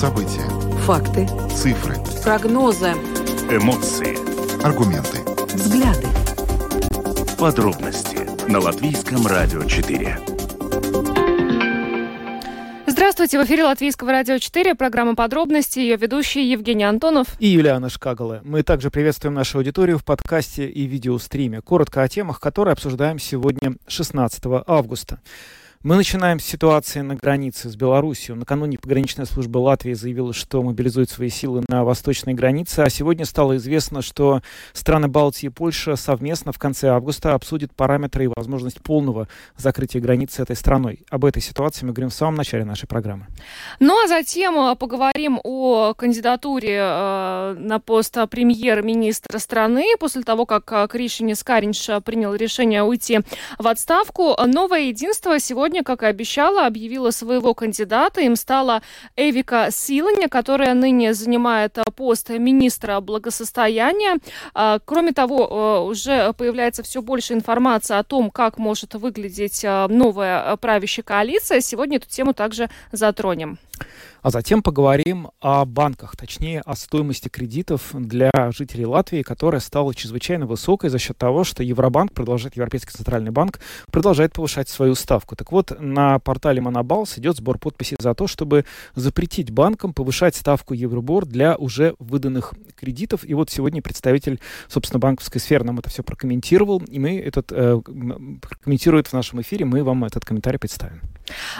События. 0.00 0.48
Факты. 0.86 1.28
Цифры. 1.54 1.94
Прогнозы. 2.24 2.92
Эмоции. 3.50 4.16
Аргументы. 4.64 5.18
Взгляды. 5.54 6.06
Подробности 7.38 8.50
на 8.50 8.60
Латвийском 8.60 9.26
радио 9.26 9.62
4. 9.62 10.16
Здравствуйте, 12.86 13.38
в 13.38 13.44
эфире 13.44 13.64
Латвийского 13.64 14.12
радио 14.12 14.38
4, 14.38 14.74
программа 14.74 15.14
«Подробности», 15.14 15.80
ее 15.80 15.96
ведущий 15.96 16.50
Евгений 16.50 16.84
Антонов. 16.84 17.38
И 17.38 17.48
Юлиана 17.48 17.90
Шкагала. 17.90 18.40
Мы 18.42 18.62
также 18.62 18.90
приветствуем 18.90 19.34
нашу 19.34 19.58
аудиторию 19.58 19.98
в 19.98 20.04
подкасте 20.06 20.66
и 20.66 20.84
видеостриме. 20.86 21.60
Коротко 21.60 22.02
о 22.02 22.08
темах, 22.08 22.40
которые 22.40 22.72
обсуждаем 22.72 23.18
сегодня, 23.18 23.74
16 23.86 24.42
августа. 24.66 25.20
Мы 25.82 25.96
начинаем 25.96 26.38
с 26.38 26.44
ситуации 26.44 27.00
на 27.00 27.14
границе 27.14 27.70
с 27.70 27.74
Беларусью. 27.74 28.36
Накануне 28.36 28.76
пограничная 28.76 29.24
служба 29.24 29.56
Латвии 29.56 29.94
заявила, 29.94 30.34
что 30.34 30.62
мобилизует 30.62 31.08
свои 31.08 31.30
силы 31.30 31.64
на 31.68 31.84
восточной 31.84 32.34
границе, 32.34 32.80
а 32.80 32.90
сегодня 32.90 33.24
стало 33.24 33.56
известно, 33.56 34.02
что 34.02 34.42
страны 34.74 35.08
Балтии 35.08 35.46
и 35.46 35.48
Польша 35.48 35.96
совместно 35.96 36.52
в 36.52 36.58
конце 36.58 36.88
августа 36.88 37.32
обсудят 37.32 37.74
параметры 37.74 38.24
и 38.24 38.26
возможность 38.26 38.82
полного 38.82 39.26
закрытия 39.56 40.02
границы 40.02 40.42
этой 40.42 40.54
страной. 40.54 41.00
Об 41.08 41.24
этой 41.24 41.40
ситуации 41.40 41.86
мы 41.86 41.94
говорим 41.94 42.10
в 42.10 42.14
самом 42.14 42.34
начале 42.34 42.66
нашей 42.66 42.86
программы. 42.86 43.28
Ну 43.78 44.04
а 44.04 44.06
затем 44.06 44.58
э, 44.58 44.76
поговорим 44.76 45.40
о 45.42 45.94
кандидатуре 45.94 46.76
э, 46.78 47.54
на 47.58 47.78
пост 47.78 48.18
премьер-министра 48.28 49.38
страны 49.38 49.94
после 49.98 50.24
того, 50.24 50.44
как 50.44 50.70
э, 50.72 50.86
Кришини 50.90 51.32
Скаринш 51.32 51.88
принял 52.04 52.34
решение 52.34 52.82
уйти 52.82 53.20
в 53.58 53.66
отставку. 53.66 54.36
Новое 54.44 54.80
единство 54.80 55.40
сегодня 55.40 55.69
сегодня, 55.70 55.84
как 55.84 56.02
и 56.02 56.06
обещала, 56.06 56.66
объявила 56.66 57.12
своего 57.12 57.54
кандидата. 57.54 58.20
Им 58.22 58.34
стала 58.34 58.82
Эвика 59.14 59.68
Силаня, 59.70 60.28
которая 60.28 60.74
ныне 60.74 61.14
занимает 61.14 61.78
э, 61.78 61.84
пост 61.94 62.28
министра 62.30 62.98
благосостояния. 63.00 64.16
А, 64.52 64.80
кроме 64.84 65.12
того, 65.12 65.46
э, 65.46 65.88
уже 65.88 66.32
появляется 66.32 66.82
все 66.82 67.02
больше 67.02 67.34
информации 67.34 67.96
о 67.96 68.02
том, 68.02 68.32
как 68.32 68.58
может 68.58 68.94
выглядеть 68.94 69.62
э, 69.62 69.86
новая 69.86 70.56
правящая 70.56 71.04
коалиция. 71.04 71.60
Сегодня 71.60 71.98
эту 71.98 72.08
тему 72.08 72.34
также 72.34 72.68
затронем. 72.90 73.58
А 74.22 74.30
затем 74.30 74.62
поговорим 74.62 75.28
о 75.40 75.64
банках, 75.64 76.14
точнее 76.16 76.60
о 76.60 76.76
стоимости 76.76 77.28
кредитов 77.28 77.90
для 77.94 78.30
жителей 78.52 78.84
Латвии, 78.84 79.22
которая 79.22 79.60
стала 79.60 79.94
чрезвычайно 79.94 80.46
высокой 80.46 80.90
за 80.90 80.98
счет 80.98 81.16
того, 81.16 81.42
что 81.44 81.62
Евробанк 81.62 82.12
продолжает, 82.12 82.56
Европейский 82.56 82.92
центральный 82.92 83.30
банк 83.30 83.60
продолжает 83.90 84.34
повышать 84.34 84.68
свою 84.68 84.94
ставку. 84.94 85.36
Так 85.36 85.52
вот, 85.52 85.72
на 85.80 86.18
портале 86.18 86.60
Монобалс 86.60 87.16
идет 87.16 87.36
сбор 87.36 87.58
подписей 87.58 87.96
за 87.98 88.14
то, 88.14 88.26
чтобы 88.26 88.66
запретить 88.94 89.50
банкам 89.50 89.94
повышать 89.94 90.36
ставку 90.36 90.74
Евробор 90.74 91.24
для 91.24 91.56
уже 91.56 91.94
выданных 91.98 92.52
кредитов. 92.78 93.24
И 93.24 93.32
вот 93.32 93.48
сегодня 93.50 93.80
представитель, 93.80 94.38
собственно, 94.68 95.00
банковской 95.00 95.40
сферы 95.40 95.64
нам 95.64 95.78
это 95.78 95.88
все 95.88 96.02
прокомментировал, 96.02 96.82
и 96.86 96.98
мы 96.98 97.18
этот 97.18 97.52
э, 97.52 97.80
комментирует 98.62 99.06
в 99.06 99.12
нашем 99.14 99.40
эфире, 99.40 99.64
мы 99.64 99.82
вам 99.82 100.04
этот 100.04 100.26
комментарий 100.26 100.58
представим. 100.58 101.00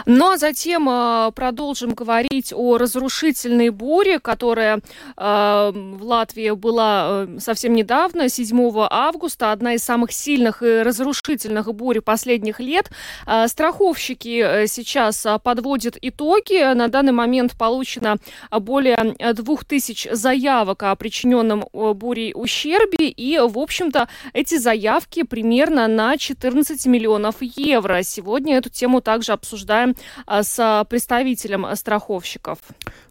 Ну 0.05 0.31
а 0.31 0.37
затем 0.37 0.87
э, 0.89 1.31
продолжим 1.33 1.93
говорить 1.93 2.10
о 2.53 2.77
разрушительной 2.77 3.69
буре, 3.69 4.19
которая 4.19 4.77
э, 4.77 4.81
в 5.73 6.03
Латвии 6.03 6.51
была 6.51 7.25
э, 7.27 7.39
совсем 7.39 7.73
недавно, 7.73 8.29
7 8.29 8.87
августа, 8.89 9.51
одна 9.51 9.73
из 9.73 9.83
самых 9.83 10.11
сильных 10.11 10.63
и 10.63 10.81
разрушительных 10.81 11.73
бурь 11.73 12.01
последних 12.01 12.59
лет. 12.59 12.91
Э, 13.25 13.47
страховщики 13.47 14.41
э, 14.43 14.67
сейчас 14.67 15.25
э, 15.25 15.39
подводят 15.43 15.97
итоги. 16.01 16.73
На 16.73 16.87
данный 16.87 17.13
момент 17.13 17.57
получено 17.57 18.17
более 18.51 19.15
2000 19.33 20.13
заявок 20.13 20.83
о 20.83 20.95
причиненном 20.95 21.65
бурей 21.71 22.33
ущербе, 22.35 23.09
и, 23.09 23.37
в 23.39 23.57
общем-то, 23.57 24.07
эти 24.33 24.57
заявки 24.57 25.23
примерно 25.23 25.87
на 25.87 26.17
14 26.17 26.85
миллионов 26.85 27.35
евро. 27.41 28.03
Сегодня 28.03 28.57
эту 28.57 28.69
тему 28.69 29.01
также 29.01 29.31
обсуждаем 29.31 29.95
с 30.27 30.85
представителем 30.89 31.67
страховщиков 31.75 32.00
страховщиков? 32.01 32.59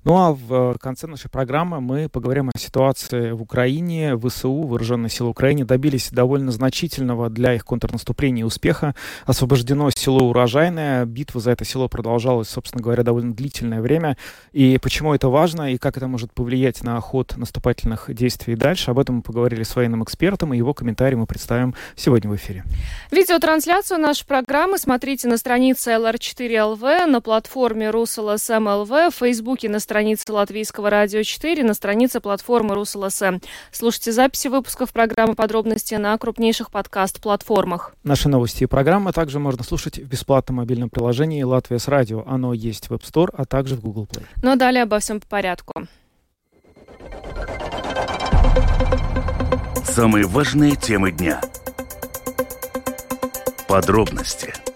Ну 0.02 0.16
а 0.16 0.32
в 0.32 0.78
конце 0.78 1.06
нашей 1.06 1.28
программы 1.28 1.82
мы 1.82 2.08
поговорим 2.08 2.50
о 2.54 2.58
ситуации 2.58 3.32
в 3.32 3.42
Украине. 3.42 4.16
ВСУ, 4.16 4.62
Вооруженные 4.62 5.10
силы 5.10 5.28
Украины, 5.28 5.66
добились 5.66 6.10
довольно 6.10 6.52
значительного 6.52 7.28
для 7.28 7.54
их 7.54 7.66
контрнаступления 7.66 8.46
успеха. 8.46 8.94
Освобождено 9.26 9.90
село 9.90 10.30
Урожайное. 10.30 11.04
Битва 11.04 11.42
за 11.42 11.50
это 11.50 11.66
село 11.66 11.88
продолжалась, 11.88 12.48
собственно 12.48 12.82
говоря, 12.82 13.02
довольно 13.02 13.34
длительное 13.34 13.82
время. 13.82 14.16
И 14.52 14.78
почему 14.78 15.12
это 15.12 15.28
важно, 15.28 15.74
и 15.74 15.76
как 15.76 15.98
это 15.98 16.06
может 16.08 16.32
повлиять 16.32 16.82
на 16.82 16.98
ход 17.00 17.34
наступательных 17.36 18.06
действий 18.14 18.54
дальше, 18.54 18.92
об 18.92 18.98
этом 18.98 19.16
мы 19.16 19.22
поговорили 19.22 19.64
с 19.64 19.76
военным 19.76 20.02
экспертом, 20.02 20.54
и 20.54 20.56
его 20.56 20.72
комментарий 20.72 21.16
мы 21.16 21.26
представим 21.26 21.74
сегодня 21.94 22.30
в 22.30 22.36
эфире. 22.36 22.64
Видеотрансляцию 23.10 24.00
нашей 24.00 24.26
программы 24.26 24.78
смотрите 24.78 25.28
на 25.28 25.36
странице 25.36 25.90
LR4LV, 25.90 27.04
на 27.04 27.20
платформе 27.20 27.90
RusLSM.LV, 27.90 29.10
в 29.10 29.14
Фейсбуке 29.16 29.68
на 29.68 29.78
Латвийского 29.90 30.88
радио 30.88 31.22
4, 31.22 31.64
на 31.64 31.74
странице 31.74 32.20
платформы 32.20 32.74
РусЛСМ. 32.74 33.38
Слушайте 33.72 34.12
записи 34.12 34.48
выпусков 34.48 34.92
программы 34.92 35.34
«Подробности» 35.34 35.94
на 35.96 36.16
крупнейших 36.16 36.70
подкаст-платформах. 36.70 37.94
Наши 38.04 38.28
новости 38.28 38.64
и 38.64 38.66
программы 38.66 39.12
также 39.12 39.38
можно 39.38 39.64
слушать 39.64 39.98
в 39.98 40.06
бесплатном 40.06 40.58
мобильном 40.58 40.90
приложении 40.90 41.42
«Латвия 41.42 41.78
с 41.78 41.88
радио». 41.88 42.22
Оно 42.26 42.52
есть 42.54 42.88
в 42.88 42.92
App 42.92 43.02
Store, 43.02 43.30
а 43.32 43.44
также 43.44 43.74
в 43.74 43.80
Google 43.80 44.06
Play. 44.10 44.24
Ну 44.42 44.52
а 44.52 44.56
далее 44.56 44.84
обо 44.84 44.98
всем 45.00 45.20
по 45.20 45.26
порядку. 45.26 45.72
Самые 49.84 50.26
важные 50.26 50.76
темы 50.76 51.10
дня. 51.10 51.40
Подробности– 53.66 54.54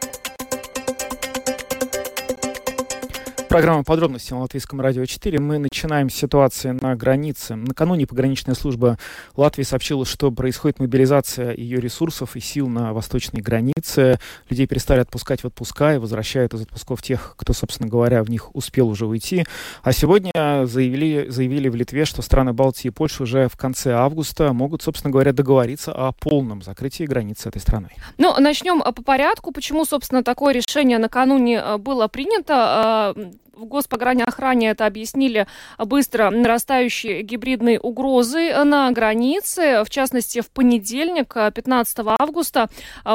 Программа 3.55 3.85
«Подробности» 3.85 4.33
на 4.33 4.41
Латвийском 4.41 4.81
радио 4.81 5.07
4. 5.07 5.39
Мы 5.39 5.59
начинаем 5.59 6.11
с 6.11 6.15
ситуации 6.17 6.71
на 6.73 6.97
границе. 6.97 7.55
Накануне 7.55 8.05
пограничная 8.05 8.57
служба 8.57 8.99
Латвии 9.37 9.63
сообщила, 9.63 10.05
что 10.05 10.33
происходит 10.33 10.81
мобилизация 10.81 11.55
ее 11.55 11.79
ресурсов 11.81 12.35
и 12.35 12.41
сил 12.41 12.67
на 12.67 12.93
восточной 12.93 13.43
границе. 13.43 14.19
Людей 14.51 14.67
перестали 14.67 14.99
отпускать 14.99 15.43
в 15.43 15.47
отпуска 15.47 15.95
и 15.95 15.99
возвращают 15.99 16.53
из 16.53 16.63
отпусков 16.63 17.01
тех, 17.01 17.35
кто, 17.39 17.53
собственно 17.53 17.89
говоря, 17.89 18.25
в 18.25 18.29
них 18.29 18.53
успел 18.57 18.89
уже 18.89 19.07
уйти. 19.07 19.45
А 19.85 19.93
сегодня 19.93 20.33
заявили, 20.65 21.29
заявили 21.29 21.69
в 21.69 21.77
Литве, 21.77 22.07
что 22.07 22.23
страны 22.23 22.53
Балтии 22.53 22.89
и 22.89 22.91
Польши 22.91 23.23
уже 23.23 23.49
в 23.49 23.57
конце 23.57 23.93
августа 23.93 24.53
могут, 24.53 24.83
собственно 24.83 25.13
говоря, 25.13 25.33
договориться 25.33 25.93
о 25.93 26.11
полном 26.11 26.61
закрытии 26.61 27.05
границы 27.05 27.51
этой 27.51 27.61
страной. 27.61 27.91
Ну, 28.19 28.35
начнем 28.41 28.81
по 28.81 29.01
порядку. 29.05 29.53
Почему, 29.53 29.85
собственно, 29.85 30.25
такое 30.25 30.55
решение 30.55 30.99
накануне 30.99 31.63
э, 31.65 31.79
было 31.79 32.09
принято? 32.09 33.15
В 33.57 33.67
Госпогранохране 33.67 34.71
это 34.71 34.87
объяснили 34.87 35.47
быстро 35.79 36.31
нарастающие 36.31 37.23
гибридные 37.23 37.79
угрозы 37.79 38.53
на 38.65 38.91
границе. 38.91 39.85
В 39.85 39.91
частности, 39.91 40.41
в 40.41 40.51
понедельник, 40.51 41.35
15 41.35 41.99
августа, 42.19 42.69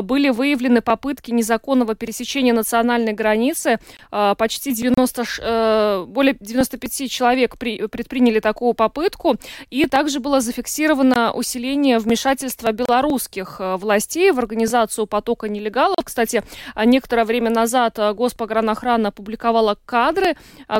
были 0.04 0.30
выявлены 0.30 0.82
попытки 0.82 1.32
незаконного 1.32 1.96
пересечения 1.96 2.54
национальной 2.54 3.14
границы. 3.14 3.80
Почти 4.10 4.74
90, 4.74 5.24
э, 5.42 6.06
более 6.08 6.38
95 6.40 7.10
человек 7.10 7.58
предприняли 7.58 8.40
такую 8.40 8.74
попытку. 8.74 9.36
И 9.70 9.88
также 9.88 10.20
было 10.20 10.40
зафиксировано 10.40 11.34
усиление 11.34 12.00
вмешательства 12.00 12.72
белорусских 12.72 13.58
э, 13.60 13.76
властей 13.76 14.32
в 14.32 14.40
организацию 14.40 15.06
потока 15.06 15.50
нелегалов. 15.50 15.98
Кстати, 16.04 16.44
некоторое 16.86 17.26
время 17.26 17.50
назад 17.50 17.98
Госпогранохрана 17.98 19.10
опубликовала 19.10 19.78
кадры 19.86 20.29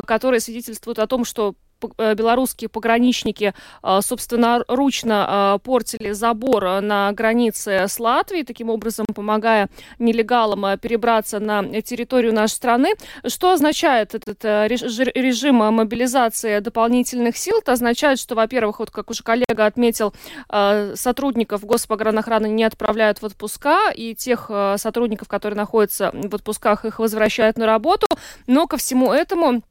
которые 0.06 0.40
свидетельствуют 0.40 0.98
о 0.98 1.06
том, 1.06 1.24
что 1.24 1.54
белорусские 1.98 2.68
пограничники 2.68 3.54
э, 3.82 4.00
собственноручно 4.02 5.56
э, 5.56 5.58
портили 5.64 6.12
забор 6.12 6.80
на 6.80 7.12
границе 7.12 7.86
с 7.88 7.98
Латвией, 7.98 8.44
таким 8.44 8.70
образом 8.70 9.06
помогая 9.14 9.68
нелегалам 9.98 10.78
перебраться 10.78 11.40
на 11.40 11.64
территорию 11.82 12.34
нашей 12.34 12.52
страны. 12.52 12.94
Что 13.26 13.52
означает 13.52 14.14
этот 14.14 14.44
режим 14.44 15.56
мобилизации 15.56 16.60
дополнительных 16.60 17.36
сил? 17.36 17.58
Это 17.58 17.72
означает, 17.72 18.18
что, 18.18 18.34
во-первых, 18.34 18.80
вот 18.80 18.90
как 18.90 19.10
уже 19.10 19.22
коллега 19.22 19.66
отметил, 19.66 20.14
сотрудников 20.94 21.64
Госпогранохраны 21.64 22.48
не 22.48 22.64
отправляют 22.64 23.22
в 23.22 23.24
отпуска, 23.24 23.90
и 23.94 24.14
тех 24.14 24.50
сотрудников, 24.76 25.28
которые 25.28 25.56
находятся 25.56 26.10
в 26.12 26.34
отпусках, 26.34 26.84
их 26.84 26.98
возвращают 26.98 27.56
на 27.58 27.66
работу. 27.66 28.06
Но 28.46 28.66
ко 28.66 28.76
всему 28.76 29.12
этому 29.12 29.62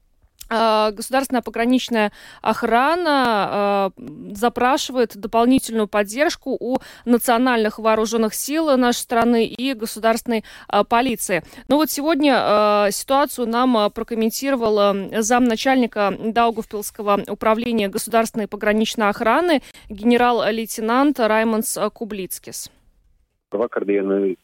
государственная 0.49 1.41
пограничная 1.41 2.11
охрана 2.41 3.91
э, 3.97 4.01
запрашивает 4.35 5.15
дополнительную 5.15 5.87
поддержку 5.87 6.57
у 6.59 6.79
национальных 7.05 7.79
вооруженных 7.79 8.33
сил 8.33 8.75
нашей 8.77 8.99
страны 8.99 9.45
и 9.45 9.73
государственной 9.73 10.43
э, 10.71 10.83
полиции. 10.83 11.43
Но 11.67 11.77
вот 11.77 11.91
сегодня 11.91 12.37
э, 12.87 12.91
ситуацию 12.91 13.47
нам 13.47 13.91
прокомментировал 13.91 15.09
замначальника 15.21 16.15
Даугавпилского 16.19 17.23
управления 17.27 17.87
государственной 17.87 18.47
пограничной 18.47 19.09
охраны 19.09 19.61
генерал-лейтенант 19.89 21.19
Раймонс 21.19 21.77
Кублицкис. 21.93 22.69
Vakardien 23.51 24.37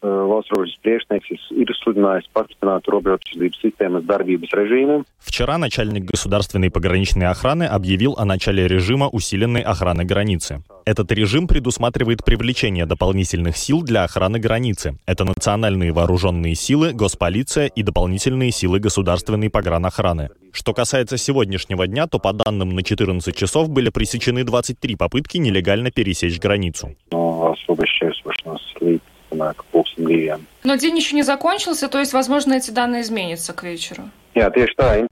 режиму. 4.54 5.06
Вчера 5.20 5.58
начальник 5.58 6.06
государственной 6.06 6.72
пограничной 6.72 7.28
охраны 7.28 7.64
объявил 7.64 8.16
о 8.18 8.26
начале 8.26 8.68
режима 8.68 9.08
усиленной 9.08 9.62
охраны 9.62 10.06
границы. 10.06 10.64
Этот 10.86 11.12
режим 11.12 11.48
предусматривает 11.48 12.24
привлечение 12.24 12.86
дополнительных 12.86 13.58
сил 13.58 13.84
для 13.84 14.04
охраны 14.04 14.40
границы. 14.40 14.98
Это 15.06 15.24
национальные 15.24 15.92
вооруженные 15.92 16.56
силы, 16.56 16.94
госполиция 16.94 17.68
и 17.68 17.84
дополнительные 17.84 18.52
силы 18.52 18.80
государственной 18.80 19.50
погранохраны. 19.50 20.30
Что 20.56 20.74
касается 20.74 21.18
сегодняшнего 21.18 21.86
дня, 21.86 22.08
то 22.08 22.18
по 22.18 22.32
данным 22.32 22.70
на 22.70 22.82
14 22.82 23.36
часов 23.36 23.70
были 23.70 23.90
пресечены 23.90 24.46
23 24.46 24.96
попытки 24.96 25.36
нелегально 25.38 25.92
пересечь 25.92 26.40
границу. 26.40 26.96
Но 30.64 30.76
день 30.78 30.96
еще 30.96 31.14
не 31.14 31.24
закончился, 31.24 31.90
то 31.90 32.00
есть, 32.00 32.14
возможно, 32.14 32.54
эти 32.54 32.72
данные 32.72 33.02
изменятся 33.02 33.52
к 33.52 33.64
вечеру. 33.64 34.04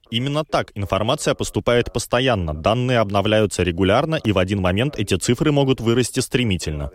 Именно 0.10 0.46
так. 0.46 0.72
Информация 0.76 1.34
поступает 1.34 1.92
постоянно. 1.92 2.54
Данные 2.54 3.00
обновляются 3.00 3.64
регулярно, 3.64 4.16
и 4.16 4.32
в 4.32 4.38
один 4.38 4.62
момент 4.62 4.98
эти 4.98 5.16
цифры 5.16 5.52
могут 5.52 5.82
вырасти 5.82 6.22
стремительно. 6.22 6.92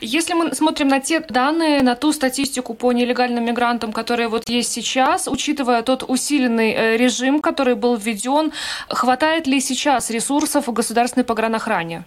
Если 0.00 0.34
мы 0.34 0.54
смотрим 0.54 0.88
на 0.88 1.00
те 1.00 1.20
данные, 1.20 1.82
на 1.82 1.94
ту 1.96 2.12
статистику 2.12 2.74
по 2.74 2.92
нелегальным 2.92 3.44
мигрантам, 3.44 3.92
которые 3.92 4.28
вот 4.28 4.48
есть 4.48 4.72
сейчас, 4.72 5.28
учитывая 5.28 5.82
тот 5.82 6.04
усиленный 6.06 6.72
э, 6.72 6.96
режим, 6.96 7.40
который 7.40 7.74
был 7.74 7.96
введен, 7.96 8.52
хватает 8.88 9.46
ли 9.46 9.60
сейчас 9.60 10.10
ресурсов 10.10 10.68
в 10.68 10.72
государственной 10.72 11.24
погранохране? 11.24 12.04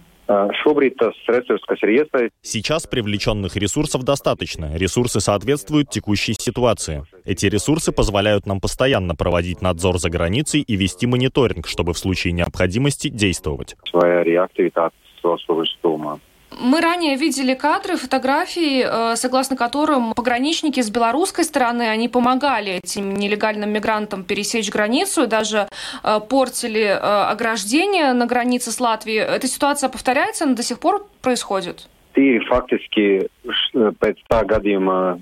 Сейчас 2.40 2.86
привлеченных 2.86 3.56
ресурсов 3.56 4.04
достаточно. 4.04 4.76
Ресурсы 4.76 5.18
соответствуют 5.18 5.90
текущей 5.90 6.34
ситуации. 6.34 7.04
Эти 7.24 7.46
ресурсы 7.46 7.90
позволяют 7.90 8.46
нам 8.46 8.60
постоянно 8.60 9.16
проводить 9.16 9.60
надзор 9.60 9.98
за 9.98 10.08
границей 10.08 10.60
и 10.60 10.76
вести 10.76 11.08
мониторинг, 11.08 11.66
чтобы 11.66 11.94
в 11.94 11.98
случае 11.98 12.32
необходимости 12.32 13.08
действовать. 13.08 13.74
Мы 16.58 16.80
ранее 16.80 17.16
видели 17.16 17.54
кадры, 17.54 17.96
фотографии, 17.96 18.84
э, 18.84 19.16
согласно 19.16 19.56
которым 19.56 20.12
пограничники 20.14 20.80
с 20.80 20.90
белорусской 20.90 21.44
стороны, 21.44 21.88
они 21.88 22.08
помогали 22.08 22.80
этим 22.82 23.14
нелегальным 23.14 23.70
мигрантам 23.70 24.24
пересечь 24.24 24.70
границу 24.70 25.26
даже 25.26 25.68
э, 26.02 26.20
портили 26.28 26.82
э, 26.82 26.96
ограждение 26.96 28.12
на 28.12 28.26
границе 28.26 28.72
с 28.72 28.80
Латвией. 28.80 29.20
Эта 29.20 29.46
ситуация 29.46 29.88
повторяется, 29.88 30.44
она 30.44 30.54
до 30.54 30.62
сих 30.62 30.80
пор 30.80 31.06
происходит? 31.22 31.88
Tīri 32.10 32.40
faktiski 32.48 33.04
pēc 34.02 34.18
tā 34.26 34.40
gadījuma 34.42 35.18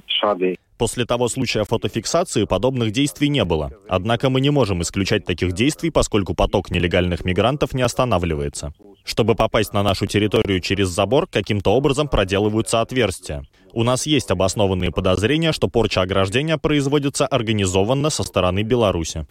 После 0.78 1.04
того 1.04 1.28
случая 1.28 1.64
фотофиксации 1.64 2.44
подобных 2.44 2.92
действий 2.92 3.28
не 3.28 3.44
было. 3.44 3.72
Однако 3.88 4.30
мы 4.30 4.40
не 4.40 4.50
можем 4.50 4.80
исключать 4.82 5.25
таких 5.25 5.52
действий, 5.52 5.90
поскольку 5.90 6.34
поток 6.34 6.70
нелегальных 6.70 7.25
мигрантов 7.25 7.75
не 7.75 7.82
останавливается. 7.82 8.72
Чтобы 9.04 9.34
попасть 9.34 9.72
на 9.72 9.82
нашу 9.82 10.06
территорию 10.06 10.60
через 10.60 10.88
забор, 10.88 11.26
каким-то 11.26 11.75
образом 11.75 12.06
проделываются 12.06 12.80
отверстия. 12.80 13.42
У 13.73 13.82
нас 13.85 14.06
есть 14.06 14.31
обоснованные 14.31 14.91
подозрения, 14.91 15.53
что 15.53 15.69
порча 15.69 16.03
ограждения 16.03 16.59
производится 16.59 17.26
организованно 17.26 18.11
со 18.11 18.23
стороны 18.23 18.62
Беларуси. 18.62 19.26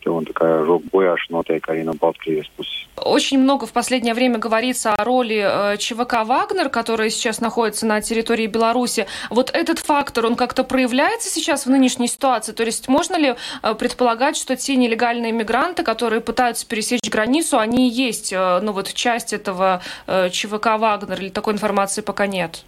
Очень 2.95 3.39
много 3.39 3.65
в 3.65 3.73
последнее 3.73 4.13
время 4.13 4.39
говорится 4.39 4.93
о 4.93 5.03
роли 5.03 5.73
э, 5.73 5.77
ЧВК 5.77 6.25
«Вагнер», 6.25 6.69
который 6.69 7.09
сейчас 7.11 7.39
находится 7.39 7.85
на 7.85 8.01
территории 8.01 8.47
Беларуси. 8.47 9.05
Вот 9.29 9.51
этот 9.53 9.79
фактор, 9.79 10.25
он 10.25 10.35
как-то 10.35 10.63
проявляется 10.63 11.29
сейчас 11.29 11.65
в 11.65 11.69
нынешней 11.69 12.07
ситуации? 12.07 12.53
То 12.53 12.63
есть 12.63 12.87
можно 12.87 13.15
ли 13.15 13.35
э, 13.61 13.75
предполагать, 13.75 14.35
что 14.35 14.55
те 14.55 14.75
нелегальные 14.75 15.31
мигранты, 15.31 15.83
которые 15.83 16.21
пытаются 16.21 16.67
пересечь 16.67 17.09
границу, 17.09 17.59
они 17.59 17.87
и 17.87 17.91
есть 17.91 18.33
э, 18.33 18.59
ну, 18.61 18.71
вот, 18.71 18.91
часть 18.93 19.31
этого 19.31 19.81
ЧВК 20.07 20.77
«Вагнер» 20.77 21.21
или 21.21 21.29
такой 21.29 21.53
информации 21.53 22.01
пока 22.01 22.25
нет? 22.27 22.63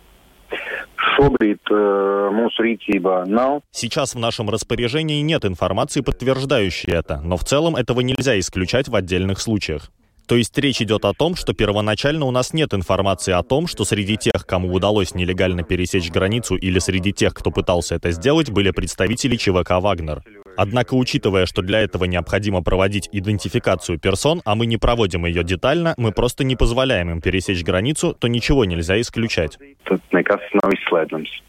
Nav. 3.26 3.62
Сейчас 3.72 4.16
в 4.16 4.20
нашем 4.20 4.50
распоряжении 4.50 5.22
нет 5.22 5.46
информации, 5.46 6.02
подтверждающей 6.02 6.92
это, 6.92 7.22
но 7.22 7.38
в 7.38 7.44
целом 7.44 7.76
этого 7.76 8.02
нельзя 8.02 8.40
исключать 8.40 8.88
в 8.88 8.96
отдельных 8.96 9.40
случаях. 9.40 9.92
То 10.30 10.36
есть 10.36 10.56
речь 10.60 10.80
идет 10.80 11.06
о 11.06 11.14
том, 11.14 11.36
что 11.36 11.54
первоначально 11.54 12.26
у 12.26 12.32
нас 12.32 12.54
нет 12.54 12.76
информации 12.76 13.34
о 13.34 13.42
том, 13.42 13.66
что 13.66 13.84
среди 13.84 14.16
тех, 14.16 14.46
кому 14.46 14.72
удалось 14.72 15.16
нелегально 15.16 15.64
пересечь 15.64 16.12
границу 16.12 16.56
или 16.56 16.78
среди 16.78 17.12
тех, 17.12 17.34
кто 17.34 17.50
пытался 17.50 17.96
это 17.96 18.12
сделать, 18.12 18.52
были 18.52 18.70
представители 18.70 19.38
ЧВК 19.38 19.82
«Вагнер». 19.82 20.22
Однако, 20.58 20.94
учитывая, 20.96 21.46
что 21.46 21.62
для 21.62 21.80
этого 21.80 22.06
необходимо 22.06 22.62
проводить 22.62 23.10
идентификацию 23.12 24.00
персон, 24.00 24.42
а 24.46 24.56
мы 24.56 24.66
не 24.66 24.78
проводим 24.78 25.26
ее 25.26 25.44
детально, 25.44 25.94
мы 25.98 26.12
просто 26.12 26.44
не 26.44 26.56
позволяем 26.56 27.10
им 27.12 27.22
пересечь 27.22 27.64
границу, 27.64 28.16
то 28.18 28.28
ничего 28.28 28.66
нельзя 28.66 29.00
исключать. 29.00 29.58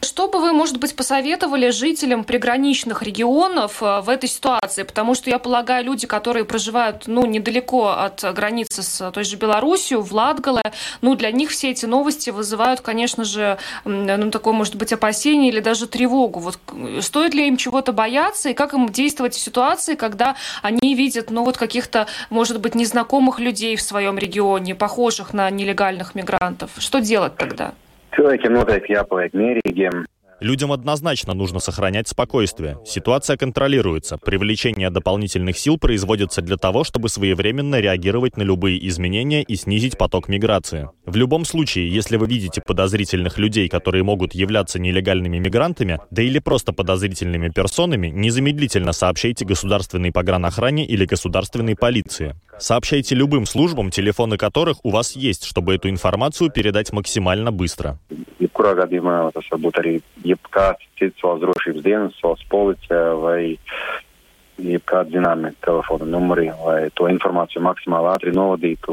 Что 0.03 0.29
бы 0.29 0.41
вы, 0.41 0.53
может 0.53 0.79
быть, 0.79 0.97
посоветовали 0.97 1.71
жителям 1.71 2.25
приграничных 2.25 3.03
регионов 3.03 3.83
э, 3.83 4.01
в 4.01 4.09
этой 4.09 4.29
ситуации? 4.29 4.85
Потому 4.85 5.15
что, 5.15 5.31
я 5.31 5.39
полагаю, 5.39 5.85
люди, 5.85 6.07
которые 6.07 6.45
проживают 6.45 7.05
ну, 7.07 7.27
недалеко 7.27 7.89
от 7.89 8.23
границы 8.35 8.83
с 8.83 9.11
той 9.11 9.25
же 9.25 9.37
Белоруссией, 9.37 10.01
в 10.01 10.13
Латгале, 10.13 10.73
ну, 11.03 11.15
для 11.17 11.31
них 11.31 11.51
все 11.51 11.71
эти 11.71 11.87
новости 11.87 12.31
вызывают, 12.31 12.81
конечно 12.81 13.25
же, 13.25 13.59
ну, 13.85 14.31
такое, 14.31 14.55
может 14.55 14.77
быть, 14.77 14.93
опасение 14.93 15.51
или 15.51 15.61
даже 15.61 15.87
тревогу. 15.87 16.41
Вот 16.41 16.59
стоит 17.01 17.35
ли 17.35 17.49
им 17.49 17.57
чего-то 17.57 17.93
бояться 17.93 18.51
и 18.51 18.55
как 18.55 18.75
им 18.75 18.87
действовать 18.91 19.35
в 19.35 19.41
ситуации, 19.41 19.95
когда 19.95 20.37
они 20.63 20.95
видят, 20.95 21.31
ну, 21.31 21.45
вот 21.45 21.57
каких-то, 21.57 22.07
может 22.31 22.61
быть, 22.61 22.75
незнакомых 22.75 23.41
людей 23.41 23.77
в 23.77 23.83
своем 23.83 24.19
регионе, 24.19 24.75
похожих 24.75 25.33
на 25.33 25.51
нелегальных 25.51 26.15
мигрантов? 26.15 26.71
Что 26.79 27.01
делать 27.01 27.37
тогда? 27.37 27.73
Cilvēkiem 28.11 28.57
noteikti 28.59 28.97
jāpaliek 28.97 29.35
mierīgiem. 29.39 30.03
Людям 30.41 30.73
однозначно 30.73 31.35
нужно 31.35 31.61
сохранять 31.61 32.09
спокойствие. 32.09 32.79
Ситуация 32.87 33.37
контролируется. 33.37 34.17
Привлечение 34.17 34.89
дополнительных 34.89 35.59
сил 35.59 35.77
производится 35.77 36.41
для 36.41 36.57
того, 36.57 36.83
чтобы 36.83 37.11
своевременно 37.11 37.79
реагировать 37.79 38.39
на 38.39 38.43
любые 38.43 38.87
изменения 38.89 39.43
и 39.43 39.55
снизить 39.57 39.99
поток 39.99 40.29
миграции. 40.29 40.89
В 41.05 41.17
любом 41.17 41.45
случае, 41.45 41.91
если 41.91 42.17
вы 42.17 42.27
видите 42.27 42.63
подозрительных 42.67 43.37
людей, 43.37 43.69
которые 43.69 44.03
могут 44.03 44.35
являться 44.35 44.79
нелегальными 44.79 45.39
мигрантами, 45.39 46.01
да 46.11 46.23
или 46.23 46.39
просто 46.39 46.73
подозрительными 46.73 47.51
персонами, 47.51 48.09
незамедлительно 48.09 48.93
сообщайте 48.93 49.45
государственной 49.45 50.11
погранохране 50.11 50.87
или 50.87 51.05
государственной 51.05 51.77
полиции. 51.77 52.35
Сообщайте 52.61 53.15
любым 53.15 53.47
службам, 53.47 53.91
телефоны 53.91 54.37
которых 54.37 54.85
у 54.85 54.91
вас 54.91 55.17
есть, 55.17 55.45
чтобы 55.45 55.75
эту 55.75 55.89
информацию 55.89 56.51
передать 56.51 56.93
максимально 56.93 57.51
быстро. 57.51 57.99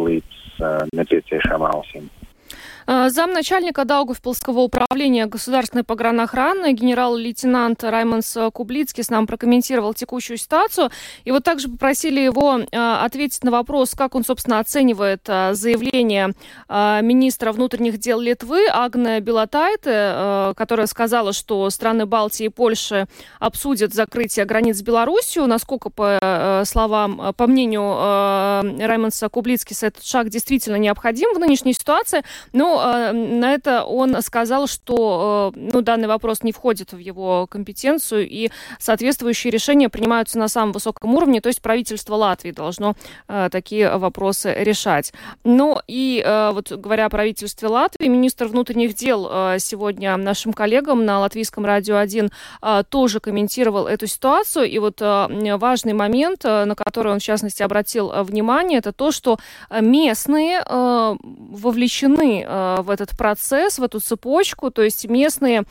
Līdz 0.07 0.37
uh, 0.63 0.87
nepieciešamām 0.95 1.75
ausīm. 1.75 2.07
А, 2.89 3.09
замначальника 3.09 3.83
Даугавпилского 3.83 4.61
управления 4.61 5.25
государственной 5.25 5.83
погранохраны 5.83 6.71
генерал-лейтенант 6.71 7.83
Раймонс 7.83 8.37
Кублицкий 8.53 9.03
нам 9.09 9.27
прокомментировал 9.27 9.93
текущую 9.93 10.37
ситуацию. 10.37 10.89
И 11.25 11.31
вот 11.31 11.43
также 11.43 11.67
попросили 11.67 12.21
его 12.21 12.61
а, 12.71 13.03
ответить 13.03 13.43
на 13.43 13.51
вопрос, 13.51 13.93
как 13.93 14.15
он, 14.15 14.23
собственно, 14.23 14.59
оценивает 14.59 15.23
а, 15.27 15.53
заявление 15.53 16.33
министра 16.69 17.51
внутренних 17.51 17.97
дел 17.97 18.19
Литвы 18.19 18.67
Агне 18.67 19.19
Белатайте, 19.19 20.53
которая 20.55 20.87
сказала, 20.87 21.33
что 21.33 21.69
страны 21.69 22.05
Балтии 22.05 22.45
и 22.45 22.49
Польши 22.49 23.07
обсудят 23.39 23.93
закрытие 23.93 24.45
границ 24.45 24.77
с 24.77 24.81
Беларусью. 24.81 25.45
Насколько, 25.47 25.89
по 25.89 26.63
словам, 26.65 27.33
по 27.35 27.47
мнению 27.47 28.77
Раймонса 28.79 29.29
Кублицкиса, 29.29 29.87
этот 29.87 30.05
шаг 30.05 30.29
действительно 30.29 30.77
необходим 30.77 31.33
в 31.33 31.39
нынешней 31.39 31.73
ситуации. 31.73 32.23
Но 32.53 32.76
Но 32.77 33.11
на 33.13 33.53
это 33.53 33.83
он 33.83 34.21
сказал, 34.21 34.67
что 34.67 35.51
ну, 35.55 35.81
данный 35.81 36.07
вопрос 36.07 36.43
не 36.43 36.51
входит 36.51 36.93
в 36.93 36.97
его 36.97 37.47
компетенцию, 37.47 38.27
и 38.27 38.49
соответствующие 38.79 39.51
решения 39.51 39.89
принимаются 39.89 40.37
на 40.37 40.47
самом 40.47 40.71
высоком 40.71 41.15
уровне, 41.15 41.41
то 41.41 41.47
есть 41.47 41.61
правительство 41.61 42.15
Латвии 42.15 42.51
должно 42.51 42.95
такие 43.51 43.97
вопросы 43.97 44.53
решать. 44.57 45.13
Ну 45.43 45.79
и 45.87 46.23
вот 46.53 46.71
говоря 46.71 47.05
о 47.05 47.09
правительстве 47.09 47.67
Латвии, 47.67 48.07
министр 48.07 48.45
внутренних 48.47 48.95
дел 48.95 49.29
сегодня 49.59 50.17
нашим 50.17 50.53
коллегам 50.53 51.05
на 51.05 51.19
Латвийском 51.19 51.65
радио 51.65 51.97
1 51.97 52.31
тоже 52.89 53.19
комментировал 53.19 53.87
эту 53.87 54.07
ситуацию. 54.07 54.69
И 54.69 54.79
вот 54.79 55.01
важный 55.01 55.93
момент, 55.93 56.43
на 56.43 56.75
который 56.75 57.11
он 57.11 57.19
в 57.19 57.23
частности 57.23 57.63
обратил 57.63 58.11
внимание, 58.23 58.79
это 58.79 58.91
то, 58.91 59.11
что 59.11 59.37
местные 59.69 60.63
вовлечены 60.67 62.45
в 62.79 62.89
этот 62.89 63.17
процесс, 63.17 63.79
в 63.79 63.83
эту 63.83 63.99
цепочку, 63.99 64.71
то 64.71 64.81
есть 64.81 65.07
местные 65.07 65.63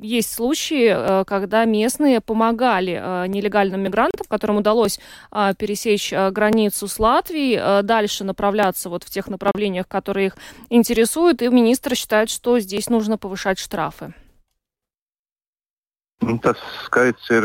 есть 0.00 0.32
случаи, 0.32 1.24
когда 1.24 1.64
местные 1.64 2.20
помогали 2.20 3.26
нелегальным 3.26 3.80
мигрантам, 3.80 4.24
которым 4.28 4.58
удалось 4.58 5.00
пересечь 5.32 6.12
границу 6.12 6.86
с 6.86 6.98
Латвией, 7.00 7.82
дальше 7.82 8.22
направляться 8.22 8.88
вот 8.88 9.02
в 9.02 9.10
тех 9.10 9.26
направлениях, 9.26 9.88
которые 9.88 10.28
их 10.28 10.36
интересуют, 10.68 11.42
и 11.42 11.48
министр 11.48 11.96
считает, 11.96 12.30
что 12.30 12.60
здесь 12.60 12.88
нужно 12.88 13.18
повышать 13.18 13.58
штрафы. 13.58 14.14
Tas 16.20 16.58
skaits 16.84 17.30
ir 17.32 17.44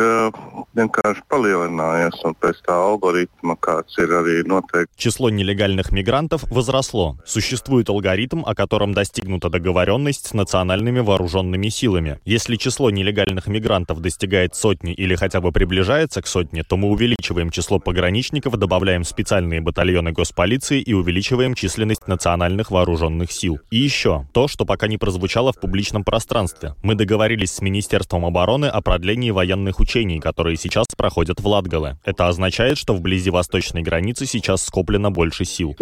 vienkārši 0.76 1.22
palielinājies, 1.32 2.18
un 2.28 2.36
pēc 2.36 2.58
tā 2.66 2.76
алгоритма, 2.76 3.56
kāds 3.64 3.96
ir 4.04 4.12
arī 4.12 4.42
noteikti. 4.44 4.92
Число 4.98 5.30
нелегальных 5.30 5.92
мигрантов 5.92 6.44
возросло. 6.52 7.18
Существует 7.26 7.90
алгоритм, 7.90 8.44
о 8.46 8.54
котором 8.54 8.94
достигнута 8.94 9.50
договоренность 9.50 10.28
с 10.28 10.34
национальными 10.34 11.00
вооруженными 11.00 11.70
силами. 11.70 12.20
Если 12.26 12.58
число 12.58 12.90
нелегальных 12.90 13.48
мигрантов 13.48 14.02
достигает 14.02 14.56
сотни 14.56 14.94
или 14.94 15.16
хотя 15.16 15.40
бы 15.40 15.52
приближается 15.54 16.22
к 16.22 16.28
сотне, 16.28 16.64
то 16.64 16.76
мы 16.76 16.90
увеличиваем 16.90 17.52
число 17.52 17.80
пограничников, 17.80 18.58
добавляем 18.58 19.06
специальные 19.06 19.62
батальоны 19.62 20.12
госполиции 20.12 20.82
и 20.82 20.94
увеличиваем 20.94 21.56
численность 21.56 22.08
национальных 22.08 22.72
вооруженных 22.72 23.32
сил. 23.32 23.60
И 23.72 23.78
еще 23.78 24.28
то, 24.34 24.50
что 24.50 24.66
пока 24.66 24.88
не 24.88 24.98
прозвучало 24.98 25.54
в 25.54 25.60
публичном 25.60 26.04
пространстве. 26.04 26.76
Мы 26.84 26.96
договорились 26.96 27.52
с 27.52 27.62
Министерством 27.62 28.26
обороны 28.26 28.65
о 28.70 28.82
продлении 28.82 29.32
военных 29.32 29.80
учений, 29.80 30.20
которые 30.20 30.58
сейчас 30.58 30.88
проходят 30.98 31.40
в 31.40 31.48
Латгале. 31.48 31.98
Это 32.04 32.28
означает, 32.28 32.78
что 32.78 32.94
вблизи 32.94 33.30
восточной 33.30 33.82
границы 33.82 34.26
сейчас 34.26 34.64
скоплено 34.64 35.12
больше 35.12 35.46
сил. 35.46 35.76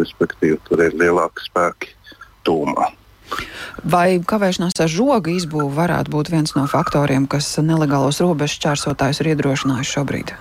Vai 3.84 4.20
kavēšanās 4.22 4.78
ar 4.84 4.90
žoga 4.92 5.32
izbūvi 5.34 5.72
varētu 5.74 6.12
būt 6.14 6.30
viens 6.30 6.54
no 6.54 6.68
faktoriem, 6.70 7.26
kas 7.26 7.50
nelegālos 7.58 8.22
robežu 8.22 8.60
čērsotājus 8.68 9.24
ir 9.24 9.34
iedrošinājuši 9.34 9.96
šobrīd? 9.98 10.36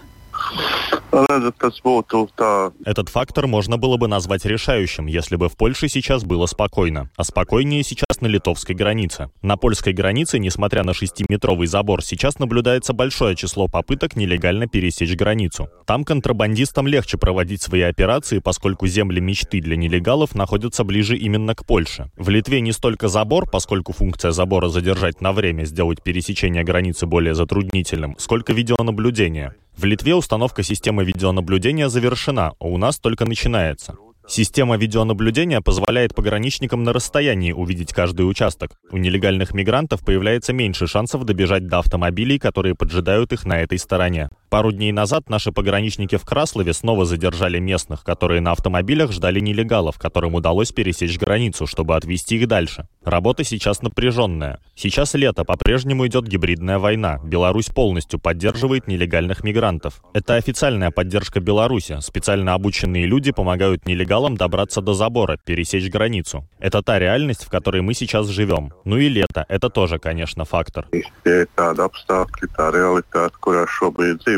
Этот 2.85 3.09
фактор 3.11 3.47
можно 3.47 3.77
было 3.77 3.97
бы 3.97 4.09
назвать 4.09 4.45
решающим, 4.45 5.07
если 5.07 5.37
бы 5.37 5.49
в 5.49 5.57
Польше 5.57 5.89
сейчас 5.89 6.25
было 6.25 6.47
спокойно. 6.47 7.11
А 7.17 7.25
спокойнее 7.25 7.83
сейчас 7.83 8.21
на 8.21 8.27
литовской 8.29 8.75
границе. 8.75 9.31
На 9.43 9.57
польской 9.57 9.93
границе, 9.93 10.39
несмотря 10.39 10.85
на 10.85 10.95
шестиметровый 10.95 11.67
забор, 11.67 12.03
сейчас 12.03 12.39
наблюдается 12.39 12.93
большое 12.95 13.37
число 13.37 13.69
попыток 13.69 14.17
нелегально 14.17 14.67
пересечь 14.67 15.15
границу. 15.15 15.69
Там 15.87 16.05
контрабандистам 16.05 16.87
легче 16.87 17.19
проводить 17.19 17.61
свои 17.63 17.83
операции, 17.83 18.39
поскольку 18.39 18.87
земли 18.87 19.21
мечты 19.21 19.61
для 19.61 19.77
нелегалов 19.77 20.35
находятся 20.35 20.85
ближе 20.85 21.17
именно 21.17 21.55
к 21.55 21.67
Польше. 21.67 22.11
В 22.17 22.31
Литве 22.31 22.61
не 22.61 22.73
столько 22.73 23.09
забор, 23.09 23.49
поскольку 23.51 23.93
функция 23.93 24.31
забора 24.31 24.69
задержать 24.69 25.21
на 25.21 25.33
время, 25.33 25.65
сделать 25.65 26.03
пересечение 26.03 26.65
границы 26.65 27.07
более 27.07 27.35
затруднительным, 27.35 28.17
сколько 28.19 28.53
видеонаблюдение. 28.53 29.55
В 29.77 29.85
Литве 29.85 30.15
установка 30.15 30.63
системы 30.63 31.05
видеонаблюдения 31.05 31.89
завершена, 31.89 32.53
а 32.59 32.67
у 32.67 32.77
нас 32.77 32.99
только 32.99 33.25
начинается. 33.25 33.97
Система 34.29 34.77
видеонаблюдения 34.77 35.61
позволяет 35.61 36.15
пограничникам 36.15 36.85
на 36.85 36.93
расстоянии 36.93 37.53
увидеть 37.53 37.93
каждый 37.93 38.23
участок. 38.23 38.79
У 38.91 38.97
нелегальных 38.97 39.53
мигрантов 39.53 40.05
появляется 40.05 40.53
меньше 40.53 40.87
шансов 40.87 41.25
добежать 41.25 41.67
до 41.67 41.81
автомобилей, 41.81 42.39
которые 42.39 42.75
поджидают 42.75 43.33
их 43.33 43.45
на 43.45 43.61
этой 43.61 43.79
стороне. 43.79 44.31
Пару 44.53 44.71
дней 44.71 44.93
назад 44.93 45.31
наши 45.31 45.51
пограничники 45.51 46.19
в 46.19 46.27
Краслове 46.27 46.75
снова 46.75 47.07
задержали 47.07 47.59
местных, 47.59 48.05
которые 48.05 48.43
на 48.43 48.53
автомобилях 48.53 49.11
ждали 49.11 49.41
нелегалов, 49.41 49.99
которым 49.99 50.35
удалось 50.35 50.73
пересечь 50.73 51.19
границу, 51.19 51.67
чтобы 51.67 51.97
отвезти 51.97 52.37
их 52.37 52.47
дальше. 52.49 52.87
Работа 53.03 53.45
сейчас 53.45 53.81
напряженная. 53.81 54.61
Сейчас 54.75 55.15
лето, 55.15 55.45
по-прежнему 55.45 56.07
идет 56.07 56.29
гибридная 56.29 56.79
война. 56.79 57.19
Беларусь 57.25 57.69
полностью 57.69 58.21
поддерживает 58.21 58.89
нелегальных 58.89 59.43
мигрантов. 59.43 60.03
Это 60.13 60.35
официальная 60.35 60.91
поддержка 60.91 61.41
Беларуси. 61.41 61.97
Специально 62.01 62.53
обученные 62.53 63.07
люди 63.07 63.33
помогают 63.33 63.87
нелегалам 63.87 64.37
добраться 64.37 64.83
до 64.83 64.93
забора, 64.93 65.39
пересечь 65.43 65.91
границу. 65.91 66.47
Это 66.59 66.83
та 66.83 66.99
реальность, 66.99 67.45
в 67.45 67.49
которой 67.49 67.81
мы 67.81 67.95
сейчас 67.95 68.29
живем. 68.29 68.75
Ну 68.85 68.99
и 68.99 69.09
лето, 69.09 69.47
это 69.49 69.71
тоже, 69.71 69.99
конечно, 69.99 70.45
фактор. 70.45 70.87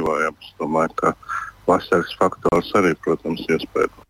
dzīvojam. 0.05 0.37
Es 0.41 0.55
domāju, 0.61 0.95
ka 1.01 1.15
vasaras 1.67 2.15
faktors 2.21 2.73
arī, 2.77 2.95
protams, 3.05 3.45
iespējams. 3.49 4.04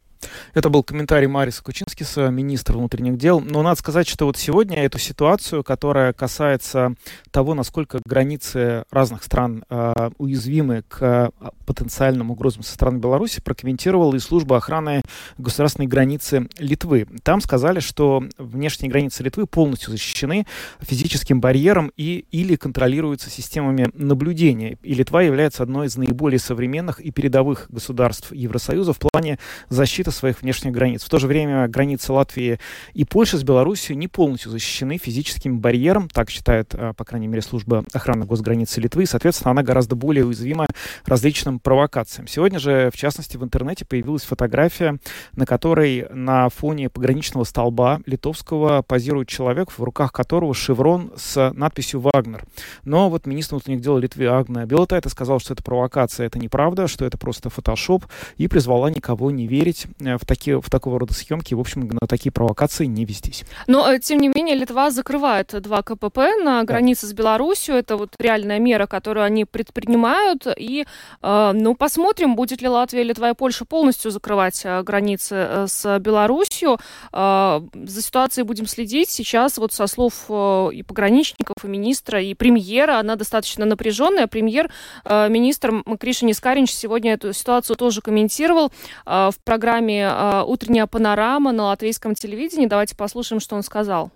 Это 0.54 0.70
был 0.70 0.82
комментарий 0.82 1.26
Мариса 1.26 1.62
Кучинскиса, 1.62 2.28
министра 2.28 2.76
внутренних 2.76 3.18
дел. 3.18 3.40
Но 3.40 3.62
надо 3.62 3.78
сказать, 3.78 4.08
что 4.08 4.26
вот 4.26 4.36
сегодня 4.36 4.84
эту 4.84 4.98
ситуацию, 4.98 5.64
которая 5.64 6.12
касается 6.12 6.94
того, 7.30 7.54
насколько 7.54 8.00
границы 8.06 8.84
разных 8.90 9.22
стран 9.22 9.64
э, 9.68 10.10
уязвимы 10.18 10.82
к 10.88 11.02
э, 11.02 11.30
потенциальным 11.66 12.30
угрозам 12.30 12.62
со 12.62 12.74
стороны 12.74 12.98
Беларуси, 12.98 13.40
прокомментировала 13.40 14.14
и 14.14 14.18
служба 14.18 14.56
охраны 14.56 15.02
государственной 15.38 15.86
границы 15.86 16.48
Литвы. 16.58 17.06
Там 17.22 17.40
сказали, 17.40 17.80
что 17.80 18.24
внешние 18.38 18.90
границы 18.90 19.22
Литвы 19.22 19.46
полностью 19.46 19.90
защищены 19.90 20.46
физическим 20.80 21.40
барьером 21.40 21.92
и 21.96 22.24
или 22.30 22.56
контролируются 22.56 23.30
системами 23.30 23.90
наблюдения. 23.94 24.78
И 24.82 24.94
Литва 24.94 25.22
является 25.22 25.62
одной 25.62 25.86
из 25.86 25.96
наиболее 25.96 26.38
современных 26.38 27.00
и 27.00 27.10
передовых 27.10 27.66
государств 27.70 28.32
Евросоюза 28.32 28.92
в 28.92 28.98
плане 28.98 29.38
защиты 29.68 30.10
своих 30.14 30.42
внешних 30.42 30.72
границ. 30.72 31.02
В 31.02 31.08
то 31.08 31.18
же 31.18 31.26
время 31.26 31.68
границы 31.68 32.12
Латвии 32.12 32.58
и 32.92 33.04
Польши 33.04 33.38
с 33.38 33.42
Беларусью 33.42 33.96
не 33.98 34.08
полностью 34.08 34.50
защищены 34.50 34.98
физическим 34.98 35.60
барьером, 35.60 36.08
так 36.08 36.30
считает, 36.30 36.74
а, 36.74 36.92
по 36.92 37.04
крайней 37.04 37.26
мере, 37.26 37.42
служба 37.42 37.84
охраны 37.92 38.24
госграницы 38.24 38.80
Литвы, 38.80 39.06
соответственно, 39.06 39.50
она 39.50 39.62
гораздо 39.62 39.96
более 39.96 40.24
уязвима 40.24 40.66
различным 41.04 41.58
провокациям. 41.58 42.26
Сегодня 42.28 42.58
же, 42.58 42.90
в 42.92 42.96
частности, 42.96 43.36
в 43.36 43.44
интернете 43.44 43.84
появилась 43.84 44.22
фотография, 44.22 44.98
на 45.32 45.46
которой 45.46 46.06
на 46.10 46.48
фоне 46.48 46.88
пограничного 46.88 47.44
столба 47.44 48.00
литовского 48.06 48.82
позирует 48.82 49.28
человек, 49.28 49.70
в 49.70 49.82
руках 49.82 50.12
которого 50.12 50.54
шеврон 50.54 51.12
с 51.16 51.52
надписью 51.54 52.00
«Вагнер». 52.00 52.44
Но 52.84 53.10
вот 53.10 53.26
министр 53.26 53.56
внутренних 53.56 53.80
дел 53.80 53.98
Литвы 53.98 54.26
Агна 54.26 54.66
Белотайта 54.66 55.08
сказал, 55.08 55.40
что 55.40 55.54
это 55.54 55.62
провокация, 55.62 56.26
это 56.26 56.38
неправда, 56.38 56.86
что 56.88 57.04
это 57.04 57.18
просто 57.18 57.50
фотошоп, 57.50 58.04
и 58.36 58.48
призвала 58.48 58.90
никого 58.90 59.30
не 59.30 59.46
верить 59.46 59.86
в, 60.20 60.26
такие, 60.26 60.60
в 60.60 60.70
такого 60.70 60.98
рода 60.98 61.14
съемки, 61.14 61.54
в 61.54 61.60
общем, 61.60 61.88
на 61.88 62.06
такие 62.08 62.32
провокации 62.32 62.86
не 62.86 63.04
вестись. 63.04 63.44
Но, 63.66 63.90
э, 63.90 63.98
тем 63.98 64.18
не 64.18 64.28
менее, 64.28 64.56
Литва 64.56 64.90
закрывает 64.90 65.54
два 65.60 65.82
КПП 65.82 66.18
на 66.42 66.64
границе 66.64 67.02
да. 67.02 67.08
с 67.08 67.12
Беларусью. 67.12 67.74
Это 67.76 67.96
вот 67.96 68.14
реальная 68.18 68.58
мера, 68.58 68.86
которую 68.86 69.24
они 69.24 69.44
предпринимают. 69.44 70.46
И, 70.56 70.86
э, 71.22 71.52
ну, 71.54 71.74
посмотрим, 71.74 72.36
будет 72.36 72.62
ли 72.62 72.68
Латвия, 72.68 73.02
Литва 73.02 73.30
и 73.30 73.34
Польша 73.34 73.64
полностью 73.64 74.10
закрывать 74.10 74.64
границы 74.82 75.66
с 75.66 75.98
Беларусью. 75.98 76.78
За 77.12 77.62
ситуацией 77.72 78.44
будем 78.44 78.66
следить. 78.66 79.10
Сейчас 79.10 79.58
вот 79.58 79.72
со 79.72 79.86
слов 79.86 80.24
и 80.28 80.82
пограничников, 80.82 81.56
и 81.64 81.68
министра, 81.68 82.20
и 82.20 82.34
премьера, 82.34 82.98
она 82.98 83.16
достаточно 83.16 83.64
напряженная. 83.64 84.26
Премьер, 84.26 84.70
министр 85.04 85.82
Кришин 85.98 86.30
Искаринч 86.30 86.70
сегодня 86.70 87.14
эту 87.14 87.32
ситуацию 87.32 87.76
тоже 87.76 88.00
комментировал 88.00 88.72
в 89.04 89.34
программе 89.44 89.83
программе 89.84 90.06
а, 90.08 90.44
«Утренняя 90.44 90.86
панорама» 90.86 91.52
на 91.52 91.64
латвийском 91.64 92.14
телевидении. 92.14 92.66
Давайте 92.66 92.96
послушаем, 92.96 93.40
что 93.40 93.56
он 93.56 93.62
сказал. 93.62 94.10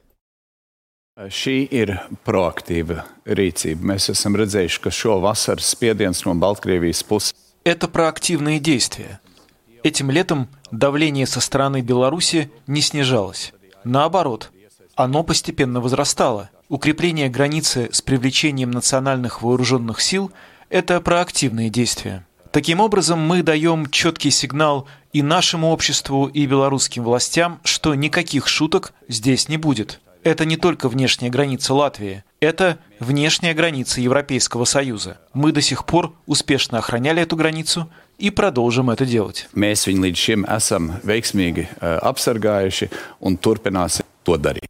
Šī 1.19 1.67
ir 1.75 1.97
proaktīva 2.23 3.03
rīcība. 3.27 3.83
Mēs 3.83 4.07
esam 4.13 4.37
redzējuši, 4.39 4.79
ka 4.85 4.91
šo 4.95 5.17
vasaras 5.19 5.67
spiediens 5.67 6.23
no 6.25 6.35
Baltkrievijas 6.39 7.03
puses. 7.03 7.35
Это 7.65 7.89
проактивные 7.89 8.61
действия. 8.61 9.19
Этим 9.83 10.13
летом 10.13 10.47
давление 10.71 11.27
со 11.27 11.41
стороны 11.41 11.81
Беларуси 11.81 12.53
не 12.69 12.81
снижалось. 12.81 13.53
Наоборот, 13.83 14.53
оно 14.95 15.25
постепенно 15.25 15.81
возрастало. 15.81 16.51
Укрепление 16.69 17.29
границы 17.29 17.89
с 17.91 18.01
привлечением 18.01 18.71
национальных 18.71 19.43
вооруженных 19.43 20.01
сил– 20.01 20.31
это 20.71 21.01
проактивные 21.01 21.69
действия. 21.69 22.28
Таким 22.51 22.81
образом, 22.81 23.21
мы 23.21 23.43
даем 23.43 23.91
четкий 23.91 24.31
сигнал 24.31 24.89
и 25.13 25.23
нашему 25.23 25.71
обществу, 25.71 26.27
и 26.27 26.47
белорусским 26.47 27.05
властям, 27.05 27.61
что 27.63 27.95
никаких 27.95 28.49
шуток 28.49 28.93
здесь 29.09 29.49
не 29.49 29.57
будет. 29.57 30.01
Это 30.25 30.45
не 30.45 30.57
только 30.57 30.89
внешняя 30.89 31.31
граница 31.31 31.75
Латвии, 31.75 32.25
это 32.41 32.79
внешняя 33.01 33.55
граница 33.55 34.01
Европейского 34.01 34.65
Союза. 34.65 35.19
Мы 35.33 35.53
до 35.53 35.61
сих 35.61 35.85
пор 35.85 36.13
успешно 36.27 36.79
охраняли 36.79 37.23
эту 37.23 37.37
границу 37.37 37.89
и 38.19 38.31
продолжим 38.31 38.91
это 38.91 39.07
делать. 39.07 39.47
Mēs 39.55 39.87
viņu 39.87 40.09
līdz 40.09 40.19
šim 40.19 40.45
esam 40.51 40.91
veiksmīgi 41.07 41.69
apsargājuši 41.81 42.91
un 43.21 43.39
turpināsim 43.39 44.05
to 44.27 44.37
darīt. 44.37 44.67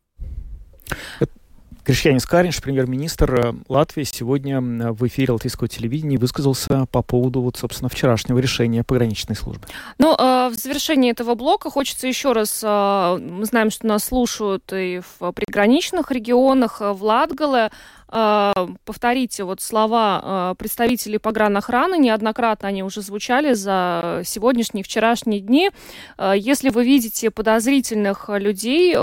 Кришьянис 1.88 2.26
Каринш, 2.26 2.60
премьер-министр 2.60 3.34
э, 3.34 3.52
Латвии, 3.70 4.02
сегодня 4.02 4.60
в 4.60 5.06
эфире 5.06 5.32
латвийского 5.32 5.68
телевидения 5.68 6.18
высказался 6.18 6.84
по 6.92 7.00
поводу, 7.00 7.40
вот, 7.40 7.56
собственно, 7.56 7.88
вчерашнего 7.88 8.38
решения 8.40 8.84
пограничной 8.84 9.34
службы. 9.34 9.66
Ну, 9.96 10.12
э, 10.12 10.50
в 10.50 10.54
завершении 10.54 11.10
этого 11.10 11.34
блока 11.34 11.70
хочется 11.70 12.06
еще 12.06 12.32
раз, 12.32 12.60
э, 12.62 13.18
мы 13.18 13.42
знаем, 13.46 13.70
что 13.70 13.86
нас 13.86 14.04
слушают 14.04 14.70
и 14.70 15.00
в 15.18 15.32
приграничных 15.32 16.10
регионах, 16.10 16.82
в 16.82 17.02
Латгале, 17.02 17.70
а, 17.70 17.70
повторите 18.10 19.44
вот 19.44 19.60
слова 19.60 20.20
а, 20.22 20.54
представителей 20.54 21.18
погранохраны, 21.18 21.98
неоднократно 21.98 22.68
они 22.68 22.82
уже 22.82 23.02
звучали 23.02 23.52
за 23.52 24.22
сегодняшние, 24.24 24.82
вчерашние 24.82 25.40
дни. 25.40 25.70
А, 26.16 26.32
если 26.32 26.70
вы 26.70 26.84
видите 26.84 27.30
подозрительных 27.30 28.30
людей, 28.30 28.96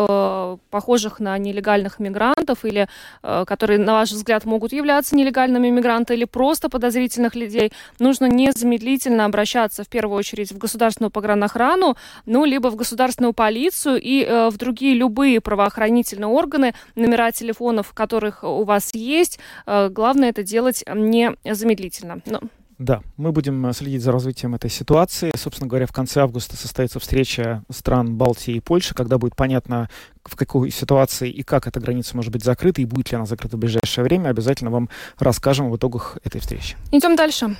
похожих 0.71 1.19
на 1.19 1.37
нелегальных 1.37 1.99
мигрантов, 1.99 2.65
или 2.65 2.87
которые, 3.21 3.79
на 3.79 3.93
ваш 3.93 4.11
взгляд, 4.11 4.45
могут 4.45 4.73
являться 4.73 5.15
нелегальными 5.15 5.69
мигрантами, 5.69 6.17
или 6.17 6.25
просто 6.25 6.69
подозрительных 6.69 7.35
людей, 7.35 7.71
нужно 7.99 8.25
незамедлительно 8.25 9.25
обращаться 9.25 9.83
в 9.83 9.87
первую 9.87 10.17
очередь 10.17 10.51
в 10.51 10.57
государственную 10.57 11.11
погранохрану, 11.11 11.95
ну, 12.25 12.45
либо 12.45 12.69
в 12.69 12.75
государственную 12.75 13.33
полицию 13.33 13.99
и 14.01 14.25
в 14.25 14.57
другие 14.57 14.95
любые 14.95 15.41
правоохранительные 15.41 16.27
органы, 16.27 16.73
номера 16.95 17.31
телефонов, 17.31 17.93
которых 17.93 18.43
у 18.43 18.63
вас 18.63 18.94
есть. 18.95 19.39
Э, 19.65 19.89
главное 19.89 20.29
это 20.29 20.43
делать 20.43 20.83
незамедлительно. 20.87 22.21
Но... 22.25 22.41
Да, 22.77 23.01
мы 23.15 23.31
будем 23.31 23.65
э, 23.65 23.73
следить 23.73 24.01
за 24.01 24.11
развитием 24.11 24.53
этой 24.53 24.69
ситуации. 24.69 25.31
Собственно 25.35 25.69
говоря, 25.69 25.85
в 25.85 25.93
конце 25.93 26.21
августа 26.21 26.57
состоится 26.57 26.99
встреча 26.99 27.63
стран 27.71 28.15
Балтии 28.15 28.55
и 28.55 28.59
Польши, 28.59 28.93
когда 28.93 29.17
будет 29.17 29.35
понятно, 29.35 29.89
в 30.25 30.35
какой 30.35 30.71
ситуации 30.71 31.29
и 31.29 31.43
как 31.43 31.67
эта 31.67 31.79
граница 31.79 32.17
может 32.17 32.33
быть 32.33 32.43
закрыта, 32.43 32.81
и 32.81 32.85
будет 32.85 33.11
ли 33.11 33.15
она 33.15 33.25
закрыта 33.25 33.55
в 33.55 33.59
ближайшее 33.59 34.03
время. 34.03 34.29
Обязательно 34.29 34.71
вам 34.71 34.89
расскажем 35.17 35.69
в 35.71 35.77
итогах 35.77 36.17
этой 36.23 36.41
встречи. 36.41 36.75
Идем 36.91 37.15
дальше. 37.15 37.55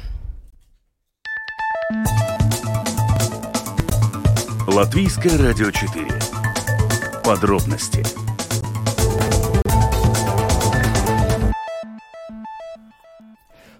Латвийское 4.68 5.38
радио 5.38 5.72
4. 5.72 6.08
Подробности 7.24 8.04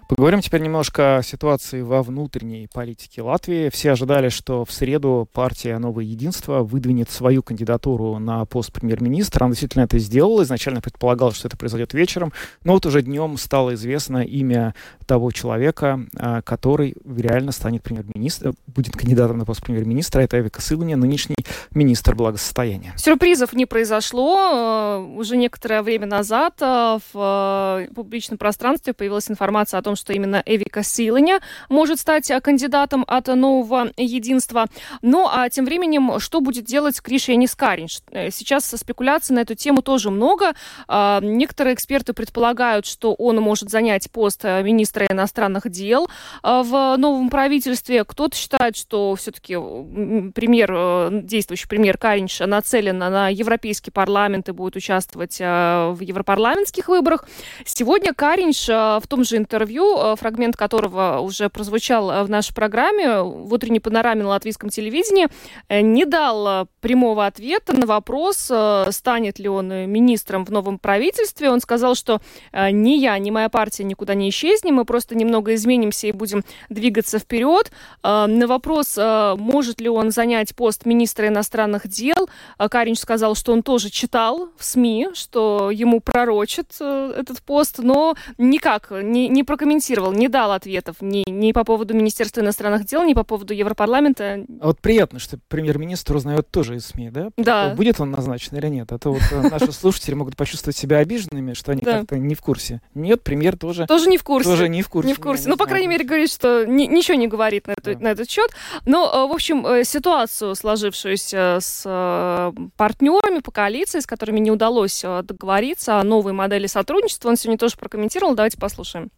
Поговорим 0.08 0.40
теперь 0.40 0.60
немножко 0.60 1.16
о 1.16 1.22
ситуации 1.24 1.80
во 1.80 2.00
внутренней 2.00 2.68
политике 2.72 3.22
Латвии. 3.22 3.70
Все 3.70 3.90
ожидали, 3.90 4.28
что 4.28 4.64
в 4.64 4.70
среду 4.70 5.28
партия 5.32 5.78
«Новое 5.78 6.04
единство» 6.04 6.62
выдвинет 6.62 7.10
свою 7.10 7.42
кандидатуру 7.42 8.20
на 8.20 8.44
пост 8.44 8.72
премьер-министра. 8.72 9.44
Она 9.44 9.50
действительно 9.50 9.82
это 9.82 9.98
сделала. 9.98 10.44
Изначально 10.44 10.80
предполагалось, 10.80 11.34
что 11.34 11.48
это 11.48 11.56
произойдет 11.56 11.92
вечером. 11.92 12.32
Но 12.62 12.74
вот 12.74 12.86
уже 12.86 13.02
днем 13.02 13.36
стало 13.36 13.74
известно 13.74 14.18
имя 14.18 14.76
того 15.06 15.32
человека, 15.32 15.98
а, 16.16 16.40
который 16.42 16.94
реально 17.04 17.50
станет 17.50 17.82
премьер-министром, 17.82 18.54
будет 18.68 18.96
кандидатом 18.96 19.38
на 19.38 19.44
пост 19.44 19.60
премьер-министра. 19.64 20.20
Это 20.20 20.38
Эвика 20.38 20.62
Сылыня, 20.62 20.96
нынешний 20.96 21.34
министр 21.72 22.14
благосостояния. 22.14 22.94
Сюрпризов 22.96 23.54
не 23.54 23.66
произошло. 23.66 25.04
Уже 25.16 25.36
некоторое 25.36 25.82
время 25.82 26.06
назад 26.06 26.54
а, 26.60 26.98
в 26.98 27.16
а, 27.16 27.86
публичном 27.92 28.38
пространстве 28.38 28.92
появилась 28.92 29.28
информация 29.28 29.78
о 29.80 29.82
том, 29.82 29.95
что 29.96 30.12
именно 30.12 30.42
Эвика 30.44 30.82
Силаня 30.82 31.40
может 31.68 32.00
стать 32.00 32.30
э, 32.30 32.40
кандидатом 32.40 33.04
от 33.06 33.26
нового 33.28 33.90
единства. 33.96 34.66
Ну, 35.02 35.28
а 35.30 35.48
тем 35.48 35.64
временем, 35.64 36.20
что 36.20 36.40
будет 36.40 36.64
делать 36.64 37.00
Криш 37.00 37.28
Янис 37.28 37.54
Каринш? 37.54 38.00
Э, 38.10 38.30
сейчас 38.30 38.66
спекуляций 38.66 39.34
на 39.34 39.40
эту 39.40 39.54
тему 39.54 39.82
тоже 39.82 40.10
много. 40.10 40.54
А, 40.88 41.20
некоторые 41.22 41.74
эксперты 41.74 42.12
предполагают, 42.12 42.86
что 42.86 43.14
он 43.14 43.36
может 43.36 43.70
занять 43.70 44.10
пост 44.10 44.44
э, 44.44 44.62
министра 44.62 45.06
иностранных 45.06 45.68
дел 45.70 46.08
в 46.42 46.96
новом 46.96 47.30
правительстве. 47.30 48.04
Кто-то 48.04 48.36
считает, 48.36 48.76
что 48.76 49.14
все-таки 49.16 49.54
премьер, 49.54 51.22
действующий 51.22 51.66
премьер 51.68 51.98
Каринш 51.98 52.40
нацелен 52.40 52.98
на 52.98 53.28
Европейский 53.28 53.90
парламент 53.90 54.48
и 54.48 54.52
будет 54.52 54.76
участвовать 54.76 55.38
в 55.38 55.98
европарламентских 56.00 56.88
выборах. 56.88 57.28
Сегодня 57.64 58.12
Каринш 58.14 58.68
в 58.68 59.02
том 59.08 59.24
же 59.24 59.36
интервью 59.36 59.85
Э, 59.94 60.16
фрагмент 60.16 60.56
которого 60.56 61.20
уже 61.20 61.48
прозвучал 61.48 62.10
э, 62.10 62.22
в 62.24 62.30
нашей 62.30 62.54
программе 62.54 63.22
в 63.22 63.52
утренней 63.52 63.80
панораме 63.80 64.22
на 64.22 64.30
латвийском 64.30 64.68
телевидении, 64.68 65.28
э, 65.68 65.80
не 65.80 66.04
дал 66.04 66.66
прямого 66.80 67.26
ответа 67.26 67.72
на 67.72 67.86
вопрос, 67.86 68.50
станет 68.90 69.38
ли 69.38 69.48
он 69.48 69.68
министром 69.68 70.44
в 70.44 70.50
новом 70.50 70.78
правительстве. 70.78 71.50
Он 71.50 71.60
сказал, 71.60 71.94
что 71.94 72.20
ни 72.52 72.98
я, 72.98 73.18
ни 73.18 73.30
моя 73.30 73.48
партия 73.48 73.84
никуда 73.84 74.14
не 74.14 74.28
исчезнем, 74.28 74.74
мы 74.76 74.84
просто 74.84 75.14
немного 75.14 75.54
изменимся 75.54 76.06
и 76.06 76.12
будем 76.12 76.44
двигаться 76.68 77.18
вперед. 77.18 77.70
На 78.02 78.46
вопрос, 78.46 78.96
может 78.96 79.80
ли 79.80 79.88
он 79.88 80.10
занять 80.10 80.54
пост 80.54 80.86
министра 80.86 81.28
иностранных 81.28 81.88
дел, 81.88 82.28
Каринч 82.58 82.98
сказал, 82.98 83.34
что 83.34 83.52
он 83.52 83.62
тоже 83.62 83.90
читал 83.90 84.50
в 84.56 84.64
СМИ, 84.64 85.08
что 85.14 85.70
ему 85.72 86.00
пророчат 86.00 86.80
этот 86.80 87.42
пост, 87.42 87.78
но 87.78 88.14
никак 88.38 88.90
не, 88.90 89.28
не 89.28 89.42
прокомментировал 89.42 89.75
прокомментировал, 89.76 90.12
не 90.12 90.28
дал 90.28 90.52
ответов 90.52 90.96
ни, 91.00 91.24
ни 91.28 91.52
по 91.52 91.64
поводу 91.64 91.94
Министерства 91.94 92.40
иностранных 92.40 92.86
дел, 92.86 93.04
ни 93.04 93.14
по 93.14 93.24
поводу 93.24 93.54
Европарламента. 93.54 94.44
А 94.60 94.66
вот 94.66 94.80
приятно, 94.80 95.18
что 95.18 95.38
премьер-министр 95.48 96.16
узнает 96.16 96.50
тоже 96.50 96.76
из 96.76 96.86
СМИ, 96.86 97.10
да? 97.10 97.30
Да. 97.36 97.74
Будет 97.74 98.00
он 98.00 98.10
назначен 98.10 98.56
или 98.56 98.68
нет? 98.68 98.92
А 98.92 98.98
то 98.98 99.12
вот 99.12 99.22
э, 99.30 99.48
наши 99.48 99.72
слушатели 99.72 100.14
могут 100.14 100.36
почувствовать 100.36 100.76
себя 100.76 100.98
обиженными, 100.98 101.52
что 101.52 101.72
они 101.72 101.82
как-то 101.82 102.18
не 102.18 102.34
в 102.34 102.40
курсе. 102.40 102.80
Нет, 102.94 103.22
премьер 103.22 103.56
тоже... 103.56 103.86
Тоже 103.86 104.08
не 104.08 104.18
в 104.18 104.24
курсе. 104.24 104.48
Тоже 104.48 104.68
не 104.68 104.82
в 104.82 104.88
курсе. 104.88 105.08
Не 105.08 105.14
в 105.14 105.20
курсе. 105.20 105.48
Ну, 105.48 105.56
по 105.56 105.66
крайней 105.66 105.88
мере, 105.88 106.04
говорит, 106.04 106.30
что 106.30 106.64
ничего 106.66 107.16
не 107.16 107.28
говорит 107.28 107.66
на, 107.66 107.72
эту, 107.72 107.98
на 107.98 108.08
этот 108.08 108.30
счет. 108.30 108.50
Но, 108.84 109.06
э, 109.06 109.28
в 109.28 109.32
общем, 109.32 109.66
э, 109.66 109.84
ситуацию, 109.84 110.54
сложившуюся 110.54 111.58
с 111.60 112.52
партнерами 112.76 113.40
по 113.40 113.50
коалиции, 113.50 114.00
с 114.00 114.06
которыми 114.06 114.40
не 114.40 114.50
удалось 114.50 115.02
договориться 115.02 116.00
о 116.00 116.04
новой 116.04 116.32
модели 116.32 116.66
сотрудничества, 116.66 117.28
он 117.28 117.36
сегодня 117.36 117.58
тоже 117.58 117.76
прокомментировал. 117.76 118.34
Давайте 118.34 118.58
послушаем 118.58 119.10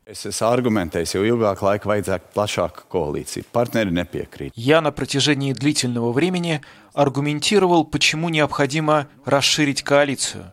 argumentējis, 0.52 1.14
jo 1.16 1.24
ilgāk 1.28 1.62
laika 1.62 1.90
vajadzētu 1.90 2.32
plašāku 2.34 2.87
коалицию. 2.92 3.44
Партнеры 3.52 3.90
не 3.90 4.04
пiekrīt. 4.04 4.52
Я 4.54 4.80
на 4.80 4.90
протяжении 4.92 5.52
длительного 5.52 6.12
времени 6.12 6.61
аргументировал, 6.94 7.84
почему 7.84 8.28
необходимо 8.28 9.08
расширить 9.24 9.82
коалицию. 9.82 10.52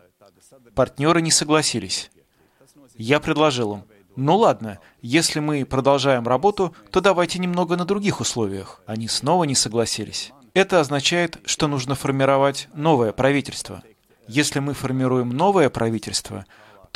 Партнеры 0.74 1.22
не 1.22 1.30
согласились. 1.30 2.10
Я 2.96 3.20
предложил 3.20 3.74
им, 3.74 3.84
ну 4.16 4.36
ладно, 4.36 4.78
если 5.02 5.40
мы 5.40 5.64
продолжаем 5.66 6.26
работу, 6.26 6.74
то 6.90 7.00
давайте 7.00 7.38
немного 7.38 7.76
на 7.76 7.84
других 7.84 8.20
условиях. 8.20 8.80
Они 8.86 9.08
снова 9.08 9.44
не 9.44 9.54
согласились. 9.54 10.32
Это 10.54 10.80
означает, 10.80 11.38
что 11.44 11.68
нужно 11.68 11.94
формировать 11.94 12.68
новое 12.72 13.12
правительство. 13.12 13.82
Если 14.26 14.58
мы 14.58 14.72
формируем 14.72 15.28
новое 15.28 15.68
правительство, 15.68 16.46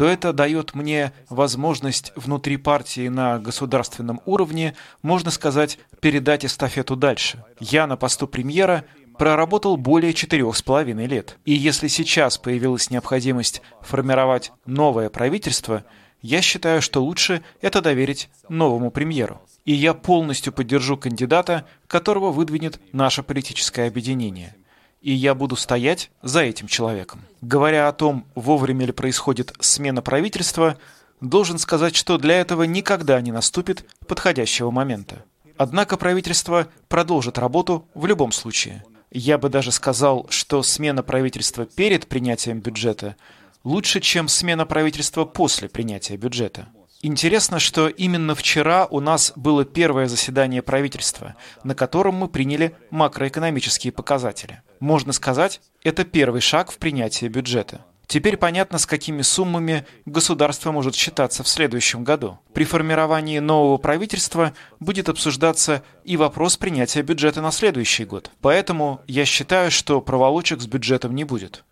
то 0.01 0.09
это 0.09 0.33
дает 0.33 0.75
мне 0.75 1.13
возможность 1.29 2.15
внутри 2.17 2.57
партии 2.57 3.09
на 3.09 3.39
государственном 3.39 4.23
уровне, 4.25 4.75
можно 5.03 5.31
сказать, 5.31 5.79
передать 6.01 6.43
эстафету 6.47 6.97
дальше. 6.97 7.45
Я 7.59 7.87
на 7.87 7.99
посту 7.99 8.27
премьера 8.27 8.87
проработал 9.19 9.77
более 9.77 10.15
четырех 10.15 10.57
с 10.57 10.63
половиной 10.63 11.05
лет. 11.05 11.37
И 11.45 11.53
если 11.53 11.87
сейчас 11.87 12.39
появилась 12.39 12.89
необходимость 12.89 13.61
формировать 13.83 14.53
новое 14.65 15.11
правительство, 15.11 15.85
я 16.23 16.41
считаю, 16.41 16.81
что 16.81 17.05
лучше 17.05 17.43
это 17.61 17.83
доверить 17.83 18.31
новому 18.49 18.91
премьеру. 18.91 19.43
И 19.67 19.75
я 19.75 19.93
полностью 19.93 20.55
поддержу 20.55 20.97
кандидата, 20.97 21.67
которого 21.87 22.33
выдвинет 22.33 22.81
наше 22.95 23.23
политическое 23.23 23.87
объединение 23.87 24.57
и 25.01 25.13
я 25.13 25.35
буду 25.35 25.57
стоять 25.57 26.11
за 26.23 26.41
этим 26.41 26.67
человеком. 26.67 27.23
Говоря 27.41 27.89
о 27.89 27.93
том, 27.93 28.27
вовремя 28.35 28.87
ли 28.87 28.93
происходит 28.93 29.55
смена 29.61 30.03
правительства, 30.03 30.77
должен 31.21 31.59
сказать, 31.59 31.97
что 31.97 32.19
для 32.19 32.41
этого 32.41 32.65
никогда 32.65 33.21
не 33.21 33.33
наступит 33.33 33.85
подходящего 34.07 34.71
момента. 34.71 35.25
Однако 35.57 35.97
правительство 35.97 36.69
продолжит 36.89 37.39
работу 37.39 37.87
в 37.95 38.07
любом 38.07 38.33
случае. 38.33 38.85
Я 39.11 39.39
бы 39.39 39.49
даже 39.49 39.73
сказал, 39.73 40.27
что 40.31 40.63
смена 40.63 41.03
правительства 41.03 41.67
перед 41.67 42.07
принятием 42.07 42.61
бюджета 42.61 43.17
лучше, 43.65 44.01
чем 44.01 44.29
смена 44.29 44.65
правительства 44.65 45.25
после 45.25 45.69
принятия 45.69 46.17
бюджета. 46.17 46.69
Интересно, 47.03 47.59
что 47.59 47.89
именно 47.89 48.35
вчера 48.35 48.85
у 48.85 49.01
нас 49.01 49.33
было 49.35 49.65
первое 49.65 50.07
заседание 50.07 50.61
правительства, 50.61 51.35
на 51.65 51.75
котором 51.75 52.17
мы 52.17 52.29
приняли 52.29 52.77
макроэкономические 52.91 53.91
показатели. 53.91 54.61
Можно 54.81 55.15
сказать, 55.15 55.63
это 55.83 56.05
первый 56.05 56.43
шаг 56.43 56.71
в 56.71 56.77
принятии 56.77 57.27
бюджета. 57.27 57.87
Теперь 58.07 58.37
понятно, 58.37 58.79
с 58.79 58.85
какими 58.85 59.23
суммами 59.23 59.87
государство 60.05 60.73
может 60.73 60.95
считаться 60.95 61.43
в 61.43 61.49
следующем 61.49 62.05
году. 62.05 62.39
При 62.53 62.65
формировании 62.65 63.39
нового 63.39 63.79
правительства 63.79 64.53
будет 64.79 65.09
обсуждаться 65.09 65.83
и 66.05 66.19
вопрос 66.19 66.59
принятия 66.59 67.03
бюджета 67.03 67.41
на 67.41 67.51
следующий 67.53 68.05
год. 68.05 68.31
Поэтому 68.43 69.01
я 69.07 69.25
считаю, 69.25 69.71
что 69.71 70.03
проволочек 70.03 70.61
с 70.61 70.67
бюджетом 70.67 71.15
не 71.15 71.25
будет. 71.25 71.65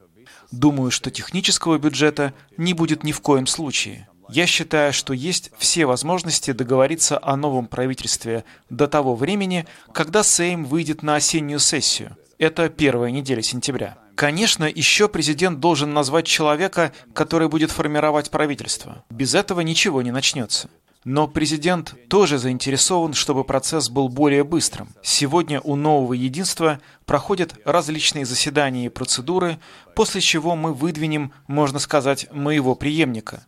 Думаю, 0.53 0.91
что 0.91 1.11
технического 1.11 1.77
бюджета 1.77 2.33
не 2.57 2.73
будет 2.73 3.03
ни 3.03 3.13
в 3.13 3.21
коем 3.21 3.47
случае. 3.47 4.09
Я 4.29 4.47
считаю, 4.47 4.93
что 4.93 5.15
есть 5.15 5.51
все 5.57 5.87
возможности 5.87 6.53
договориться 6.53 7.19
о 7.23 7.37
новом 7.37 7.67
правительстве 7.67 8.45
до 8.69 8.87
того 8.87 9.15
времени, 9.15 9.67
когда 9.93 10.23
Сейм 10.23 10.65
выйдет 10.65 11.03
на 11.03 11.17
осеннюю 11.17 11.59
сессию. 11.59 12.17
Это 12.39 12.69
первая 12.69 13.11
неделя 13.11 13.43
сентября. 13.43 13.97
Конечно, 14.15 14.65
еще 14.65 15.09
президент 15.09 15.61
должен 15.61 15.95
назвать 15.95 16.27
человека, 16.27 16.93
который 17.15 17.49
будет 17.49 17.71
формировать 17.71 18.31
правительство. 18.31 19.05
Без 19.11 19.35
этого 19.35 19.61
ничего 19.61 20.03
не 20.03 20.11
начнется. 20.11 20.69
Но 21.05 21.27
президент 21.27 21.95
тоже 22.09 22.37
заинтересован, 22.37 23.15
чтобы 23.15 23.45
процесс 23.45 23.89
был 23.89 24.09
более 24.09 24.45
быстрым. 24.45 24.89
Сегодня 25.03 25.61
у 25.61 25.75
нового 25.75 26.13
единства 26.13 26.81
проходят 27.07 27.55
различные 27.65 28.27
заседания 28.27 28.87
и 28.87 28.91
процедуры, 28.91 29.59
после 29.95 30.21
чего 30.21 30.55
мы 30.55 30.75
выдвинем, 30.75 31.33
можно 31.47 31.79
сказать, 31.79 32.27
моего 32.33 32.75
преемника. 32.75 33.47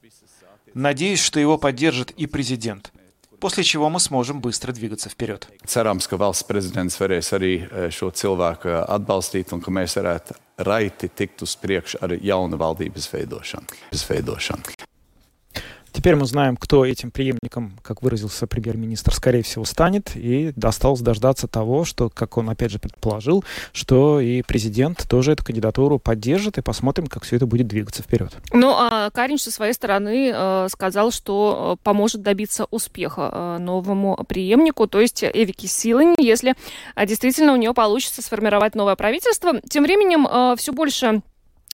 Надеюсь, 0.74 1.20
что 1.20 1.40
его 1.40 1.58
поддержит 1.58 2.10
и 2.12 2.26
президент 2.26 2.92
после 3.40 3.64
чего 3.64 3.88
мы 3.88 3.98
сможем 3.98 4.40
быстро 4.40 4.72
двигаться 4.72 5.08
вперед. 5.08 5.48
Теперь 15.92 16.16
мы 16.16 16.24
знаем, 16.26 16.56
кто 16.56 16.84
этим 16.84 17.10
преемником, 17.10 17.78
как 17.82 18.02
выразился 18.02 18.46
премьер-министр, 18.46 19.14
скорее 19.14 19.42
всего, 19.42 19.64
станет. 19.64 20.12
И 20.14 20.52
осталось 20.62 21.00
дождаться 21.00 21.48
того, 21.48 21.84
что, 21.84 22.08
как 22.10 22.36
он 22.36 22.48
опять 22.50 22.70
же 22.70 22.78
предположил, 22.78 23.44
что 23.72 24.20
и 24.20 24.42
президент 24.42 25.06
тоже 25.08 25.32
эту 25.32 25.44
кандидатуру 25.44 25.98
поддержит. 25.98 26.58
И 26.58 26.62
посмотрим, 26.62 27.06
как 27.06 27.24
все 27.24 27.36
это 27.36 27.46
будет 27.46 27.66
двигаться 27.66 28.02
вперед. 28.02 28.32
Ну, 28.52 28.70
а 28.70 29.10
Каринч 29.10 29.42
со 29.42 29.50
своей 29.50 29.72
стороны 29.72 30.32
э, 30.34 30.68
сказал, 30.70 31.10
что 31.10 31.76
э, 31.78 31.82
поможет 31.82 32.22
добиться 32.22 32.66
успеха 32.70 33.30
э, 33.32 33.58
новому 33.58 34.16
преемнику, 34.28 34.86
то 34.86 35.00
есть 35.00 35.24
Эвики 35.24 35.66
Силани, 35.66 36.14
если 36.18 36.54
действительно 37.06 37.52
у 37.52 37.56
нее 37.56 37.74
получится 37.74 38.22
сформировать 38.22 38.74
новое 38.74 38.96
правительство. 38.96 39.60
Тем 39.68 39.84
временем 39.84 40.56
все 40.56 40.72
больше 40.72 41.22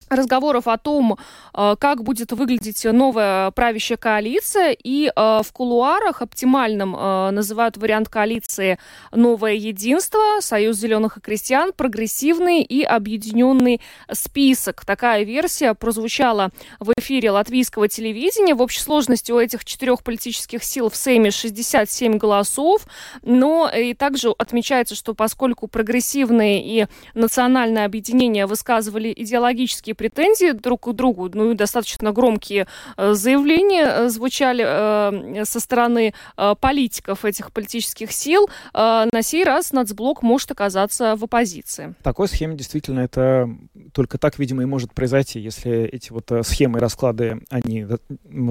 разговоров 0.09 0.67
о 0.67 0.77
том, 0.77 1.17
э, 1.53 1.75
как 1.79 2.03
будет 2.03 2.31
выглядеть 2.31 2.83
новая 2.85 3.51
правящая 3.51 3.97
коалиция, 3.97 4.71
и 4.71 5.07
э, 5.07 5.41
в 5.43 5.51
кулуарах 5.51 6.21
оптимальным 6.21 6.95
э, 6.95 7.31
называют 7.31 7.77
вариант 7.77 8.09
коалиции 8.09 8.79
«Новое 9.11 9.53
единство», 9.53 10.39
«Союз 10.39 10.77
зеленых 10.77 11.17
и 11.17 11.21
крестьян», 11.21 11.71
«Прогрессивный» 11.73 12.61
и 12.61 12.83
«Объединенный 12.83 13.81
список». 14.11 14.85
Такая 14.85 15.23
версия 15.23 15.73
прозвучала 15.73 16.49
в 16.79 16.91
эфире 16.97 17.31
латвийского 17.31 17.87
телевидения. 17.87 18.55
В 18.55 18.61
общей 18.61 18.81
сложности 18.81 19.31
у 19.31 19.39
этих 19.39 19.65
четырех 19.65 20.03
политических 20.03 20.63
сил 20.63 20.89
в 20.89 20.95
Сейме 20.95 21.31
67 21.31 22.17
голосов, 22.17 22.87
но 23.21 23.69
и 23.69 23.93
также 23.93 24.29
отмечается, 24.29 24.95
что 24.95 25.13
поскольку 25.13 25.67
прогрессивные 25.67 26.63
и 26.63 26.87
национальное 27.13 27.85
объединение 27.85 28.45
высказывали 28.45 29.13
идеологические 29.15 29.95
претензии 29.97 30.51
друг 30.51 30.87
к 30.87 30.93
другу, 30.93 31.29
ну 31.33 31.51
и 31.51 31.55
достаточно 31.55 32.11
громкие 32.11 32.67
э, 32.95 33.13
заявления 33.13 33.85
э, 33.85 34.09
звучали 34.09 34.63
э, 34.65 35.43
со 35.45 35.59
стороны 35.59 36.13
политиков 36.61 37.25
этих 37.25 37.51
политических 37.51 38.11
сил. 38.11 38.47
На 38.73 39.21
сей 39.21 39.43
раз 39.43 39.71
нацблок 39.71 40.21
может 40.21 40.51
оказаться 40.51 41.15
в 41.15 41.23
оппозиции. 41.23 41.95
Такой 42.03 42.27
схеме 42.27 42.55
действительно 42.55 42.99
это 42.99 43.49
только 43.93 44.17
так, 44.17 44.37
видимо, 44.37 44.61
и 44.61 44.65
может 44.65 44.93
произойти, 44.93 45.39
если 45.39 45.85
эти 45.85 46.11
вот 46.11 46.31
схемы 46.43 46.77
и 46.77 46.81
расклады, 46.81 47.41
они 47.49 47.87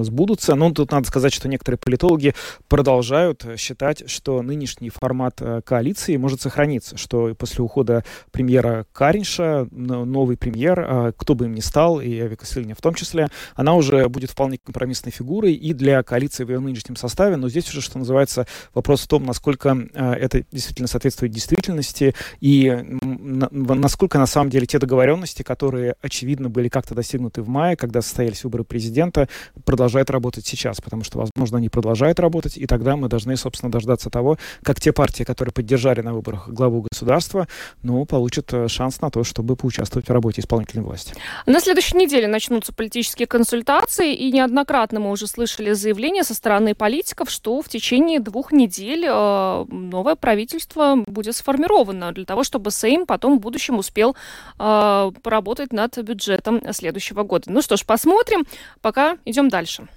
сбудутся. 0.02 0.54
Но 0.56 0.72
тут 0.72 0.90
надо 0.90 1.06
сказать, 1.06 1.32
что 1.32 1.48
некоторые 1.48 1.78
политологи 1.78 2.34
продолжают 2.68 3.46
считать, 3.56 4.10
что 4.10 4.42
нынешний 4.42 4.90
формат 4.90 5.40
коалиции 5.64 6.16
может 6.16 6.40
сохраниться, 6.40 6.96
что 6.96 7.34
после 7.34 7.62
ухода 7.62 8.04
премьера 8.32 8.86
Каринша 8.92 9.68
новый 9.70 10.36
премьер, 10.36 11.14
кто 11.16 11.35
бы 11.36 11.46
им 11.46 11.54
ни 11.54 11.60
стал, 11.60 12.00
и 12.00 12.18
Авика 12.18 12.46
Сильня 12.46 12.74
в 12.74 12.80
том 12.80 12.94
числе, 12.94 13.28
она 13.54 13.74
уже 13.74 14.08
будет 14.08 14.30
вполне 14.30 14.58
компромиссной 14.58 15.12
фигурой 15.12 15.54
и 15.54 15.72
для 15.72 16.02
коалиции 16.02 16.44
в 16.44 16.50
ее 16.50 16.60
нынешнем 16.60 16.96
составе, 16.96 17.36
но 17.36 17.48
здесь 17.48 17.68
уже, 17.68 17.80
что 17.80 17.98
называется, 17.98 18.46
вопрос 18.74 19.02
в 19.02 19.08
том, 19.08 19.24
насколько 19.24 19.76
э, 19.94 20.12
это 20.14 20.44
действительно 20.50 20.88
соответствует 20.88 21.32
действительности 21.32 22.14
и 22.40 22.70
на, 22.70 23.48
насколько 23.50 24.18
на 24.18 24.26
самом 24.26 24.50
деле 24.50 24.66
те 24.66 24.78
договоренности, 24.78 25.42
которые, 25.42 25.94
очевидно, 26.02 26.48
были 26.48 26.68
как-то 26.68 26.94
достигнуты 26.94 27.42
в 27.42 27.48
мае, 27.48 27.76
когда 27.76 28.02
состоялись 28.02 28.44
выборы 28.44 28.64
президента, 28.64 29.28
продолжают 29.64 30.10
работать 30.10 30.46
сейчас, 30.46 30.80
потому 30.80 31.04
что, 31.04 31.18
возможно, 31.18 31.58
они 31.58 31.68
продолжают 31.68 32.20
работать, 32.20 32.56
и 32.56 32.66
тогда 32.66 32.96
мы 32.96 33.08
должны, 33.08 33.36
собственно, 33.36 33.70
дождаться 33.70 34.10
того, 34.10 34.38
как 34.62 34.80
те 34.80 34.92
партии, 34.92 35.24
которые 35.24 35.52
поддержали 35.52 36.00
на 36.00 36.12
выборах 36.14 36.48
главу 36.48 36.86
государства, 36.90 37.46
ну, 37.82 38.04
получат 38.04 38.52
э, 38.52 38.68
шанс 38.68 39.00
на 39.00 39.10
то, 39.10 39.24
чтобы 39.24 39.56
поучаствовать 39.56 40.08
в 40.08 40.12
работе 40.12 40.40
исполнительной 40.40 40.84
власти. 40.84 41.14
На 41.46 41.60
следующей 41.60 41.96
неделе 41.96 42.26
начнутся 42.26 42.72
политические 42.72 43.26
консультации, 43.26 44.14
и 44.14 44.32
неоднократно 44.32 45.00
мы 45.00 45.10
уже 45.10 45.26
слышали 45.26 45.72
заявления 45.72 46.24
со 46.24 46.34
стороны 46.34 46.74
политиков, 46.74 47.30
что 47.30 47.62
в 47.62 47.68
течение 47.68 48.20
двух 48.20 48.52
недель 48.52 49.04
э, 49.06 49.64
новое 49.68 50.16
правительство 50.16 50.96
будет 51.06 51.36
сформировано 51.36 52.12
для 52.12 52.24
того, 52.24 52.44
чтобы 52.44 52.70
Сейм 52.70 53.06
потом 53.06 53.38
в 53.38 53.40
будущем 53.40 53.78
успел 53.78 54.16
э, 54.58 55.10
поработать 55.22 55.72
над 55.72 55.96
бюджетом 55.98 56.60
следующего 56.72 57.22
года. 57.22 57.44
Ну 57.50 57.62
что 57.62 57.76
ж, 57.76 57.84
посмотрим. 57.84 58.44
Пока 58.80 59.18
идем 59.24 59.48
дальше. 59.48 59.88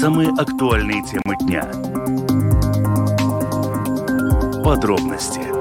Самые 0.00 0.30
актуальные 0.30 1.02
темы 1.04 1.36
дня. 1.40 1.62
Подробности 4.62 5.53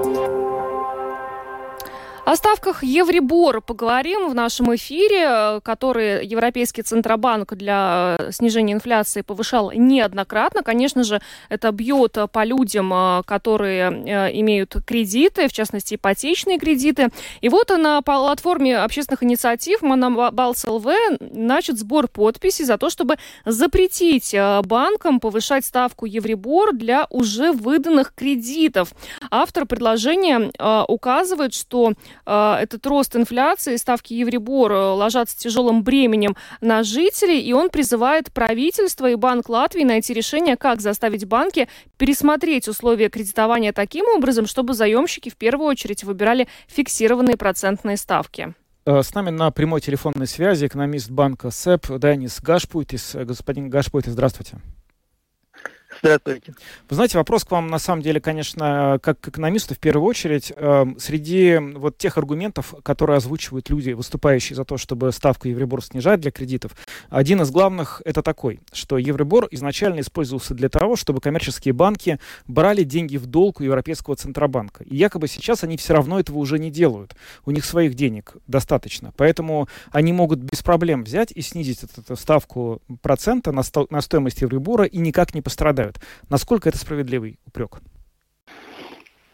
о 2.25 2.37
ставках 2.37 2.83
Евребор 2.83 3.59
поговорим 3.59 4.29
в 4.29 4.33
нашем 4.33 4.73
эфире, 4.75 5.59
который 5.61 6.25
Европейский 6.25 6.81
Центробанк 6.81 7.53
для 7.53 8.17
снижения 8.31 8.71
инфляции 8.71 9.21
повышал 9.21 9.71
неоднократно. 9.71 10.63
Конечно 10.63 11.03
же, 11.03 11.21
это 11.49 11.71
бьет 11.73 12.17
по 12.31 12.45
людям, 12.45 13.23
которые 13.25 13.91
э, 13.91 14.39
имеют 14.39 14.77
кредиты, 14.85 15.49
в 15.49 15.53
частности, 15.53 15.95
ипотечные 15.95 16.59
кредиты. 16.59 17.09
И 17.41 17.49
вот 17.49 17.69
на 17.69 18.01
платформе 18.01 18.77
общественных 18.77 19.23
инициатив 19.23 19.81
Монобалс 19.81 20.63
ЛВ 20.63 20.87
начат 21.19 21.77
сбор 21.77 22.07
подписей 22.07 22.63
за 22.63 22.77
то, 22.77 22.89
чтобы 22.89 23.17
запретить 23.43 24.33
э, 24.33 24.61
банкам 24.61 25.19
повышать 25.19 25.65
ставку 25.65 26.05
Евребор 26.05 26.71
для 26.73 27.05
уже 27.09 27.51
выданных 27.51 28.13
кредитов. 28.15 28.93
Автор 29.29 29.65
предложения 29.65 30.51
э, 30.57 30.83
указывает, 30.87 31.53
что 31.53 31.91
этот 32.25 32.85
рост 32.85 33.15
инфляции, 33.15 33.75
ставки 33.75 34.13
Евребор 34.13 34.71
э, 34.71 34.75
ложатся 34.75 35.37
тяжелым 35.37 35.83
бременем 35.83 36.35
на 36.61 36.83
жителей, 36.83 37.39
и 37.39 37.53
он 37.53 37.69
призывает 37.69 38.31
правительство 38.31 39.09
и 39.09 39.15
Банк 39.15 39.49
Латвии 39.49 39.83
найти 39.83 40.13
решение, 40.13 40.57
как 40.57 40.81
заставить 40.81 41.25
банки 41.25 41.67
пересмотреть 41.97 42.67
условия 42.67 43.09
кредитования 43.09 43.73
таким 43.73 44.05
образом, 44.07 44.45
чтобы 44.45 44.73
заемщики 44.73 45.29
в 45.29 45.35
первую 45.35 45.67
очередь 45.67 46.03
выбирали 46.03 46.47
фиксированные 46.67 47.37
процентные 47.37 47.97
ставки. 47.97 48.53
Э, 48.85 49.01
с 49.01 49.13
нами 49.13 49.29
на 49.29 49.51
прямой 49.51 49.81
телефонной 49.81 50.27
связи 50.27 50.67
экономист 50.67 51.09
банка 51.09 51.51
СЭП 51.51 51.87
Данис 51.99 52.41
Гашпуйтис. 52.41 53.15
Господин 53.15 53.69
Гашпуйтис, 53.69 54.11
здравствуйте. 54.11 54.57
Здравствуйте. 56.01 56.53
Вы 56.89 56.95
знаете, 56.95 57.17
вопрос 57.17 57.43
к 57.43 57.51
вам 57.51 57.67
на 57.67 57.79
самом 57.79 58.01
деле, 58.01 58.19
конечно, 58.19 58.99
как 59.01 59.19
к 59.19 59.27
экономисту 59.29 59.75
в 59.75 59.79
первую 59.79 60.07
очередь. 60.07 60.51
Э, 60.55 60.85
среди 60.97 61.57
вот 61.57 61.97
тех 61.97 62.17
аргументов, 62.17 62.73
которые 62.83 63.17
озвучивают 63.17 63.69
люди, 63.69 63.91
выступающие 63.91 64.55
за 64.55 64.65
то, 64.65 64.77
чтобы 64.77 65.11
ставку 65.11 65.47
Евробор 65.47 65.83
снижать 65.83 66.19
для 66.19 66.31
кредитов, 66.31 66.71
один 67.09 67.41
из 67.41 67.51
главных 67.51 68.01
это 68.05 68.21
такой, 68.21 68.59
что 68.71 68.97
Евробор 68.97 69.47
изначально 69.51 70.01
использовался 70.01 70.53
для 70.53 70.69
того, 70.69 70.95
чтобы 70.95 71.21
коммерческие 71.21 71.73
банки 71.73 72.19
брали 72.47 72.83
деньги 72.83 73.17
в 73.17 73.25
долг 73.25 73.59
у 73.59 73.63
Европейского 73.63 74.15
Центробанка. 74.15 74.83
И 74.83 74.95
якобы 74.95 75.27
сейчас 75.27 75.63
они 75.63 75.77
все 75.77 75.93
равно 75.93 76.19
этого 76.19 76.37
уже 76.37 76.59
не 76.59 76.71
делают. 76.71 77.15
У 77.45 77.51
них 77.51 77.65
своих 77.65 77.95
денег 77.95 78.35
достаточно. 78.47 79.13
Поэтому 79.17 79.67
они 79.91 80.13
могут 80.13 80.39
без 80.39 80.61
проблем 80.61 81.03
взять 81.03 81.31
и 81.31 81.41
снизить 81.41 81.83
эту, 81.83 82.01
эту 82.01 82.15
ставку 82.15 82.81
процента 83.01 83.51
на, 83.51 83.63
сто, 83.63 83.87
на 83.89 84.01
стоимость 84.01 84.41
Евробора 84.41 84.85
и 84.85 84.97
никак 84.97 85.33
не 85.33 85.41
пострадать 85.41 85.92
страдают. 85.93 85.99
Насколько 86.29 86.69
это 86.69 86.77
справедливый 86.77 87.39
упрек? 87.45 87.79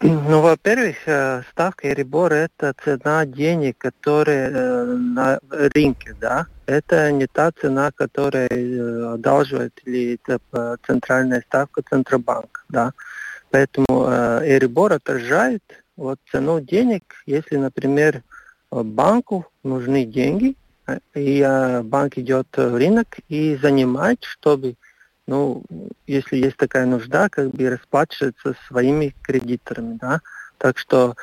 Ну, 0.02 0.42
во-первых, 0.42 0.96
э, 1.08 1.44
ставка 1.52 1.92
Эрибор– 1.92 2.32
это 2.34 2.74
цена 2.86 3.26
денег, 3.26 3.78
которые 3.78 4.50
э, 4.50 4.84
на 4.86 5.40
рынке, 5.50 6.16
да. 6.22 6.48
Это 6.68 7.12
не 7.12 7.28
та 7.28 7.52
цена, 7.52 7.92
которая 7.92 8.48
э, 8.48 9.14
одалживает 9.16 9.74
или 9.86 10.18
центральная 10.88 11.42
ставка 11.42 11.82
Центробанка, 11.82 12.62
да. 12.70 12.94
Поэтому 13.52 14.08
Эрибор 14.46 14.94
отражает 14.94 15.64
вот 15.98 16.20
цену 16.32 16.62
денег, 16.62 17.04
если, 17.26 17.58
например, 17.58 18.22
банку 18.72 19.48
нужны 19.64 20.06
деньги, 20.06 20.56
и 21.16 21.82
банк 21.84 22.18
идет 22.20 22.48
в 22.56 22.78
рынок 22.78 23.18
и 23.28 23.58
занимает, 23.62 24.24
чтобы 24.24 24.76
ну, 25.30 25.64
если 26.08 26.38
есть 26.38 26.58
такая 26.58 26.88
нужда, 26.88 27.30
как 27.30 27.52
бы 27.52 27.70
расплачиваться 27.70 28.56
своими 28.68 29.16
кредиторами, 29.22 29.98
да. 30.02 30.22
Так 30.58 30.80
что 30.80 31.16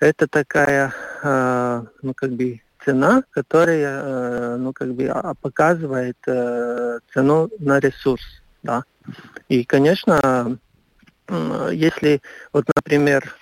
это 0.00 0.26
такая, 0.26 0.92
э, 1.22 1.84
ну, 2.02 2.12
как 2.12 2.32
бы 2.32 2.60
цена, 2.84 3.22
которая, 3.30 4.02
э, 4.02 4.56
ну, 4.56 4.72
как 4.72 4.92
бы 4.94 5.06
а, 5.06 5.34
показывает 5.34 6.18
э, 6.26 6.98
цену 7.14 7.48
на 7.60 7.78
ресурс, 7.78 8.24
да. 8.64 8.82
И, 9.48 9.64
конечно, 9.64 10.58
э, 11.28 11.70
если, 11.72 12.20
вот, 12.52 12.66
например, 12.74 13.32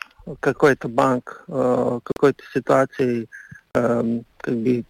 какой-то 0.40 0.88
банк 0.88 1.44
э, 1.48 2.00
какой-то 2.04 2.42
ситуации 2.52 3.28
э, 3.74 4.20
как 4.36 4.54
бы 4.54 4.84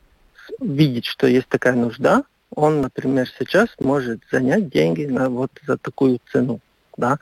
видит, 0.61 1.05
что 1.05 1.29
есть 1.29 1.49
такая 1.49 1.75
нужда, 1.75 2.25
он, 2.55 2.81
например, 2.81 3.29
сейчас 3.39 3.69
может 3.81 4.21
занять 4.31 4.69
деньги 4.69 5.05
на 5.05 5.29
вот 5.29 5.51
за 5.67 5.77
такую 5.77 6.21
цену, 6.31 6.61
да. 6.97 7.19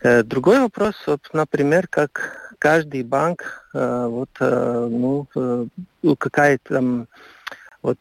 Э, 0.00 0.22
другой 0.22 0.60
вопрос, 0.60 0.94
вот, 1.06 1.20
например, 1.32 1.88
как 1.88 2.54
каждый 2.58 3.02
банк, 3.02 3.66
э, 3.72 4.06
вот, 4.06 4.30
э, 4.40 4.88
ну, 4.90 5.26
какая 6.16 6.58
там 6.62 7.08
вот 7.82 7.98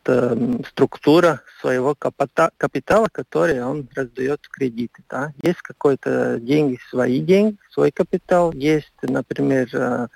структура 0.70 1.42
своего 1.60 1.94
капитала, 1.94 3.08
который 3.12 3.62
он 3.62 3.90
раздает 3.94 4.40
в 4.44 4.50
кредиты. 4.50 5.04
Да? 5.10 5.34
Есть 5.42 5.62
какой-то 5.62 6.40
деньги, 6.40 6.80
свои 6.90 7.20
деньги, 7.20 7.58
свой 7.70 7.92
капитал. 7.92 8.54
Есть, 8.54 8.94
например, 9.02 10.10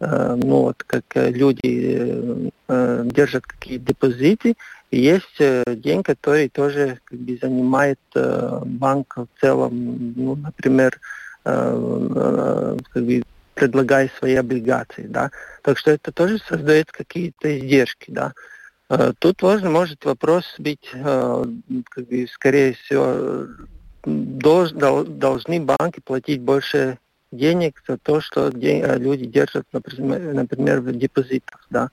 ну 0.00 0.62
вот 0.62 0.82
как 0.84 1.04
люди 1.14 2.50
держат 2.68 3.46
какие 3.46 3.78
депозиты, 3.78 4.56
есть 4.90 5.36
э, 5.38 5.62
день, 5.66 6.02
который 6.02 6.48
тоже 6.48 6.98
как 7.04 7.18
бы 7.18 7.38
занимает 7.40 8.00
э, 8.14 8.60
банк 8.64 9.16
в 9.16 9.40
целом, 9.40 10.12
ну, 10.16 10.34
например, 10.34 10.98
э, 11.44 12.76
как 12.92 13.04
бы 13.04 13.22
предлагая 13.54 14.10
свои 14.18 14.34
облигации, 14.34 15.06
да. 15.06 15.30
Так 15.62 15.78
что 15.78 15.92
это 15.92 16.10
тоже 16.12 16.38
создает 16.38 16.90
какие-то 16.90 17.58
издержки, 17.58 18.10
да. 18.10 18.32
Тут 19.20 19.42
можно, 19.42 19.70
может 19.70 20.04
вопрос 20.04 20.56
быть, 20.58 20.90
как 20.92 22.08
бы, 22.08 22.26
скорее 22.32 22.72
всего, 22.72 23.46
долж, 24.04 24.72
должны 24.72 25.60
банки 25.60 26.00
платить 26.00 26.40
больше 26.40 26.98
денег 27.32 27.82
за 27.86 27.96
то, 27.98 28.20
что 28.20 28.50
люди 28.50 29.26
держат, 29.26 29.66
например, 29.72 30.80
в 30.80 30.92
депозитах, 30.92 31.66
да. 31.70 31.90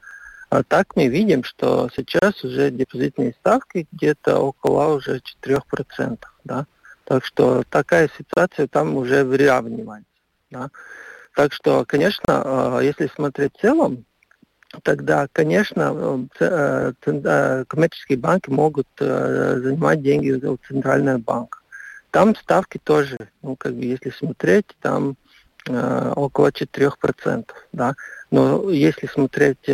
А 0.50 0.63
так 0.63 0.95
мы 0.95 1.08
видим, 1.08 1.43
что 1.43 1.89
сейчас 1.95 2.43
уже 2.43 2.71
депозитные 2.71 3.34
ставки 3.34 3.86
где-то 3.91 4.39
около 4.39 4.95
уже 4.95 5.21
4%. 5.43 6.19
Да? 6.45 6.65
Так 7.04 7.26
что 7.26 7.63
такая 7.69 8.10
ситуация 8.17 8.67
там 8.67 8.95
уже 8.95 9.26
выравнивается. 9.26 10.10
Да? 10.50 10.69
Так 11.36 11.52
что, 11.54 11.84
конечно, 11.86 12.23
а, 12.28 12.80
если 12.80 13.08
смотреть 13.13 13.58
в 13.58 13.62
целом, 13.62 14.06
тогда, 14.84 15.28
конечно, 15.32 16.28
э, 16.39 16.93
э, 17.06 17.65
коммерческие 17.67 18.17
банки 18.17 18.50
могут 18.50 18.88
э, 19.00 19.60
занимать 19.62 20.02
деньги 20.02 20.32
у 20.32 20.58
Центрального 20.67 21.17
банка. 21.17 21.60
Там 22.12 22.36
ставки 22.36 22.80
тоже, 22.84 23.17
ну, 23.41 23.56
как 23.56 23.73
бы, 23.73 23.84
если 23.84 24.10
смотреть, 24.10 24.65
там 24.82 25.15
около 25.69 26.51
4%. 26.51 27.45
Да? 27.73 27.95
Но 28.32 28.69
если 28.69 29.08
смотреть 29.08 29.69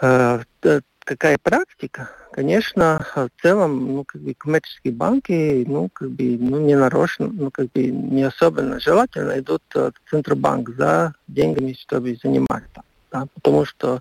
Э, 0.00 0.40
какая 1.04 1.38
практика, 1.38 2.10
конечно, 2.32 3.06
в 3.14 3.28
целом, 3.42 3.94
ну, 3.94 4.04
как 4.04 4.22
бы 4.22 4.34
коммерческие 4.34 4.92
банки, 4.92 5.64
ну, 5.66 5.88
как 5.92 6.10
бы, 6.10 6.36
ну, 6.40 6.60
не 6.60 6.76
нарочно, 6.76 7.26
ну, 7.26 7.50
как 7.50 7.70
бы 7.72 7.86
не 7.86 8.22
особенно 8.22 8.80
желательно 8.80 9.38
идут 9.38 9.62
в 9.74 9.92
Центробанк 10.10 10.70
за 10.76 11.14
деньгами, 11.28 11.76
чтобы 11.78 12.16
заниматься. 12.22 12.82
Да, 13.12 13.26
потому 13.34 13.64
что 13.64 14.00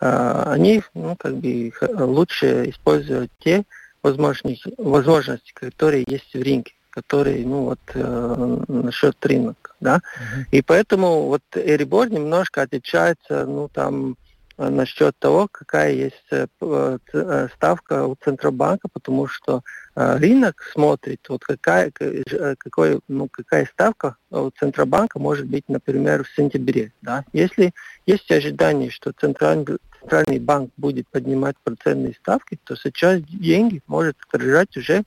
э, 0.00 0.42
они, 0.46 0.82
ну, 0.94 1.16
как 1.16 1.34
бы 1.34 1.72
лучше 1.98 2.70
использовать 2.70 3.30
те 3.40 3.64
возможности, 4.02 4.72
возможности, 4.78 5.52
которые 5.52 6.04
есть 6.06 6.32
в 6.32 6.42
рынке 6.42 6.72
которые, 6.94 7.44
ну 7.44 7.64
вот, 7.64 7.80
э, 7.94 8.64
насчет 8.68 9.16
рынок, 9.26 9.74
да, 9.80 9.96
uh-huh. 9.96 10.44
и 10.52 10.62
поэтому 10.62 11.26
вот 11.26 11.42
Эрибор 11.54 12.10
немножко 12.10 12.62
отличается, 12.62 13.46
ну 13.46 13.68
там, 13.68 14.16
Э, 14.56 14.68
насчет 14.68 15.18
того, 15.18 15.48
какая 15.50 15.92
есть 15.92 16.24
э, 16.30 16.46
э, 16.60 17.48
ставка 17.56 18.06
у 18.06 18.16
Центробанка, 18.22 18.88
потому 18.88 19.26
что 19.26 19.62
рынок 19.96 20.60
смотрит, 20.72 21.20
вот 21.28 21.44
какая, 21.44 21.92
какой, 21.92 22.98
ну, 23.06 23.28
какая 23.28 23.64
ставка 23.66 24.16
у 24.30 24.50
Центробанка 24.50 25.20
может 25.20 25.46
быть, 25.46 25.68
например, 25.68 26.24
в 26.24 26.34
сентябре. 26.34 26.92
Да? 27.00 27.24
Если 27.32 27.72
есть 28.04 28.28
ожидание, 28.32 28.90
что 28.90 29.12
Центральный, 29.12 29.78
Центральный 30.00 30.40
банк 30.40 30.72
будет 30.76 31.08
поднимать 31.10 31.54
процентные 31.62 32.14
ставки, 32.14 32.58
то 32.64 32.74
сейчас 32.74 33.22
деньги 33.22 33.82
может 33.86 34.16
отражать 34.26 34.76
уже 34.76 35.04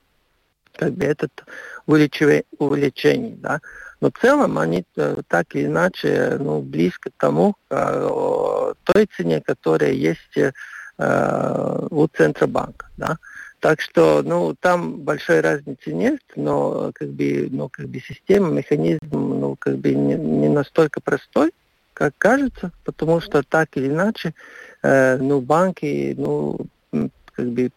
как 0.78 0.92
бы 0.92 1.04
этот 1.04 1.44
увеличение, 1.86 3.36
да. 3.36 3.60
Но 4.00 4.10
в 4.10 4.18
целом 4.20 4.58
они 4.58 4.84
э, 4.96 5.16
так 5.26 5.54
или 5.56 5.66
иначе 5.66 6.36
ну, 6.38 6.60
близко 6.60 7.10
к 7.10 7.14
тому, 7.18 7.56
э, 7.68 8.72
той 8.84 9.08
цене, 9.16 9.40
которая 9.40 9.90
есть 9.90 10.36
э, 10.36 10.52
у 11.90 12.06
Центробанка. 12.06 12.86
Да? 12.96 13.18
Так 13.58 13.80
что, 13.80 14.22
ну, 14.24 14.54
там 14.60 15.00
большой 15.00 15.40
разницы 15.40 15.92
нет, 15.92 16.20
но 16.36 16.92
как 16.94 17.08
бы, 17.08 17.48
ну, 17.50 17.68
как 17.68 17.88
бы 17.88 17.98
система, 17.98 18.50
механизм, 18.50 19.00
ну, 19.10 19.56
как 19.58 19.78
бы 19.78 19.92
не, 19.94 20.14
не 20.14 20.48
настолько 20.48 21.00
простой, 21.00 21.52
как 21.92 22.14
кажется, 22.18 22.70
потому 22.84 23.20
что 23.20 23.42
так 23.42 23.70
или 23.74 23.88
иначе, 23.88 24.32
э, 24.84 25.16
ну, 25.16 25.40
банки, 25.40 26.14
ну, 26.16 26.60
как 27.34 27.46
бы 27.46 27.72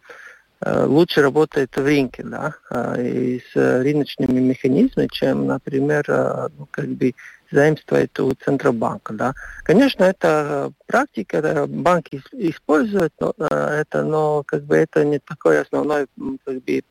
лучше 0.64 1.22
работает 1.22 1.76
в 1.76 1.84
рынке, 1.84 2.22
да, 2.22 2.54
э, 2.70 3.02
и 3.02 3.40
с 3.40 3.54
рыночными 3.54 4.38
механизмами, 4.38 5.08
чем, 5.10 5.46
например, 5.46 6.04
э, 6.06 6.48
ну, 6.56 6.68
как 6.70 6.88
бы 6.88 7.14
заимствует 7.50 8.18
у 8.20 8.32
Центробанка. 8.32 9.12
Да. 9.12 9.34
Конечно, 9.64 10.04
это 10.04 10.72
практика, 10.86 11.66
банки 11.66 12.22
используют 12.32 13.12
но, 13.20 13.34
это, 13.38 14.04
но 14.04 14.42
как 14.44 14.62
бы 14.64 14.76
это 14.76 15.04
не 15.04 15.18
такой 15.18 15.60
основной, 15.60 16.06
как 16.44 16.62
бы, 16.62 16.82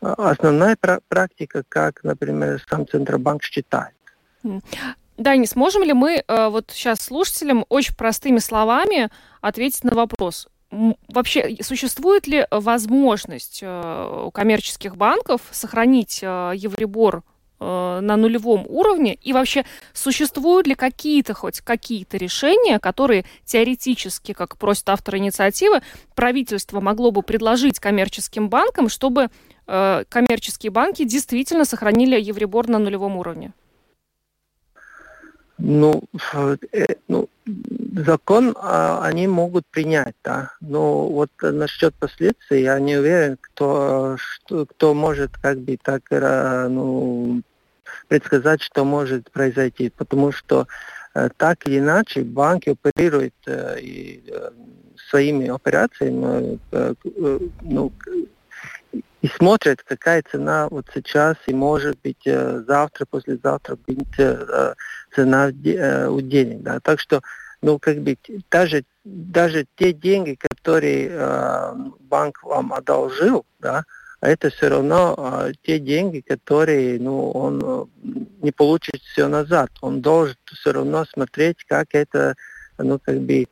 основная 0.00 0.76
практика, 1.08 1.64
как, 1.68 2.04
например, 2.04 2.62
сам 2.68 2.86
Центробанк 2.86 3.42
считает. 3.42 3.94
Да, 5.16 5.36
не 5.36 5.46
сможем 5.46 5.82
ли 5.82 5.92
мы 5.92 6.22
вот 6.28 6.70
сейчас 6.72 7.00
слушателям 7.00 7.64
очень 7.68 7.96
простыми 7.96 8.38
словами 8.38 9.10
ответить 9.40 9.82
на 9.82 9.94
вопрос, 9.94 10.48
вообще 10.70 11.56
существует 11.62 12.26
ли 12.26 12.46
возможность 12.50 13.60
э, 13.62 14.24
у 14.26 14.30
коммерческих 14.30 14.96
банков 14.96 15.40
сохранить 15.50 16.20
э, 16.22 16.52
Евробор 16.54 17.22
э, 17.58 18.00
на 18.00 18.16
нулевом 18.16 18.66
уровне? 18.68 19.14
И 19.14 19.32
вообще, 19.32 19.64
существуют 19.92 20.66
ли 20.66 20.74
какие-то 20.74 21.34
хоть 21.34 21.60
какие-то 21.60 22.16
решения, 22.16 22.78
которые 22.78 23.24
теоретически, 23.44 24.32
как 24.32 24.56
просит 24.58 24.88
автор 24.88 25.16
инициативы, 25.16 25.82
правительство 26.14 26.80
могло 26.80 27.10
бы 27.10 27.22
предложить 27.22 27.80
коммерческим 27.80 28.48
банкам, 28.48 28.88
чтобы 28.88 29.30
коммерческие 29.66 30.72
банки 30.72 31.04
действительно 31.04 31.64
сохранили 31.64 32.20
Евробор 32.20 32.66
на 32.66 32.80
нулевом 32.80 33.16
уровне? 33.16 33.52
Ну, 35.62 36.02
э, 36.72 36.86
ну 37.08 37.28
закон 37.96 38.56
а, 38.56 39.04
они 39.04 39.26
могут 39.26 39.66
принять, 39.66 40.14
да. 40.24 40.52
Но 40.60 41.06
вот 41.08 41.30
насчет 41.42 41.94
последствий 41.94 42.62
я 42.62 42.78
не 42.80 42.96
уверен, 42.96 43.36
кто, 43.40 44.16
что, 44.18 44.66
кто 44.66 44.94
может 44.94 45.36
как 45.36 45.58
бы 45.58 45.78
так 45.82 46.02
э, 46.10 46.68
ну, 46.68 47.42
предсказать, 48.08 48.62
что 48.62 48.84
может 48.84 49.30
произойти. 49.30 49.90
Потому 49.90 50.32
что 50.32 50.66
э, 51.14 51.28
так 51.36 51.66
или 51.66 51.78
иначе 51.78 52.22
банки 52.22 52.70
оперируют 52.70 53.34
и, 53.46 54.22
своими 55.08 55.48
операциями 55.48 56.58
ну, 57.62 57.92
и 58.92 59.28
смотрят, 59.28 59.82
какая 59.82 60.22
цена 60.22 60.68
вот 60.70 60.86
сейчас 60.94 61.36
и 61.46 61.54
может 61.54 61.98
быть 62.02 62.24
завтра, 62.24 63.06
послезавтра 63.06 63.76
быть 63.86 64.16
цена 65.14 65.46
у 66.08 66.20
денег. 66.20 66.62
Да. 66.62 66.80
Так 66.80 67.00
что 67.00 67.20
ну, 67.62 67.78
как 67.78 67.98
бы, 67.98 68.16
даже, 68.50 68.84
даже 69.04 69.66
те 69.76 69.92
деньги, 69.92 70.36
которые 70.38 71.08
э, 71.10 71.74
банк 72.00 72.42
вам 72.42 72.72
одолжил, 72.72 73.44
да, 73.58 73.84
это 74.20 74.50
все 74.50 74.68
равно 74.68 75.14
э, 75.18 75.52
те 75.62 75.78
деньги, 75.78 76.20
которые, 76.20 76.98
ну, 76.98 77.30
он 77.30 77.60
э, 77.62 77.84
не 78.42 78.52
получит 78.52 79.00
все 79.02 79.28
назад. 79.28 79.70
Он 79.82 80.00
должен 80.00 80.36
все 80.46 80.72
равно 80.72 81.04
смотреть, 81.04 81.64
как 81.66 81.88
это, 81.92 82.34
ну, 82.78 82.98
как 82.98 83.18
бы, 83.20 83.46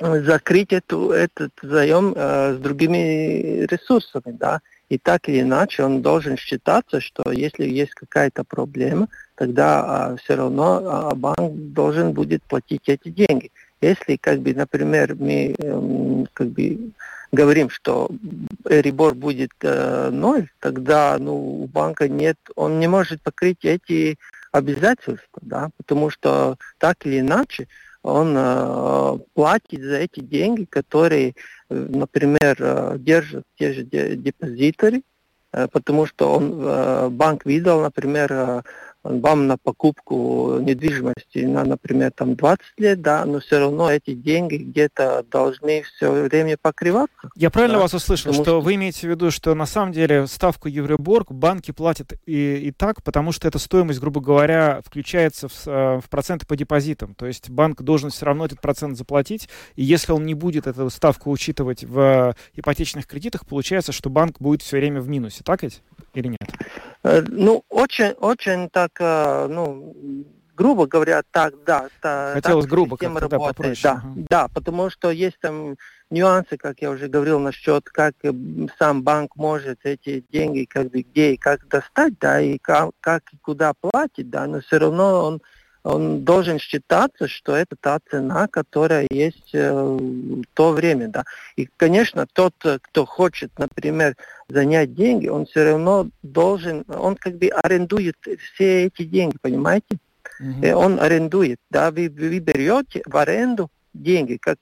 закрыть 0.00 0.72
эту, 0.72 1.10
этот 1.10 1.52
заем 1.62 2.12
э, 2.14 2.54
с 2.54 2.58
другими 2.58 3.66
ресурсами, 3.66 4.32
да. 4.32 4.60
И 4.88 4.96
так 4.96 5.28
или 5.28 5.42
иначе 5.42 5.84
он 5.84 6.00
должен 6.00 6.36
считаться, 6.36 7.00
что 7.00 7.30
если 7.30 7.64
есть 7.64 7.92
какая-то 7.92 8.44
проблема, 8.44 9.08
тогда 9.34 9.84
а, 9.84 10.16
все 10.16 10.36
равно 10.36 10.82
а, 10.82 11.14
банк 11.14 11.52
должен 11.74 12.12
будет 12.12 12.42
платить 12.44 12.88
эти 12.88 13.10
деньги. 13.10 13.50
Если, 13.82 14.16
как 14.16 14.40
бы, 14.40 14.54
например, 14.54 15.14
мы 15.14 15.54
э, 15.58 16.24
как 16.32 16.48
бы 16.48 16.92
говорим, 17.32 17.68
что 17.68 18.08
Эрибор 18.64 19.14
будет 19.14 19.52
э, 19.60 20.08
ноль, 20.10 20.48
тогда 20.58 21.16
ну, 21.18 21.62
у 21.62 21.66
банка 21.66 22.08
нет, 22.08 22.38
он 22.56 22.80
не 22.80 22.88
может 22.88 23.20
покрыть 23.20 23.64
эти 23.64 24.18
обязательства, 24.52 25.40
да, 25.42 25.68
потому 25.76 26.10
что 26.10 26.56
так 26.78 27.04
или 27.04 27.20
иначе 27.20 27.68
он 28.02 28.34
э, 28.36 29.18
платит 29.34 29.82
за 29.82 29.96
эти 29.96 30.20
деньги, 30.20 30.64
которые, 30.64 31.34
э, 31.68 31.74
например, 31.74 32.56
э, 32.58 32.96
держат 32.98 33.44
те 33.58 33.72
же 33.72 33.82
депозиторы, 33.82 35.02
э, 35.52 35.68
потому 35.68 36.06
что 36.06 36.32
он, 36.32 36.60
э, 36.60 37.08
банк 37.10 37.44
видел, 37.44 37.82
например, 37.82 38.32
э, 38.32 38.62
вам 39.08 39.46
на 39.46 39.56
покупку 39.56 40.58
недвижимости 40.60 41.38
на, 41.38 41.64
например, 41.64 42.12
там 42.12 42.34
20 42.34 42.60
лет, 42.78 43.00
да, 43.00 43.24
но 43.24 43.40
все 43.40 43.58
равно 43.58 43.90
эти 43.90 44.14
деньги 44.14 44.56
где-то 44.56 45.24
должны 45.30 45.82
все 45.82 46.10
время 46.10 46.56
покрываться. 46.60 47.08
Я 47.34 47.50
правильно 47.50 47.78
да, 47.78 47.82
вас 47.82 47.94
услышал, 47.94 48.32
что, 48.32 48.42
что 48.42 48.60
вы 48.60 48.74
имеете 48.74 49.06
в 49.06 49.10
виду, 49.10 49.30
что 49.30 49.54
на 49.54 49.66
самом 49.66 49.92
деле 49.92 50.26
ставку 50.26 50.68
Евроборг 50.68 51.32
банки 51.32 51.70
платят 51.70 52.12
и, 52.26 52.56
и 52.56 52.70
так, 52.72 53.02
потому 53.02 53.32
что 53.32 53.48
эта 53.48 53.58
стоимость, 53.58 54.00
грубо 54.00 54.20
говоря, 54.20 54.80
включается 54.84 55.48
в, 55.48 55.66
э, 55.66 56.00
в 56.00 56.08
проценты 56.08 56.46
по 56.46 56.56
депозитам. 56.56 57.14
То 57.14 57.26
есть 57.26 57.50
банк 57.50 57.82
должен 57.82 58.10
все 58.10 58.26
равно 58.26 58.44
этот 58.44 58.60
процент 58.60 58.96
заплатить, 58.96 59.48
и 59.76 59.82
если 59.82 60.12
он 60.12 60.26
не 60.26 60.34
будет 60.34 60.66
эту 60.66 60.90
ставку 60.90 61.30
учитывать 61.30 61.84
в 61.84 62.34
ипотечных 62.54 63.06
кредитах, 63.06 63.46
получается, 63.46 63.92
что 63.92 64.10
банк 64.10 64.40
будет 64.40 64.62
все 64.62 64.76
время 64.76 65.00
в 65.00 65.08
минусе, 65.08 65.42
так 65.44 65.62
ведь? 65.62 65.82
Или 66.14 66.28
нет? 66.28 66.40
Э, 67.08 67.22
ну, 67.26 67.64
очень, 67.70 68.10
очень 68.20 68.68
так, 68.68 68.90
э, 69.00 69.46
ну, 69.48 69.94
грубо 70.54 70.86
говоря, 70.86 71.22
так, 71.30 71.54
да. 71.64 71.88
Хотелось 72.34 72.64
так 72.64 72.70
грубо 72.70 72.96
как-то, 72.98 73.28
да, 73.28 73.38
попроще. 73.38 73.78
Да, 73.82 73.92
ага. 73.92 74.26
да, 74.28 74.48
потому 74.48 74.90
что 74.90 75.10
есть 75.10 75.38
там 75.40 75.76
нюансы, 76.10 76.58
как 76.58 76.82
я 76.82 76.90
уже 76.90 77.08
говорил, 77.08 77.38
насчет, 77.38 77.88
как 77.88 78.14
сам 78.78 79.02
банк 79.02 79.36
может 79.36 79.78
эти 79.84 80.22
деньги, 80.30 80.64
как 80.64 80.90
бы, 80.90 81.00
где 81.00 81.32
и 81.32 81.36
как 81.38 81.66
достать, 81.68 82.18
да, 82.20 82.40
и 82.40 82.58
как, 82.58 82.90
как 83.00 83.22
и 83.32 83.38
куда 83.38 83.72
платить, 83.80 84.28
да, 84.28 84.46
но 84.46 84.60
все 84.60 84.78
равно 84.78 85.24
он 85.24 85.42
он 85.82 86.24
должен 86.24 86.58
считаться, 86.58 87.28
что 87.28 87.54
это 87.54 87.76
та 87.80 87.98
цена, 88.10 88.48
которая 88.48 89.06
есть 89.10 89.50
э, 89.54 89.72
в 89.72 90.44
то 90.54 90.72
время. 90.72 91.08
Да. 91.08 91.24
И, 91.56 91.68
конечно, 91.76 92.26
тот, 92.32 92.54
кто 92.82 93.06
хочет, 93.06 93.50
например, 93.58 94.16
занять 94.48 94.94
деньги, 94.94 95.28
он 95.28 95.46
все 95.46 95.70
равно 95.70 96.08
должен, 96.22 96.84
он 96.88 97.16
как 97.16 97.36
бы 97.36 97.48
арендует 97.48 98.16
все 98.52 98.86
эти 98.86 99.04
деньги, 99.04 99.36
понимаете? 99.40 99.98
Mm-hmm. 100.40 100.72
Он 100.72 101.00
арендует, 101.00 101.58
да, 101.70 101.90
вы, 101.90 102.08
вы 102.08 102.38
берете 102.38 103.02
в 103.06 103.16
аренду 103.16 103.70
деньги, 103.94 104.38
как, 104.40 104.58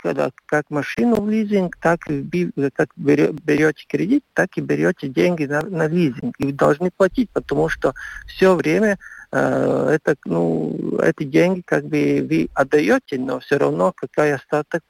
как 0.46 0.70
машину 0.70 1.20
в 1.20 1.28
лизинг, 1.28 1.76
так 1.76 2.00
как 2.00 2.88
берете 2.96 3.84
кредит, 3.86 4.24
так 4.32 4.56
и 4.56 4.60
берете 4.60 5.08
деньги 5.08 5.44
на, 5.44 5.60
на 5.62 5.86
лизинг. 5.86 6.34
И 6.38 6.46
вы 6.46 6.52
должны 6.52 6.90
платить, 6.90 7.28
потому 7.30 7.68
что 7.68 7.94
все 8.26 8.54
время 8.54 8.96
Э, 8.96 9.15
это, 9.30 10.16
ну, 10.24 10.98
эти 11.02 11.24
деньги 11.24 11.62
как 11.64 11.84
бы 11.84 12.26
вы 12.28 12.48
отдаете, 12.54 13.18
но 13.18 13.40
все 13.40 13.56
равно 13.58 13.92
какой 13.94 14.34
остаток 14.34 14.82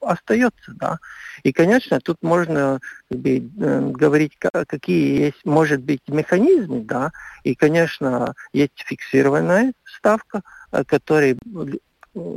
остается, 0.00 0.72
да. 0.74 0.98
И, 1.42 1.52
конечно, 1.52 2.00
тут 2.00 2.18
можно 2.22 2.80
как 3.10 3.18
бы, 3.18 3.38
э, 3.38 3.80
говорить, 3.90 4.36
какие 4.38 5.20
есть, 5.26 5.44
может 5.44 5.80
быть, 5.82 6.00
механизмы, 6.08 6.82
да, 6.82 7.12
и, 7.44 7.54
конечно, 7.54 8.34
есть 8.52 8.84
фиксированная 8.86 9.72
ставка, 9.84 10.42
э, 10.72 10.84
которая 10.84 11.36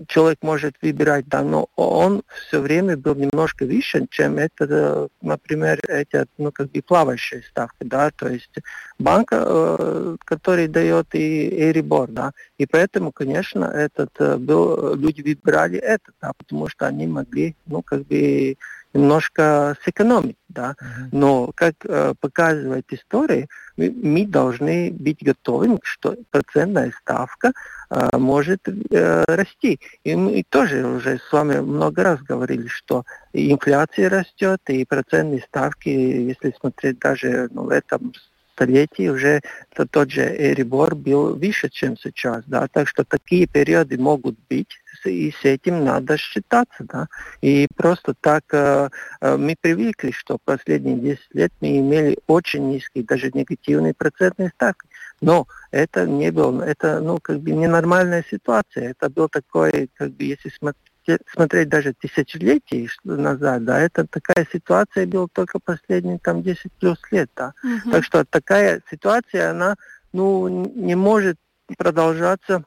человек 0.08 0.40
может 0.42 0.76
выбирать, 0.82 1.28
да, 1.28 1.42
но 1.42 1.68
он 1.76 2.24
все 2.48 2.60
время 2.60 2.96
был 2.96 3.16
немножко 3.16 3.66
выше, 3.66 4.06
чем 4.10 4.38
это, 4.38 5.10
например, 5.22 5.80
эти, 5.88 6.26
ну, 6.38 6.52
как 6.52 6.72
бы 6.72 6.82
плавающие 6.82 7.42
ставки, 7.42 7.84
да, 7.84 8.12
то 8.12 8.28
есть 8.28 8.54
банк, 9.00 9.30
э, 9.32 10.16
который 10.26 10.68
дает 10.68 11.16
и 11.16 11.50
Эрибор, 11.70 12.10
да, 12.10 12.32
и 12.58 12.66
поэтому, 12.66 13.12
конечно, 13.12 13.66
этот 13.66 14.12
э, 14.20 14.38
был, 14.38 14.96
люди 14.96 15.22
выбирали 15.22 15.80
это, 15.80 16.12
да, 16.22 16.34
потому 16.38 16.68
что 16.68 16.86
они 16.86 17.08
могли, 17.08 17.56
ну, 17.66 17.82
как 17.82 18.06
бы 18.06 18.56
немножко 18.94 19.76
сэкономить, 19.84 20.38
да. 20.50 20.76
Но, 21.12 21.52
как 21.56 21.76
э, 21.84 22.14
показывает 22.20 22.86
история, 22.92 23.48
мы, 23.76 23.92
мы 23.92 24.26
должны 24.26 24.92
быть 24.92 25.24
готовыми, 25.24 25.80
что 25.84 26.16
процентная 26.32 26.94
ставка 27.02 27.52
э, 27.90 28.18
может 28.18 28.62
э, 28.68 29.24
расти. 29.28 29.80
И 30.04 30.16
мы 30.16 30.44
тоже 30.48 30.86
уже 30.86 31.20
с 31.20 31.32
вами 31.32 31.60
много 31.60 32.04
раз 32.04 32.22
говорили, 32.22 32.68
что 32.68 33.04
инфляция 33.34 34.10
растет, 34.10 34.62
и 34.68 34.86
процентные 34.86 35.42
ставки, 35.42 35.90
если 35.90 36.54
смотреть 36.60 37.00
даже 37.00 37.50
ну, 37.52 37.64
в 37.64 37.70
этом 37.70 38.14
столетии 38.54 39.10
уже 39.10 39.42
то, 39.76 39.86
тот 39.86 40.12
же 40.12 40.22
Эрибор 40.22 40.96
был 40.96 41.36
выше, 41.36 41.70
чем 41.70 41.98
сейчас. 41.98 42.44
Да? 42.48 42.68
Так 42.68 42.88
что 42.88 43.04
такие 43.04 43.48
периоды 43.48 43.98
могут 43.98 44.38
быть, 44.50 44.70
и 45.06 45.32
с 45.32 45.44
этим 45.44 45.84
надо 45.84 46.18
считаться. 46.18 46.84
Да? 46.84 47.08
И 47.42 47.68
просто 47.76 48.14
так 48.20 48.44
э, 48.52 48.90
мы 49.22 49.56
привыкли, 49.60 50.12
что 50.12 50.38
последние 50.44 50.96
10 50.96 51.20
лет 51.34 51.52
мы 51.62 51.80
имели 51.80 52.18
очень 52.28 52.70
низкие, 52.70 53.04
даже 53.04 53.32
негативные 53.34 53.94
процентные 53.94 54.50
ставки. 54.50 54.88
Но 55.22 55.48
это 55.72 56.06
не 56.06 56.32
было, 56.32 56.64
это 56.64 57.00
ну, 57.00 57.20
как 57.22 57.40
бы 57.40 57.52
ненормальная 57.52 58.26
ситуация. 58.30 58.92
Это 58.92 59.10
был 59.10 59.30
такой, 59.30 59.90
как 59.96 60.12
бы, 60.12 60.24
если 60.24 60.50
смотреть 60.50 60.93
смотреть 61.32 61.70
даже 61.70 61.94
тысячелетий 61.94 62.90
назад, 63.04 63.66
да, 63.66 63.80
это 63.80 64.08
такая 64.08 64.48
ситуация 64.52 65.06
была 65.06 65.28
только 65.32 65.60
последние 65.60 66.20
там 66.20 66.42
10 66.42 66.72
плюс 66.74 66.98
лет, 67.12 67.30
да. 67.36 67.54
Угу. 67.64 67.92
Так 67.92 68.04
что 68.04 68.26
такая 68.26 68.82
ситуация, 68.90 69.52
она, 69.52 69.76
ну, 70.12 70.48
не 70.48 70.96
может 70.96 71.38
продолжаться 71.78 72.64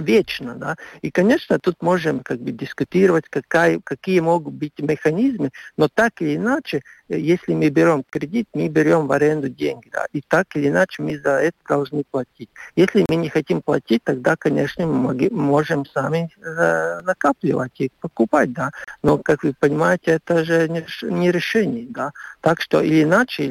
вечно, 0.00 0.54
да. 0.54 0.76
И, 1.02 1.10
конечно, 1.10 1.58
тут 1.58 1.82
можем 1.82 2.20
как 2.20 2.38
бы 2.38 2.52
дискутировать, 2.52 3.24
какая, 3.28 3.80
какие 3.82 4.20
могут 4.20 4.54
быть 4.54 4.78
механизмы, 4.78 5.50
но 5.76 5.88
так 5.88 6.20
или 6.20 6.36
иначе, 6.36 6.82
э, 7.08 7.18
если 7.18 7.54
мы 7.54 7.68
берем 7.68 8.04
кредит, 8.08 8.48
мы 8.54 8.68
берем 8.68 9.06
в 9.06 9.12
аренду 9.12 9.48
деньги, 9.48 9.88
да, 9.92 10.06
и 10.12 10.20
так 10.20 10.56
или 10.56 10.68
иначе 10.68 11.02
мы 11.02 11.18
за 11.18 11.40
это 11.40 11.56
должны 11.68 12.04
платить. 12.10 12.50
Если 12.76 13.04
мы 13.08 13.16
не 13.16 13.28
хотим 13.28 13.62
платить, 13.62 14.02
тогда, 14.04 14.36
конечно, 14.36 14.86
мы 14.86 15.28
можем 15.30 15.86
сами 15.86 16.30
э, 16.40 17.00
накапливать 17.02 17.80
и 17.80 17.90
покупать, 18.00 18.52
да. 18.52 18.70
Но, 19.02 19.18
как 19.18 19.42
вы 19.44 19.54
понимаете, 19.58 20.12
это 20.12 20.44
же 20.44 20.68
не, 20.68 21.32
решение, 21.32 21.86
да. 21.88 22.12
Так 22.40 22.60
что 22.60 22.80
или 22.80 23.02
иначе 23.02 23.42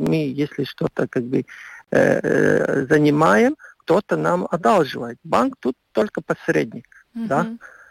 мы, 0.00 0.16
если 0.26 0.64
что-то 0.64 1.06
как 1.08 1.24
бы 1.24 1.44
э, 1.90 2.20
э 2.22 2.86
занимаем, 2.88 3.56
кто-то 3.84 4.16
нам 4.16 4.46
одалживает. 4.50 5.18
Банк 5.24 5.56
тут 5.60 5.76
только 5.92 6.20
посредник. 6.20 6.86
Uh-huh. 7.14 7.26
Да? 7.26 7.46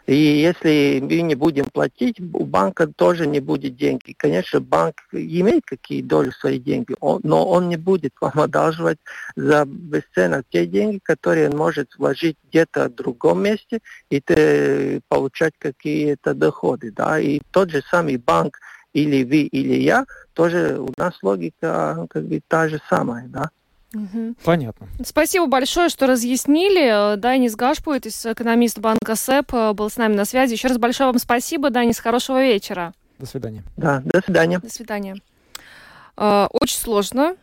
И 0.06 0.16
если 0.16 0.98
мы 1.00 1.20
не 1.20 1.36
будем 1.36 1.66
платить, 1.66 2.18
у 2.20 2.44
банка 2.44 2.88
тоже 2.88 3.26
не 3.26 3.38
будет 3.38 3.76
денег. 3.76 4.02
Конечно, 4.16 4.60
банк 4.60 4.96
имеет 5.12 5.64
какие 5.64 6.02
доли 6.02 6.30
свои 6.30 6.58
деньги, 6.58 6.96
но 7.00 7.48
он 7.48 7.68
не 7.68 7.76
будет 7.76 8.12
вам 8.20 8.40
одалживать 8.40 8.98
за 9.36 9.64
бесценок 9.64 10.44
те 10.50 10.66
деньги, 10.66 10.98
которые 10.98 11.50
он 11.50 11.56
может 11.56 11.94
вложить 11.96 12.36
где-то 12.48 12.88
в 12.88 12.94
другом 12.96 13.44
месте 13.44 13.78
и 14.10 15.00
получать 15.08 15.54
какие-то 15.58 16.34
доходы. 16.34 16.90
Да? 16.90 17.20
И 17.20 17.40
тот 17.52 17.70
же 17.70 17.82
самый 17.88 18.16
банк, 18.16 18.58
или 18.92 19.22
вы, 19.22 19.42
или 19.42 19.74
я, 19.74 20.04
тоже 20.34 20.80
у 20.80 20.92
нас 20.96 21.16
логика 21.22 22.08
как 22.10 22.24
бы 22.24 22.40
та 22.48 22.68
же 22.68 22.80
самая. 22.90 23.28
Да? 23.28 23.50
Угу. 23.94 24.34
Понятно. 24.44 24.88
Спасибо 25.04 25.46
большое, 25.46 25.88
что 25.88 26.06
разъяснили. 26.06 27.16
Данис 27.16 27.54
Гашпует, 27.56 28.06
экономист 28.06 28.78
банка 28.78 29.16
СЭП, 29.16 29.74
был 29.74 29.90
с 29.90 29.96
нами 29.96 30.14
на 30.14 30.24
связи. 30.24 30.54
Еще 30.54 30.68
раз 30.68 30.78
большое 30.78 31.08
вам 31.10 31.18
спасибо, 31.18 31.70
Данис. 31.70 31.98
Хорошего 31.98 32.42
вечера. 32.42 32.94
До 33.18 33.26
свидания. 33.26 33.62
Да, 33.76 34.02
до 34.04 34.22
свидания. 34.22 34.58
До 34.58 34.72
свидания. 34.72 35.16
А, 36.16 36.48
очень 36.52 36.78
сложно, 36.78 37.36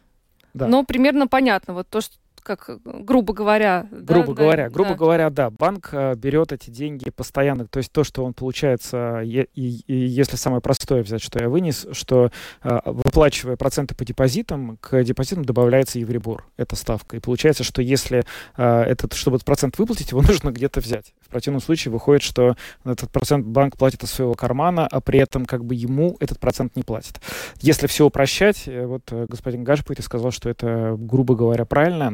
да. 0.54 0.68
но 0.68 0.84
примерно 0.84 1.28
понятно. 1.28 1.74
Вот 1.74 1.88
то, 1.88 2.02
что 2.02 2.16
как 2.42 2.70
грубо 2.84 3.34
говоря. 3.34 3.88
Грубо 3.92 4.34
да, 4.34 4.44
говоря, 4.44 4.64
да, 4.66 4.70
грубо 4.70 4.90
да. 4.92 4.96
говоря, 4.96 5.30
да, 5.30 5.50
банк 5.50 5.90
э, 5.92 6.16
берет 6.16 6.52
эти 6.52 6.70
деньги 6.70 7.10
постоянно, 7.10 7.68
то 7.68 7.78
есть 7.78 7.92
то, 7.92 8.04
что 8.04 8.24
он 8.24 8.34
получается, 8.34 9.22
и, 9.22 9.48
и, 9.56 9.84
и 9.88 9.94
если 9.94 10.36
самое 10.36 10.62
простое 10.62 11.04
взять, 11.04 11.22
что 11.22 11.40
я 11.42 11.50
вынес, 11.50 11.88
что 11.92 12.32
э, 12.64 12.80
выплачивая 12.86 13.56
проценты 13.56 13.96
по 13.96 14.06
депозитам, 14.06 14.78
к 14.78 15.04
депозитам 15.04 15.46
добавляется 15.46 16.00
Евребор, 16.00 16.46
эта 16.58 16.76
ставка, 16.76 17.18
и 17.18 17.20
получается, 17.20 17.64
что 17.64 17.82
если 17.82 18.24
э, 18.58 18.82
этот, 18.82 19.14
чтобы 19.14 19.38
этот 19.38 19.46
процент 19.46 19.78
выплатить, 19.78 20.12
его 20.12 20.22
нужно 20.28 20.52
где-то 20.52 20.80
взять. 20.80 21.14
В 21.22 21.30
противном 21.30 21.62
случае 21.62 21.92
выходит, 21.92 22.24
что 22.24 22.56
этот 22.86 23.12
процент 23.12 23.46
банк 23.46 23.78
платит 23.78 24.04
из 24.04 24.12
своего 24.12 24.34
кармана, 24.34 24.88
а 24.88 25.02
при 25.02 25.20
этом 25.20 25.46
как 25.46 25.64
бы 25.66 25.76
ему 25.76 26.18
этот 26.20 26.40
процент 26.40 26.76
не 26.76 26.84
платит. 26.84 27.22
Если 27.62 27.88
все 27.88 28.06
упрощать, 28.06 28.68
вот 28.68 29.04
господин 29.12 29.64
Гашпуйте 29.64 30.02
сказал, 30.02 30.32
что 30.32 30.50
это, 30.50 30.96
грубо 30.98 31.36
говоря, 31.36 31.66
правильно, 31.66 32.10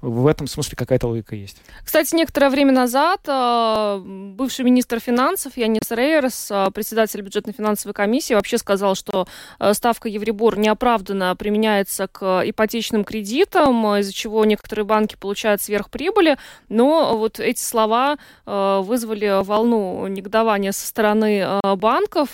в 0.00 0.26
этом 0.26 0.46
смысле 0.46 0.76
какая-то 0.76 1.08
логика 1.08 1.36
есть. 1.36 1.62
Кстати, 1.84 2.14
некоторое 2.14 2.50
время 2.50 2.72
назад 2.72 3.20
э, 3.26 4.02
бывший 4.02 4.64
министр 4.64 5.00
финансов 5.00 5.56
Янис 5.56 5.90
Рейерс, 5.90 6.50
э, 6.50 6.70
председатель 6.72 7.20
бюджетно-финансовой 7.20 7.94
комиссии, 7.94 8.34
вообще 8.34 8.58
сказал, 8.58 8.94
что 8.94 9.26
э, 9.58 9.74
ставка 9.74 10.08
Евребор 10.08 10.58
неоправданно 10.58 11.36
применяется 11.36 12.08
к 12.08 12.42
ипотечным 12.44 13.04
кредитам, 13.04 13.96
из-за 13.98 14.12
чего 14.12 14.44
некоторые 14.44 14.84
банки 14.84 15.16
получают 15.16 15.62
сверхприбыли. 15.62 16.36
Но 16.68 17.16
вот 17.16 17.38
эти 17.38 17.60
слова 17.60 18.16
вызвали 18.44 19.42
волну 19.44 20.06
негодования 20.06 20.72
со 20.72 20.86
стороны 20.86 21.60
банков. 21.76 22.30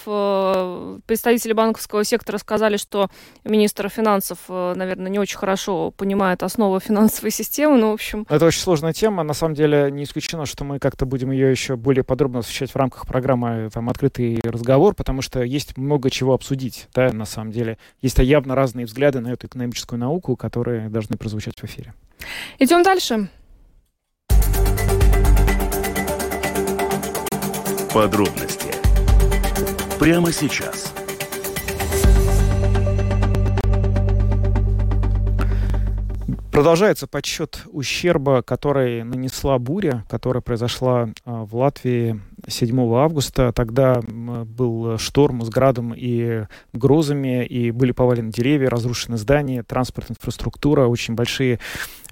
Представители 1.07 1.53
банковского 1.53 2.05
сектора 2.05 2.39
сказали, 2.39 2.77
что 2.77 3.09
министр 3.45 3.89
финансов, 3.89 4.39
наверное, 4.49 5.11
не 5.11 5.19
очень 5.19 5.39
хорошо 5.39 5.91
понимает 5.91 6.43
основы 6.43 6.81
финансовой 6.81 7.09
финансовой 7.19 7.31
системы. 7.31 7.79
Ну, 7.79 7.91
в 7.91 7.95
общем... 7.95 8.27
Это 8.29 8.47
очень 8.47 8.61
сложная 8.61 8.93
тема. 8.93 9.23
На 9.23 9.35
самом 9.35 9.55
деле 9.55 9.91
не 9.91 10.05
исключено, 10.05 10.47
что 10.47 10.65
мы 10.65 10.79
как-то 10.79 11.07
будем 11.07 11.31
ее 11.31 11.51
еще 11.51 11.77
более 11.77 12.05
подробно 12.05 12.41
освещать 12.41 12.71
в 12.71 12.77
рамках 12.77 13.07
программы 13.07 13.71
там, 13.73 13.89
«Открытый 13.89 14.41
разговор», 14.43 14.95
потому 14.95 15.23
что 15.23 15.43
есть 15.43 15.77
много 15.77 16.11
чего 16.11 16.35
обсудить, 16.35 16.89
да, 16.95 17.13
на 17.13 17.25
самом 17.25 17.53
деле. 17.53 17.79
Есть 18.01 18.19
явно 18.19 18.55
разные 18.55 18.87
взгляды 18.87 19.21
на 19.21 19.29
эту 19.29 19.47
экономическую 19.47 19.99
науку, 19.99 20.37
которые 20.37 20.89
должны 20.89 21.17
прозвучать 21.17 21.59
в 21.61 21.65
эфире. 21.65 21.95
Идем 22.59 22.83
дальше. 22.83 23.29
Подробности 27.93 28.69
прямо 29.99 30.31
сейчас. 30.31 30.88
Продолжается 36.59 37.07
подсчет 37.07 37.63
ущерба, 37.71 38.43
который 38.43 39.05
нанесла 39.05 39.61
буря, 39.61 40.05
которая 40.11 40.41
произошла 40.41 41.09
а, 41.25 41.45
в 41.45 41.55
Латвии 41.55 42.21
7 42.49 42.95
августа. 42.97 43.53
Тогда 43.53 44.01
был 44.03 44.99
шторм 44.99 45.45
с 45.45 45.51
градом 45.51 45.95
и 45.97 46.47
грозами, 46.73 47.47
и 47.47 47.71
были 47.71 47.93
повалены 47.93 48.33
деревья, 48.33 48.71
разрушены 48.71 49.19
здания, 49.19 49.63
транспорт, 49.63 50.11
инфраструктура, 50.11 50.87
очень 50.89 51.15
большие 51.15 51.61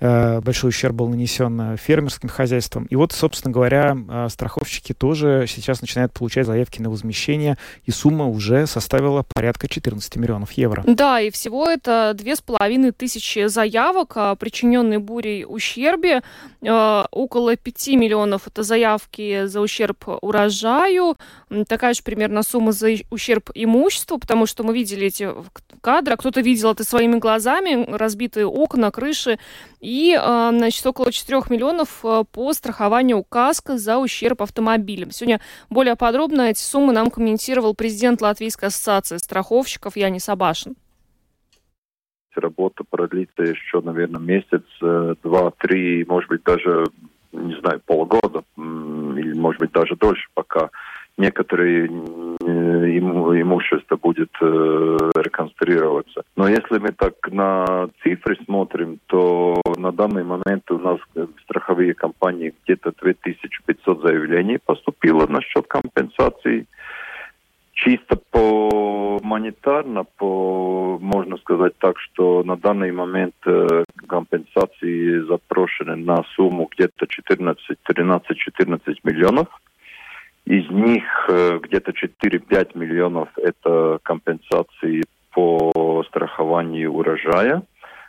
большой 0.00 0.70
ущерб 0.70 0.94
был 0.94 1.08
нанесен 1.08 1.60
э, 1.60 1.76
фермерским 1.76 2.28
хозяйствам. 2.28 2.84
И 2.86 2.96
вот, 2.96 3.12
собственно 3.12 3.52
говоря, 3.52 3.96
э, 3.96 4.28
страховщики 4.30 4.92
тоже 4.92 5.46
сейчас 5.48 5.80
начинают 5.80 6.12
получать 6.12 6.46
заявки 6.46 6.80
на 6.82 6.90
возмещение, 6.90 7.56
и 7.84 7.90
сумма 7.90 8.26
уже 8.26 8.66
составила 8.66 9.24
порядка 9.34 9.68
14 9.68 10.16
миллионов 10.16 10.52
евро. 10.52 10.82
Да, 10.86 11.20
и 11.20 11.30
всего 11.30 11.68
это 11.68 12.12
две 12.14 12.36
с 12.36 12.40
половиной 12.40 12.92
тысячи 12.92 13.46
заявок 13.46 14.16
о 14.16 14.34
причиненной 14.36 14.98
бурей 14.98 15.44
ущербе. 15.46 16.22
Около 16.66 17.56
5 17.56 17.88
миллионов 17.88 18.46
это 18.46 18.62
заявки 18.62 19.46
за 19.46 19.60
ущерб 19.60 20.04
урожаю, 20.20 21.16
такая 21.68 21.94
же 21.94 22.02
примерно 22.02 22.42
сумма 22.42 22.72
за 22.72 22.88
ущерб 23.10 23.50
имуществу, 23.54 24.18
потому 24.18 24.46
что 24.46 24.64
мы 24.64 24.74
видели 24.74 25.06
эти 25.06 25.28
кадры, 25.80 26.16
кто-то 26.16 26.40
видел 26.40 26.72
это 26.72 26.82
своими 26.84 27.18
глазами, 27.18 27.86
разбитые 27.88 28.46
окна, 28.46 28.90
крыши, 28.90 29.38
и, 29.80 30.18
а, 30.20 30.50
значит, 30.50 30.84
около 30.84 31.12
4 31.12 31.42
миллионов 31.48 32.00
а, 32.02 32.24
по 32.24 32.52
страхованию 32.52 33.22
каска 33.22 33.78
за 33.78 33.98
ущерб 33.98 34.42
автомобилям. 34.42 35.12
Сегодня 35.12 35.40
более 35.70 35.94
подробно 35.94 36.42
эти 36.42 36.60
суммы 36.60 36.92
нам 36.92 37.10
комментировал 37.10 37.74
президент 37.74 38.20
Латвийской 38.20 38.66
ассоциации 38.66 39.18
страховщиков 39.18 39.96
Янис 39.96 40.28
Абашин. 40.28 40.76
Работа 42.36 42.84
продлится 42.88 43.42
еще, 43.42 43.80
наверное, 43.80 44.20
месяц, 44.20 44.64
э, 44.82 45.14
два, 45.22 45.50
три, 45.50 46.04
может 46.08 46.28
быть, 46.28 46.42
даже, 46.44 46.84
не 47.32 47.58
знаю, 47.60 47.80
полгода, 47.84 48.42
или, 48.56 49.32
может 49.38 49.60
быть, 49.60 49.72
даже 49.72 49.96
дольше, 49.96 50.26
пока 50.34 50.70
некоторые 51.18 51.86
имущество 53.46 53.96
будет 53.96 54.30
э, 54.40 54.98
реконструироваться. 55.16 56.22
Но 56.36 56.48
если 56.48 56.78
мы 56.78 56.92
так 56.92 57.14
на 57.30 57.88
цифры 58.02 58.36
смотрим, 58.44 58.98
то 59.06 59.60
на 59.76 59.92
данный 59.92 60.24
момент 60.24 60.70
у 60.70 60.78
нас 60.78 60.98
в 61.14 61.28
страховые 61.44 61.94
компании 61.94 62.54
где-то 62.64 62.92
2500 63.00 64.02
заявлений 64.02 64.58
поступило 64.64 65.26
насчет 65.26 65.66
компенсации. 65.66 66.66
Чисто 67.86 68.16
по 68.32 69.20
монетарно, 69.22 70.02
по, 70.02 70.98
можно 71.00 71.36
сказать 71.36 71.78
так, 71.78 72.00
что 72.00 72.42
на 72.42 72.56
данный 72.56 72.90
момент 72.90 73.36
э, 73.46 73.84
компенсации 74.08 75.24
запрошены 75.28 75.94
на 75.94 76.24
сумму 76.34 76.68
где-то 76.72 77.06
14, 77.06 77.78
13-14 77.88 78.96
миллионов. 79.04 79.46
Из 80.46 80.68
них 80.68 81.04
э, 81.28 81.60
где-то 81.62 81.92
4-5 81.92 82.76
миллионов 82.76 83.28
это 83.36 84.00
компенсации 84.02 85.04
по 85.32 86.02
страхованию 86.08 86.92
урожая, 86.92 87.62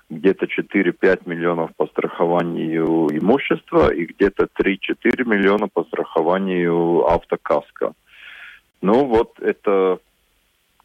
где-то 0.09 0.47
4-5 0.47 1.29
миллионов 1.29 1.69
по 1.77 1.85
страхованию 1.85 3.09
имущества 3.11 3.93
и 3.93 4.07
где-то 4.07 4.47
3-4 4.59 5.23
миллиона 5.23 5.67
по 5.67 5.83
страхованию 5.83 7.05
автокаска. 7.07 7.93
Ну 8.81 9.05
вот 9.05 9.39
это 9.39 9.99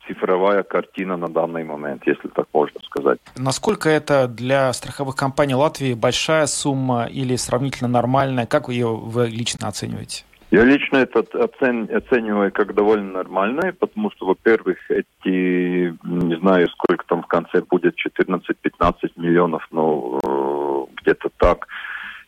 цифровая 0.06 0.62
картина 0.62 1.16
на 1.16 1.28
данный 1.28 1.64
момент, 1.64 2.02
если 2.06 2.28
так 2.28 2.46
можно 2.52 2.80
сказать. 2.84 3.18
Насколько 3.36 3.88
это 3.88 4.26
для 4.26 4.72
страховых 4.72 5.16
компаний 5.16 5.54
Латвии 5.54 5.94
большая 5.94 6.46
сумма 6.46 7.04
или 7.04 7.36
сравнительно 7.36 7.88
нормальная? 7.88 8.46
Как 8.46 8.68
вы 8.68 8.74
ее 8.74 8.94
вы 8.94 9.28
лично 9.28 9.68
оцениваете? 9.68 10.24
Я 10.52 10.64
лично 10.64 10.98
это 10.98 11.20
оцен, 11.20 11.88
оцениваю 11.90 12.52
как 12.52 12.74
довольно 12.74 13.12
нормальное, 13.12 13.72
потому 13.72 14.10
что, 14.10 14.26
во-первых, 14.26 14.76
эти, 14.90 15.96
не 16.04 16.36
знаю, 16.40 16.68
сколько 16.68 17.06
там 17.06 17.22
в 17.22 17.26
конце 17.26 17.62
будет, 17.62 17.96
14-15 17.96 19.12
миллионов, 19.16 19.66
но 19.70 20.20
э, 20.22 21.00
где-то 21.00 21.30
так, 21.38 21.66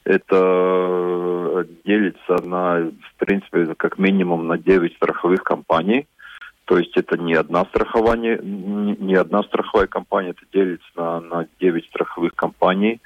это 0.04 1.66
делится 1.84 2.36
на, 2.46 2.90
в 2.90 3.18
принципе, 3.18 3.74
как 3.74 3.98
минимум 3.98 4.46
на 4.46 4.58
9 4.58 4.94
страховых 4.94 5.42
компаний. 5.42 6.06
То 6.66 6.78
есть 6.78 6.96
это 6.96 7.18
не 7.18 7.34
одна 7.34 7.64
страхование, 7.66 8.38
не 8.42 9.14
одна 9.14 9.42
страховая 9.42 9.86
компания, 9.86 10.30
это 10.30 10.42
делится 10.52 10.88
на, 10.96 11.20
на 11.20 11.46
9 11.60 11.84
страховых 11.86 12.34
компаний. 12.34 13.00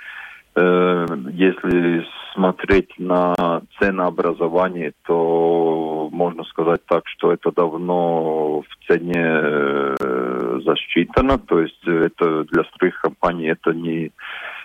Э, 0.54 1.06
если 1.32 2.04
смотреть 2.34 2.90
на 2.98 3.34
ценообразование, 3.80 4.92
то 5.06 6.08
можно 6.12 6.44
сказать 6.44 6.84
так, 6.86 7.02
что 7.06 7.32
это 7.32 7.50
давно 7.50 8.60
в 8.60 8.86
цене 8.86 9.24
э, 9.24 10.60
засчитано, 10.64 11.38
то 11.38 11.60
есть 11.60 11.82
это 11.84 12.44
для 12.44 12.64
страховых 12.64 13.00
компаний 13.00 13.46
это 13.46 13.72
не 13.72 14.12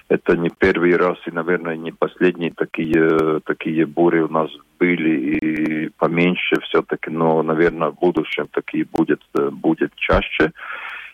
это 0.09 0.37
не 0.37 0.49
первый 0.49 0.95
раз 0.95 1.17
и, 1.25 1.31
наверное, 1.31 1.75
не 1.75 1.91
последние 1.91 2.51
такие, 2.51 3.39
такие 3.45 3.85
бури 3.85 4.19
у 4.19 4.29
нас 4.29 4.49
были 4.79 5.37
и 5.37 5.89
поменьше 5.97 6.59
все-таки, 6.63 7.09
но, 7.09 7.41
наверное, 7.41 7.89
в 7.89 7.99
будущем 7.99 8.47
такие 8.51 8.85
будет, 8.85 9.21
будет 9.51 9.95
чаще. 9.95 10.51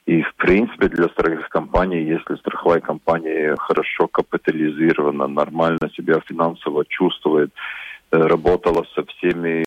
И, 0.06 0.24
в 0.24 0.34
принципе, 0.36 0.88
для 0.88 1.08
страховых 1.10 1.50
компаний, 1.50 2.02
если 2.02 2.36
страховая 2.38 2.80
компания 2.80 3.56
хорошо 3.60 4.08
капитализирована, 4.08 5.28
нормально 5.28 5.90
себя 5.96 6.20
финансово 6.26 6.84
чувствует, 6.86 7.52
э, 8.12 8.18
работала 8.18 8.86
со 8.96 9.04
всеми, 9.04 9.64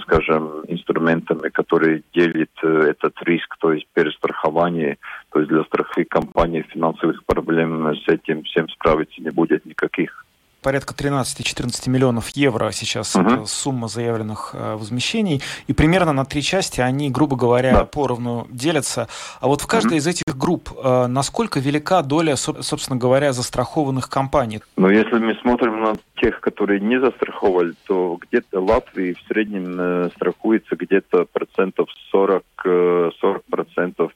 скажем, 0.00 0.64
инструментами, 0.68 1.50
которые 1.50 2.02
делят 2.14 2.50
э, 2.62 2.68
этот 2.88 3.22
риск, 3.22 3.54
то 3.58 3.72
есть 3.74 3.86
перестрахование, 3.92 4.96
то 5.32 5.40
есть 5.40 5.50
для 5.50 5.64
страховых 5.64 6.08
компаний 6.08 6.62
финансовых 6.62 7.24
проблем 7.24 7.94
с 7.94 8.08
этим 8.08 8.42
всем 8.44 8.68
справиться 8.68 9.20
не 9.20 9.30
будет 9.30 9.64
никаких 9.64 10.24
порядка 10.62 10.94
13-14 10.94 11.88
миллионов 11.88 12.28
евро 12.30 12.70
сейчас 12.72 13.14
uh-huh. 13.16 13.46
сумма 13.46 13.88
заявленных 13.88 14.50
э, 14.52 14.74
возмещений, 14.74 15.40
и 15.66 15.72
примерно 15.72 16.12
на 16.12 16.24
три 16.24 16.42
части 16.42 16.80
они, 16.80 17.10
грубо 17.10 17.36
говоря, 17.36 17.72
да. 17.72 17.84
поровну 17.84 18.46
делятся. 18.50 19.08
А 19.40 19.46
вот 19.46 19.60
в 19.62 19.66
каждой 19.66 19.94
uh-huh. 19.94 20.00
из 20.00 20.06
этих 20.06 20.36
групп 20.36 20.70
э, 20.76 21.06
насколько 21.06 21.60
велика 21.60 22.02
доля, 22.02 22.36
собственно 22.36 22.98
говоря, 22.98 23.32
застрахованных 23.32 24.10
компаний? 24.10 24.60
Ну, 24.76 24.90
если 24.90 25.18
мы 25.18 25.34
смотрим 25.36 25.80
на 25.80 25.94
тех, 26.16 26.40
которые 26.40 26.80
не 26.80 27.00
застраховали, 27.00 27.74
то 27.86 28.18
где-то 28.20 28.60
Латвии 28.60 29.14
в 29.14 29.26
среднем 29.28 29.74
э, 29.78 30.10
страхуется 30.16 30.76
где-то 30.76 31.26
процентов 31.32 31.88
40, 32.10 32.44
40 32.64 33.44
процентов 33.50 34.12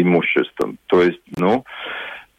имуществом. 0.00 0.78
То 0.86 1.02
есть, 1.02 1.20
ну, 1.36 1.64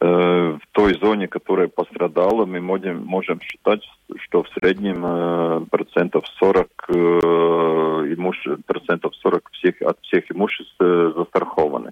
Э, 0.04 0.58
в 0.62 0.68
той 0.74 1.00
зоне, 1.00 1.30
которая 1.30 1.70
пострадала, 1.70 2.46
мы 2.46 2.60
можем, 2.60 3.06
можем 3.06 3.40
считать, 3.40 3.80
что 4.18 4.44
в 4.44 4.50
среднем 4.50 5.02
э, 5.06 5.66
процентов 5.72 6.26
40 6.40 6.68
э, 6.90 6.94
имуще, 8.14 8.58
процентов 8.66 9.16
40 9.16 9.50
всех, 9.54 9.82
от 9.82 9.98
всех 10.02 10.30
имуществ 10.30 10.76
застрахованы. 10.78 11.92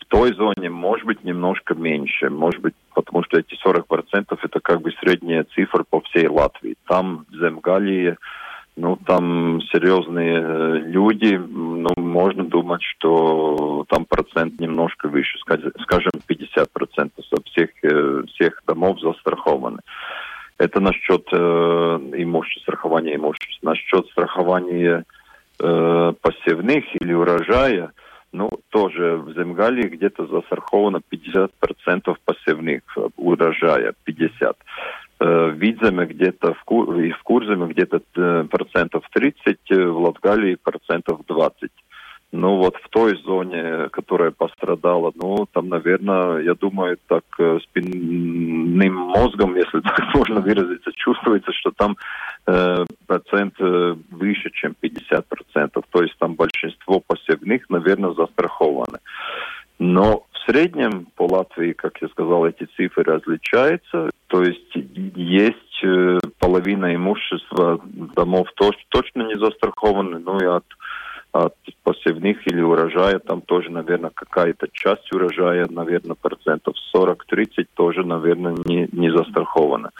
В 0.00 0.04
той 0.04 0.34
зоне 0.34 0.68
может 0.68 1.06
быть 1.06 1.24
немножко 1.24 1.74
меньше, 1.74 2.28
может 2.28 2.60
быть, 2.60 2.74
потому 2.94 3.24
что 3.24 3.38
эти 3.38 3.54
40 3.54 3.86
процентов 3.86 4.44
это 4.44 4.60
как 4.60 4.82
бы 4.82 4.92
средняя 5.00 5.46
цифра 5.54 5.82
по 5.88 6.02
всей 6.02 6.28
Латвии. 6.28 6.76
Там 6.86 7.24
в 7.30 7.36
Земгалии 7.36 8.18
ну, 8.76 8.96
там 9.06 9.62
серьезные 9.72 10.38
э, 10.38 10.78
люди, 10.84 11.34
ну, 11.34 11.88
можно 11.96 12.44
думать, 12.44 12.82
что 12.82 13.86
там 13.88 14.04
процент 14.04 14.60
немножко 14.60 15.08
выше, 15.08 15.38
скажем, 15.38 16.12
50 16.26 16.70
процентов 16.72 17.24
всех, 17.46 17.70
э, 17.82 18.22
всех 18.34 18.62
домов 18.66 19.00
застрахованы. 19.00 19.80
Это 20.58 20.80
насчет 20.80 21.26
э, 21.32 21.36
имущества, 21.36 22.60
страхования 22.60 23.16
имущества. 23.16 23.70
Насчет 23.70 24.06
страхования 24.08 25.04
э, 25.58 26.12
посевных 26.20 26.84
или 27.00 27.14
урожая, 27.14 27.92
ну, 28.32 28.50
тоже 28.68 29.16
в 29.16 29.32
Земгалии 29.32 29.88
где-то 29.88 30.26
застраховано 30.26 31.00
50% 31.10 31.48
посевных 32.24 32.82
урожая, 33.16 33.94
50%. 34.06 34.54
Э, 35.18 35.50
в 35.50 35.54
Видземе 35.54 36.04
где-то 36.04 36.52
в, 36.52 36.64
Кур, 36.64 36.94
и 37.00 37.10
в 37.10 37.22
Курземе 37.22 37.68
где-то 37.68 38.02
э, 38.16 38.44
процентов 38.50 39.02
30, 39.12 39.58
э, 39.70 39.86
в 39.86 39.98
Латгалии 40.00 40.58
процентов 40.62 41.20
20. 41.26 41.70
Ну 42.32 42.56
вот 42.56 42.76
в 42.76 42.88
той 42.90 43.16
зоне, 43.24 43.88
которая 43.92 44.30
пострадала, 44.30 45.12
ну 45.14 45.46
там, 45.50 45.70
наверное, 45.70 46.40
я 46.40 46.54
думаю, 46.54 46.98
так 47.06 47.24
спинным 47.62 48.94
мозгом, 48.94 49.56
если 49.56 49.80
так 49.96 50.14
можно 50.14 50.40
выразиться, 50.40 50.92
чувствуется, 50.92 51.52
что 51.52 51.70
там 51.70 51.96
э, 52.46 52.84
процент 53.06 53.54
э, 53.58 53.96
выше, 54.10 54.50
чем 54.52 54.74
50 54.78 55.26
процентов. 55.26 55.84
То 55.90 56.02
есть 56.02 56.18
там 56.18 56.34
большинство 56.34 57.00
посевных, 57.00 57.70
наверное, 57.70 58.12
застрахованы. 58.12 58.98
Но 59.78 60.26
в 60.46 60.50
среднем 60.50 61.06
по 61.16 61.26
Латвии, 61.26 61.72
как 61.72 62.00
я 62.00 62.08
сказал, 62.08 62.46
эти 62.46 62.64
цифры 62.76 63.04
различаются. 63.04 64.10
То 64.28 64.42
есть 64.42 64.74
есть 64.74 65.84
э, 65.84 66.18
половина 66.38 66.94
имущества 66.94 67.80
домов 68.14 68.48
точ, 68.54 68.76
точно 68.88 69.22
не 69.22 69.34
застрахованы, 69.34 70.18
ну 70.18 70.38
и 70.38 70.44
от, 70.44 70.64
от 71.32 71.54
посевных 71.82 72.46
или 72.46 72.60
урожая 72.60 73.18
там 73.18 73.40
тоже, 73.40 73.70
наверное, 73.70 74.10
какая-то 74.14 74.68
часть 74.72 75.12
урожая, 75.12 75.66
наверное, 75.68 76.16
процентов 76.20 76.74
40-30 76.94 77.66
тоже, 77.74 78.04
наверное, 78.04 78.56
не, 78.64 78.88
не 78.92 79.10
застрахована. 79.10 79.90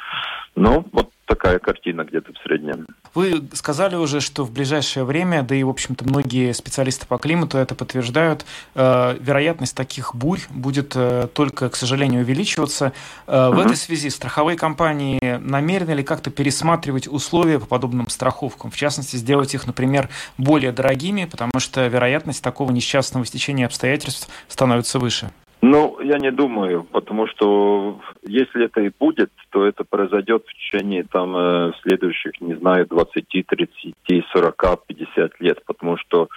Ну, 0.55 0.85
вот 0.93 1.11
такая 1.27 1.59
картина 1.59 2.05
где-то 2.05 2.33
в 2.33 2.39
среднем. 2.39 2.87
Вы 3.17 3.49
сказали 3.55 3.97
уже, 3.97 4.21
что 4.21 4.45
в 4.45 4.51
ближайшее 4.51 5.05
время, 5.05 5.43
да 5.43 5.55
и, 5.55 5.63
в 5.63 5.71
общем-то, 5.71 6.05
многие 6.05 6.53
специалисты 6.53 7.07
по 7.07 7.17
климату 7.17 7.57
это 7.57 7.75
подтверждают, 7.75 8.45
э, 8.75 9.17
вероятность 9.19 9.75
таких 9.75 10.15
бурь 10.15 10.41
будет 10.51 10.93
э, 10.97 11.27
только, 11.33 11.71
к 11.71 11.77
сожалению, 11.77 12.21
увеличиваться. 12.21 12.93
Э, 13.27 13.49
в 13.49 13.59
этой 13.59 13.75
связи 13.75 14.11
страховые 14.11 14.59
компании 14.59 15.39
намерены 15.39 15.93
ли 15.93 16.03
как-то 16.03 16.29
пересматривать 16.31 17.09
условия 17.09 17.59
по 17.59 17.65
подобным 17.65 18.11
страховкам? 18.11 18.71
В 18.71 18.77
частности, 18.77 19.17
сделать 19.17 19.55
их, 19.55 19.67
например, 19.67 20.11
более 20.37 20.71
дорогими, 20.71 21.25
потому 21.25 21.59
что 21.59 21.87
вероятность 21.87 22.43
такого 22.43 22.71
несчастного 22.71 23.25
стечения 23.25 23.65
обстоятельств 23.65 24.29
становится 24.47 24.99
выше. 24.99 25.31
Ну, 25.63 25.99
я 26.01 26.19
не 26.19 26.31
думаю, 26.31 26.85
потому 26.85 27.27
что 27.27 28.01
если 28.23 28.67
это 28.67 28.83
и 28.83 28.91
будет, 28.91 29.31
то 29.51 29.67
это 29.67 29.85
произойдет 29.85 30.45
в 30.47 30.55
течение 30.55 31.05
там 31.05 31.35
э, 31.37 31.73
следующих, 31.83 32.41
не 32.41 32.55
знаю, 32.55 32.87
20, 32.87 33.27
30, 33.47 33.95
40, 34.33 34.87
50 34.87 35.41
лет, 35.41 35.65
потому 35.65 35.97
что 35.97 36.29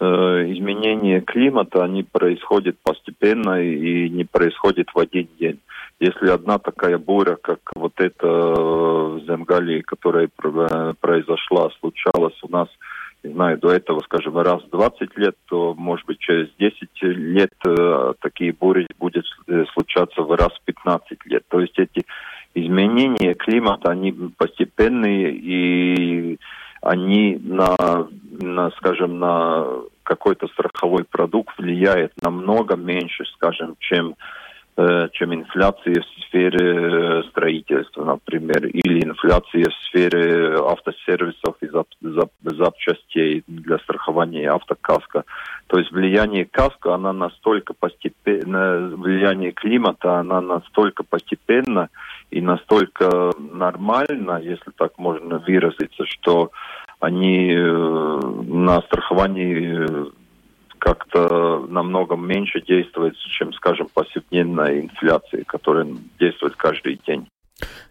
э, 0.00 0.04
изменения 0.04 1.20
климата, 1.20 1.84
они 1.84 2.02
происходят 2.02 2.76
постепенно 2.82 3.62
и 3.62 4.10
не 4.10 4.24
происходят 4.24 4.88
в 4.92 4.98
один 4.98 5.28
день. 5.38 5.60
Если 6.00 6.28
одна 6.28 6.58
такая 6.58 6.98
буря, 6.98 7.36
как 7.36 7.60
вот 7.74 7.92
эта 7.98 8.26
в 8.26 9.20
Земгалии, 9.26 9.80
которая 9.80 10.28
произошла, 11.00 11.70
случалась 11.80 12.38
у 12.42 12.48
нас 12.50 12.68
не 13.26 13.34
знаю, 13.34 13.58
до 13.58 13.70
этого, 13.70 14.00
скажем, 14.00 14.38
раз 14.38 14.62
в 14.62 14.70
20 14.70 15.16
лет, 15.18 15.36
то, 15.48 15.74
может 15.74 16.06
быть, 16.06 16.18
через 16.18 16.48
10 16.58 16.88
лет 17.02 17.52
э, 17.66 18.12
такие 18.20 18.52
бури 18.52 18.86
будет 18.98 19.24
э, 19.48 19.64
случаться 19.72 20.22
в 20.22 20.30
раз 20.32 20.52
в 20.52 20.64
15 20.64 21.26
лет. 21.26 21.42
То 21.48 21.60
есть 21.60 21.78
эти 21.78 22.04
изменения 22.54 23.34
климата, 23.34 23.90
они 23.90 24.12
постепенные 24.36 25.32
и 25.32 26.38
они 26.82 27.38
на, 27.42 28.06
на 28.30 28.70
скажем, 28.72 29.18
на 29.18 29.66
какой-то 30.02 30.46
страховой 30.48 31.04
продукт 31.04 31.58
влияют 31.58 32.12
намного 32.22 32.76
меньше, 32.76 33.24
скажем, 33.34 33.74
чем 33.80 34.14
чем 35.12 35.34
инфляция 35.34 36.02
в 36.02 36.26
сфере 36.26 36.58
э, 36.60 37.22
строительства, 37.30 38.04
например, 38.04 38.66
или 38.66 39.04
инфляция 39.04 39.64
в 39.70 39.74
сфере 39.88 40.54
автосервисов 40.58 41.56
и 41.62 41.66
зап 41.68 41.88
зап 42.02 42.30
запчастей 42.42 43.42
для 43.46 43.78
страхования 43.78 44.50
автокаска. 44.50 45.24
То 45.68 45.78
есть 45.78 45.90
влияние 45.92 46.44
каска, 46.44 46.94
она 46.94 47.14
настолько 47.14 47.72
постепенно, 47.72 48.88
влияние 48.96 49.52
климата, 49.52 50.18
она 50.18 50.42
настолько 50.42 51.04
постепенно 51.04 51.88
и 52.30 52.42
настолько 52.42 53.32
нормально, 53.38 54.40
если 54.42 54.70
так 54.76 54.98
можно 54.98 55.38
выразиться, 55.38 56.04
что 56.04 56.50
они 57.00 57.50
э, 57.52 58.20
на 58.46 58.82
страховании 58.82 60.12
как-то 60.78 61.66
намного 61.68 62.16
меньше 62.16 62.60
действует, 62.60 63.14
чем, 63.16 63.52
скажем, 63.52 63.88
повседневная 63.92 64.80
инфляция, 64.80 65.44
которая 65.44 65.86
действует 66.18 66.56
каждый 66.56 67.00
день. 67.06 67.28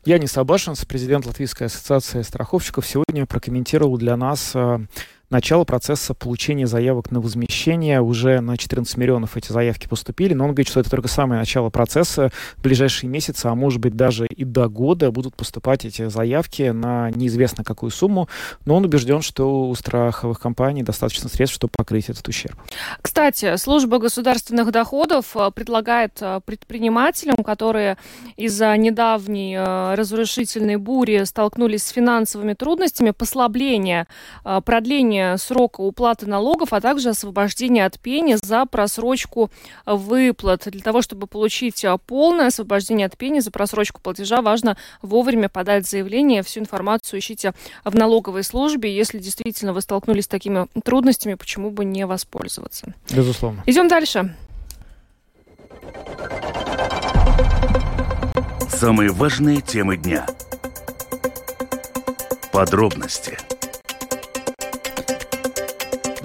Янис 0.05 0.37
Абашинс, 0.37 0.85
президент 0.85 1.25
Латвийской 1.25 1.63
ассоциации 1.65 2.21
страховщиков, 2.21 2.85
сегодня 2.85 3.25
прокомментировал 3.25 3.97
для 3.97 4.15
нас 4.15 4.55
э, 4.55 4.79
начало 5.35 5.65
процесса 5.65 6.13
получения 6.13 6.65
заявок 6.65 7.11
на 7.11 7.19
возмещение. 7.19 7.99
Уже 7.99 8.39
на 8.39 8.55
14 8.57 8.95
миллионов 8.95 9.35
эти 9.35 9.51
заявки 9.51 9.85
поступили, 9.85 10.33
но 10.33 10.45
он 10.45 10.51
говорит, 10.51 10.69
что 10.69 10.79
это 10.79 10.89
только 10.89 11.09
самое 11.09 11.39
начало 11.39 11.69
процесса. 11.69 12.31
В 12.55 12.61
ближайшие 12.61 13.09
месяцы, 13.09 13.47
а 13.47 13.55
может 13.55 13.81
быть 13.81 13.97
даже 13.97 14.27
и 14.27 14.45
до 14.45 14.69
года 14.69 15.11
будут 15.11 15.35
поступать 15.35 15.83
эти 15.83 16.07
заявки 16.07 16.69
на 16.69 17.11
неизвестно 17.11 17.65
какую 17.65 17.89
сумму, 17.91 18.29
но 18.63 18.75
он 18.77 18.85
убежден, 18.85 19.21
что 19.21 19.67
у 19.67 19.75
страховых 19.75 20.39
компаний 20.39 20.83
достаточно 20.83 21.27
средств, 21.27 21.55
чтобы 21.55 21.71
покрыть 21.75 22.09
этот 22.09 22.25
ущерб. 22.29 22.55
Кстати, 23.01 23.57
служба 23.57 23.99
государственных 23.99 24.71
доходов 24.71 25.35
э, 25.35 25.51
предлагает 25.53 26.17
э, 26.21 26.39
предпринимателям, 26.45 27.35
которые 27.43 27.97
из-за 28.37 28.75
недавней 28.77 29.55
э, 29.57 29.95
разрушительной 29.95 30.77
бури 30.77 31.25
столкнулись 31.25 31.83
с 31.83 31.89
финансовыми 31.89 32.53
трудностями, 32.53 33.11
послабление, 33.11 34.07
продление 34.63 35.24
продление 35.25 35.37
срока 35.37 35.81
уплаты 35.81 36.25
налогов, 36.25 36.73
а 36.73 36.81
также 36.81 37.09
освобождение 37.09 37.85
от 37.85 37.99
пени 37.99 38.35
за 38.35 38.65
просрочку 38.65 39.49
выплат. 39.85 40.63
Для 40.65 40.81
того, 40.81 41.01
чтобы 41.01 41.27
получить 41.27 41.85
полное 42.07 42.47
освобождение 42.47 43.07
от 43.07 43.17
пени 43.17 43.39
за 43.39 43.51
просрочку 43.51 44.01
платежа, 44.01 44.41
важно 44.41 44.77
вовремя 45.01 45.49
подать 45.49 45.87
заявление. 45.87 46.43
Всю 46.43 46.61
информацию 46.61 47.19
ищите 47.19 47.53
в 47.83 47.95
налоговой 47.95 48.43
службе. 48.43 48.95
Если 48.95 49.19
действительно 49.19 49.73
вы 49.73 49.81
столкнулись 49.81 50.25
с 50.25 50.27
такими 50.27 50.67
трудностями, 50.83 51.35
почему 51.35 51.71
бы 51.71 51.85
не 51.85 52.05
воспользоваться? 52.05 52.93
Безусловно. 53.09 53.63
Идем 53.65 53.87
дальше. 53.87 54.35
Самые 58.69 59.11
важные 59.11 59.61
темы 59.61 59.97
дня. 59.97 60.25
Подробности– 62.51 63.37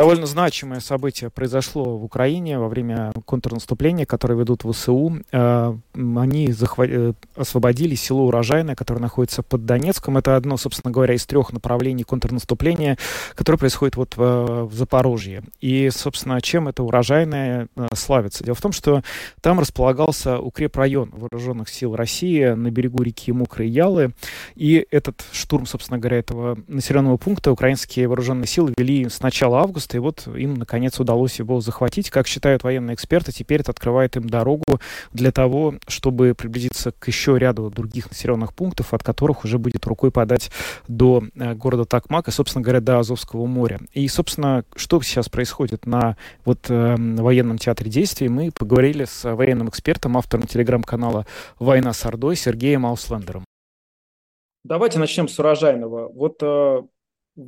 Довольно 0.01 0.25
значимое 0.25 0.81
событие 0.81 1.29
произошло 1.29 1.99
в 1.99 2.05
Украине 2.05 2.59
во 2.59 2.69
время 2.71 3.13
контрнаступления, 3.27 4.07
которое 4.07 4.35
ведут 4.35 4.63
ВСУ. 4.63 5.19
Э, 5.31 5.77
они 5.95 6.53
захва... 6.53 6.87
Э, 6.89 7.13
освободили 7.37 7.95
село 7.97 8.25
Урожайное, 8.25 8.75
которое 8.75 9.01
находится 9.01 9.43
под 9.43 9.67
Донецком. 9.67 10.17
Это 10.17 10.37
одно, 10.37 10.57
собственно 10.57 10.91
говоря, 10.91 11.13
из 11.13 11.27
трех 11.27 11.53
направлений 11.53 12.05
контрнаступления, 12.05 12.97
которое 13.35 13.59
происходит 13.59 13.97
вот 13.97 14.17
в, 14.17 14.69
в 14.69 14.73
Запорожье. 14.73 15.43
И, 15.61 15.91
собственно, 15.91 16.41
чем 16.41 16.69
это 16.69 16.83
Урожайное 16.83 17.69
э, 17.77 17.89
славится? 17.95 18.43
Дело 18.43 18.55
в 18.55 18.63
том, 18.63 18.73
что 18.73 19.03
там 19.43 19.61
располагался 19.61 20.39
укрепрайон 20.39 21.11
вооруженных 21.13 21.69
сил 21.69 21.95
России 21.95 22.47
на 22.47 22.71
берегу 22.71 23.03
реки 23.03 23.33
Мокрые 23.33 23.69
Ялы. 23.69 24.15
И 24.55 24.87
этот 24.91 25.23
штурм, 25.33 25.67
собственно 25.67 25.99
говоря, 25.99 26.21
этого 26.21 26.59
населенного 26.69 27.19
пункта 27.19 27.53
украинские 27.53 28.09
вооруженные 28.09 28.47
силы 28.47 28.73
вели 28.79 29.07
с 29.07 29.21
начала 29.21 29.61
августа 29.61 29.90
августа, 29.91 29.97
и 29.97 30.01
вот 30.01 30.27
им, 30.37 30.55
наконец, 30.55 30.99
удалось 31.01 31.39
его 31.39 31.61
захватить. 31.61 32.11
Как 32.11 32.27
считают 32.27 32.63
военные 32.63 32.95
эксперты, 32.95 33.33
теперь 33.33 33.61
это 33.61 33.71
открывает 33.71 34.17
им 34.17 34.29
дорогу 34.29 34.81
для 35.13 35.33
того, 35.33 35.75
чтобы 35.89 36.35
приблизиться 36.35 36.93
к 36.93 37.09
еще 37.09 37.39
ряду 37.39 37.71
других 37.71 38.11
населенных 38.11 38.55
пунктов, 38.55 38.95
от 38.95 39.03
которых 39.03 39.45
уже 39.45 39.59
будет 39.59 39.87
рукой 39.87 40.11
подать 40.11 40.51
до 40.89 41.23
э, 41.35 41.55
города 41.55 41.85
Такмак 41.85 42.29
и, 42.29 42.31
собственно 42.31 42.63
говоря, 42.63 42.81
до 42.81 42.99
Азовского 42.99 43.47
моря. 43.47 43.81
И, 43.93 44.07
собственно, 44.09 44.65
что 44.77 45.01
сейчас 45.03 45.29
происходит 45.29 45.87
на 45.87 46.17
вот 46.45 46.67
э, 46.69 46.97
военном 46.97 47.59
театре 47.59 47.91
действий, 47.91 48.29
мы 48.29 48.51
поговорили 48.51 49.05
с 49.05 49.25
военным 49.35 49.69
экспертом, 49.69 50.17
автором 50.17 50.47
телеграм-канала 50.47 51.27
«Война 51.59 51.93
с 51.93 52.05
Ордой» 52.05 52.37
Сергеем 52.37 52.87
Ауслендером. 52.87 53.45
Давайте 54.63 54.99
начнем 54.99 55.27
с 55.27 55.39
урожайного. 55.39 56.09
Вот 56.13 56.43
э, 56.43 56.83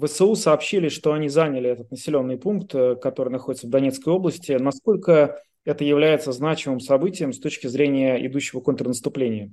ВСУ 0.00 0.34
сообщили, 0.34 0.88
что 0.88 1.12
они 1.12 1.28
заняли 1.28 1.70
этот 1.70 1.90
населенный 1.90 2.38
пункт, 2.38 2.74
э, 2.74 2.96
который 2.96 3.30
находится 3.30 3.66
в 3.66 3.70
Донецкой 3.70 4.12
области. 4.12 4.52
Насколько 4.52 5.40
это 5.64 5.84
является 5.84 6.32
значимым 6.32 6.80
событием 6.80 7.32
с 7.32 7.38
точки 7.38 7.66
зрения 7.66 8.24
идущего 8.26 8.60
контрнаступления? 8.60 9.52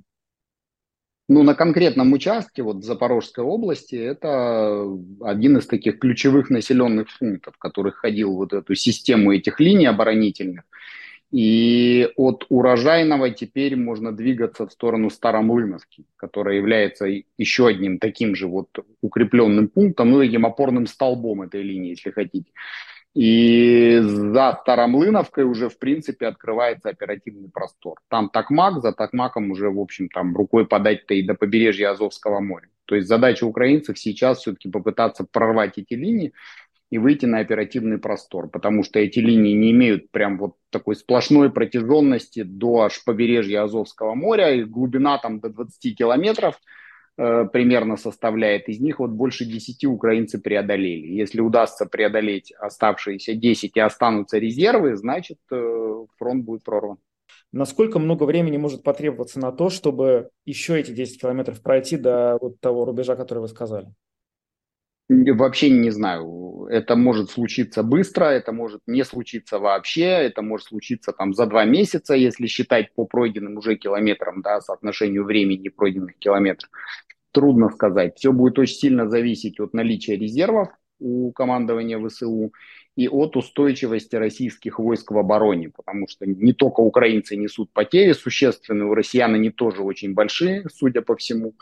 Ну, 1.28 1.44
на 1.44 1.54
конкретном 1.54 2.12
участке, 2.12 2.62
вот 2.64 2.84
Запорожской 2.84 3.44
области, 3.44 3.94
это 3.94 4.84
один 5.20 5.58
из 5.58 5.66
таких 5.68 6.00
ключевых 6.00 6.50
населенных 6.50 7.06
пунктов, 7.18 7.56
который 7.56 7.92
ходил 7.92 8.34
вот 8.34 8.52
эту 8.52 8.74
систему 8.74 9.32
этих 9.32 9.60
линий 9.60 9.86
оборонительных. 9.86 10.64
И 11.30 12.08
от 12.16 12.44
урожайного 12.48 13.30
теперь 13.30 13.76
можно 13.76 14.10
двигаться 14.10 14.66
в 14.66 14.72
сторону 14.72 15.10
Старомлыновки, 15.10 16.04
которая 16.16 16.56
является 16.56 17.06
еще 17.38 17.68
одним 17.68 17.98
таким 17.98 18.34
же 18.34 18.48
вот 18.48 18.68
укрепленным 19.00 19.68
пунктом, 19.68 20.10
ну, 20.10 20.20
таким 20.20 20.44
опорным 20.44 20.86
столбом 20.86 21.42
этой 21.42 21.62
линии, 21.62 21.90
если 21.90 22.10
хотите. 22.10 22.50
И 23.14 23.98
за 24.02 24.58
Старомлыновкой 24.62 25.44
уже, 25.44 25.68
в 25.68 25.78
принципе, 25.78 26.26
открывается 26.26 26.90
оперативный 26.90 27.48
простор. 27.48 28.00
Там 28.08 28.28
Такмак, 28.28 28.80
за 28.82 28.92
Такмаком 28.92 29.50
уже, 29.50 29.68
в 29.68 29.80
общем, 29.80 30.08
там 30.08 30.36
рукой 30.36 30.66
подать-то 30.66 31.14
и 31.14 31.22
до 31.22 31.34
побережья 31.34 31.90
Азовского 31.90 32.40
моря. 32.40 32.68
То 32.84 32.94
есть 32.96 33.08
задача 33.08 33.44
украинцев 33.44 33.98
сейчас 33.98 34.38
все-таки 34.38 34.68
попытаться 34.68 35.24
прорвать 35.24 35.78
эти 35.78 35.94
линии, 35.94 36.32
и 36.90 36.98
выйти 36.98 37.24
на 37.24 37.38
оперативный 37.38 37.98
простор, 37.98 38.48
потому 38.48 38.82
что 38.82 38.98
эти 38.98 39.20
линии 39.20 39.54
не 39.54 39.70
имеют 39.70 40.10
прям 40.10 40.38
вот 40.38 40.56
такой 40.70 40.96
сплошной 40.96 41.50
протяженности 41.50 42.42
до 42.42 42.82
аж 42.82 43.04
побережья 43.04 43.62
Азовского 43.62 44.14
моря, 44.14 44.52
и 44.54 44.64
глубина 44.64 45.18
там 45.18 45.38
до 45.38 45.50
20 45.50 45.96
километров 45.96 46.60
э, 47.16 47.46
примерно 47.52 47.96
составляет, 47.96 48.68
из 48.68 48.80
них 48.80 48.98
вот 48.98 49.10
больше 49.10 49.44
10 49.44 49.84
украинцы 49.84 50.40
преодолели. 50.40 51.06
Если 51.06 51.40
удастся 51.40 51.86
преодолеть 51.86 52.52
оставшиеся 52.52 53.34
10 53.34 53.76
и 53.76 53.80
останутся 53.80 54.38
резервы, 54.38 54.96
значит 54.96 55.38
э, 55.52 56.04
фронт 56.18 56.44
будет 56.44 56.64
прорван. 56.64 56.98
Насколько 57.52 58.00
много 58.00 58.24
времени 58.24 58.56
может 58.56 58.82
потребоваться 58.82 59.38
на 59.38 59.52
то, 59.52 59.70
чтобы 59.70 60.30
еще 60.44 60.78
эти 60.78 60.90
10 60.90 61.20
километров 61.20 61.62
пройти 61.62 61.96
до 61.96 62.36
вот 62.40 62.60
того 62.60 62.84
рубежа, 62.84 63.14
который 63.14 63.38
вы 63.38 63.48
сказали? 63.48 63.92
Вообще 65.12 65.70
не 65.70 65.90
знаю. 65.90 66.68
Это 66.70 66.94
может 66.94 67.30
случиться 67.30 67.82
быстро, 67.82 68.26
это 68.26 68.52
может 68.52 68.82
не 68.86 69.04
случиться 69.04 69.58
вообще, 69.58 70.04
это 70.04 70.40
может 70.40 70.68
случиться 70.68 71.12
там 71.12 71.34
за 71.34 71.46
два 71.46 71.64
месяца, 71.64 72.14
если 72.14 72.46
считать 72.46 72.94
по 72.94 73.06
пройденным 73.06 73.56
уже 73.56 73.74
километрам, 73.74 74.40
да, 74.40 74.60
соотношению 74.60 75.24
времени 75.24 75.68
пройденных 75.68 76.16
километров. 76.18 76.70
Трудно 77.32 77.70
сказать. 77.70 78.18
Все 78.18 78.32
будет 78.32 78.56
очень 78.60 78.76
сильно 78.76 79.10
зависеть 79.10 79.58
от 79.58 79.74
наличия 79.74 80.16
резервов 80.16 80.68
у 81.00 81.32
командования 81.32 81.98
ВСУ 82.06 82.52
и 82.94 83.08
от 83.08 83.36
устойчивости 83.36 84.14
российских 84.14 84.78
войск 84.78 85.10
в 85.10 85.18
обороне, 85.18 85.70
потому 85.70 86.06
что 86.06 86.24
не 86.24 86.52
только 86.52 86.80
украинцы 86.80 87.34
несут 87.34 87.72
потери 87.72 88.12
существенные, 88.12 88.86
у 88.86 88.94
россиян 88.94 89.34
они 89.34 89.50
тоже 89.50 89.82
очень 89.82 90.14
большие, 90.14 90.66
судя 90.72 91.02
по 91.02 91.16
всему. 91.16 91.54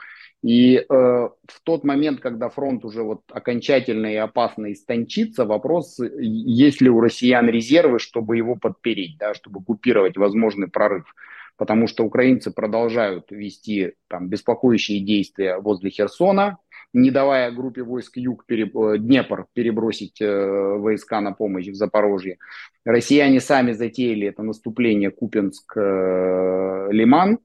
И 0.43 0.77
э, 0.77 0.85
в 0.89 1.61
тот 1.65 1.85
момент, 1.85 2.21
когда 2.21 2.49
фронт 2.49 2.85
уже 2.85 3.03
вот 3.03 3.23
окончательно 3.33 4.07
и 4.07 4.17
опасно 4.17 4.73
истончится, 4.73 5.45
вопрос, 5.45 5.99
есть 5.99 6.81
ли 6.81 6.89
у 6.89 7.01
россиян 7.01 7.49
резервы, 7.49 7.99
чтобы 7.99 8.37
его 8.37 8.55
подпереть, 8.55 9.17
да, 9.19 9.35
чтобы 9.35 9.63
купировать 9.63 10.17
возможный 10.17 10.69
прорыв. 10.69 11.13
Потому 11.57 11.89
что 11.89 12.05
украинцы 12.05 12.53
продолжают 12.53 13.33
вести 13.33 13.95
там, 14.07 14.29
беспокоящие 14.29 15.01
действия 15.01 15.59
возле 15.59 15.91
Херсона, 15.91 16.59
не 16.93 17.11
давая 17.11 17.51
группе 17.51 17.83
войск 17.83 18.17
Юг 18.17 18.47
переб... 18.47 18.77
Э, 18.77 18.99
Днепр 18.99 19.47
перебросить 19.53 20.21
э, 20.21 20.77
войска 20.79 21.21
на 21.21 21.33
помощь 21.33 21.67
в 21.69 21.75
Запорожье. 21.75 22.39
Россияне 22.85 23.41
сами 23.41 23.73
затеяли 23.73 24.29
это 24.29 24.43
наступление 24.43 25.11
Купенск-Лиман, 25.11 27.35
э, 27.35 27.39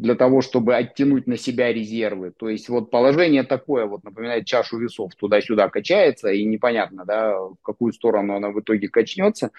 для 0.00 0.14
того, 0.14 0.42
чтобы 0.42 0.74
оттянуть 0.74 1.26
на 1.26 1.36
себя 1.36 1.72
резервы. 1.72 2.30
То 2.30 2.48
есть 2.48 2.68
вот 2.68 2.90
положение 2.90 3.42
такое, 3.44 3.86
вот 3.86 4.04
напоминает 4.04 4.44
чашу 4.44 4.78
весов, 4.78 5.14
туда-сюда 5.14 5.68
качается, 5.68 6.30
и 6.30 6.44
непонятно, 6.44 7.04
да, 7.06 7.38
в 7.38 7.56
какую 7.62 7.92
сторону 7.92 8.34
она 8.36 8.50
в 8.50 8.60
итоге 8.60 8.88
качнется. 8.88 9.50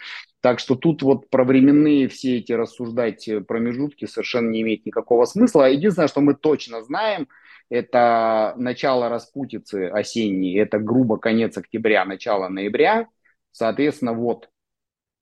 Так 0.42 0.60
что 0.60 0.76
тут 0.76 1.02
вот 1.02 1.30
про 1.30 1.44
временные 1.44 2.08
все 2.08 2.38
эти 2.38 2.52
рассуждать 2.52 3.28
промежутки 3.48 4.06
совершенно 4.06 4.50
не 4.50 4.62
имеет 4.62 4.86
никакого 4.86 5.26
смысла. 5.26 5.70
Единственное, 5.70 6.08
что 6.08 6.22
мы 6.22 6.36
точно 6.36 6.84
знаем, 6.84 7.28
это 7.70 8.54
начало 8.58 9.10
распутицы 9.10 9.88
осенней, 9.88 10.60
это 10.60 10.78
грубо 10.80 11.18
конец 11.18 11.58
октября, 11.58 12.06
начало 12.06 12.48
ноября. 12.48 13.08
Соответственно, 13.52 14.14
вот 14.14 14.50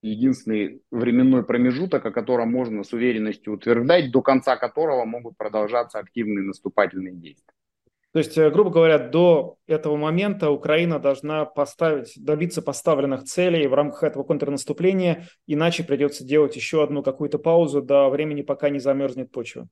единственный 0.06 0.82
временной 0.91 1.43
промежуток, 1.43 2.06
о 2.06 2.12
котором 2.12 2.51
можно 2.51 2.84
с 2.84 2.93
уверенностью 2.93 3.53
утверждать, 3.53 4.12
до 4.12 4.22
конца 4.22 4.56
которого 4.56 5.06
могут 5.06 5.38
продолжаться 5.38 5.99
активные 5.99 6.43
наступательные 6.43 7.14
действия. 7.14 7.53
То 8.16 8.20
есть, 8.20 8.38
э, 8.38 8.49
грубо 8.49 8.70
говоря, 8.70 8.97
до 8.97 9.58
этого 9.68 9.97
момента 9.97 10.49
Украина 10.49 10.99
должна 10.99 11.43
поставить, 11.43 12.14
добиться 12.16 12.62
поставленных 12.62 13.24
целей 13.24 13.68
в 13.68 13.74
рамках 13.74 14.03
этого 14.03 14.24
контрнаступления, 14.24 15.28
иначе 15.47 15.84
придется 15.84 16.24
делать 16.24 16.56
еще 16.56 16.82
одну 16.82 17.03
какую-то 17.03 17.39
паузу 17.39 17.82
до 17.82 18.08
времени, 18.08 18.41
пока 18.41 18.70
не 18.70 18.80
замерзнет 18.80 19.32
почва. 19.32 19.68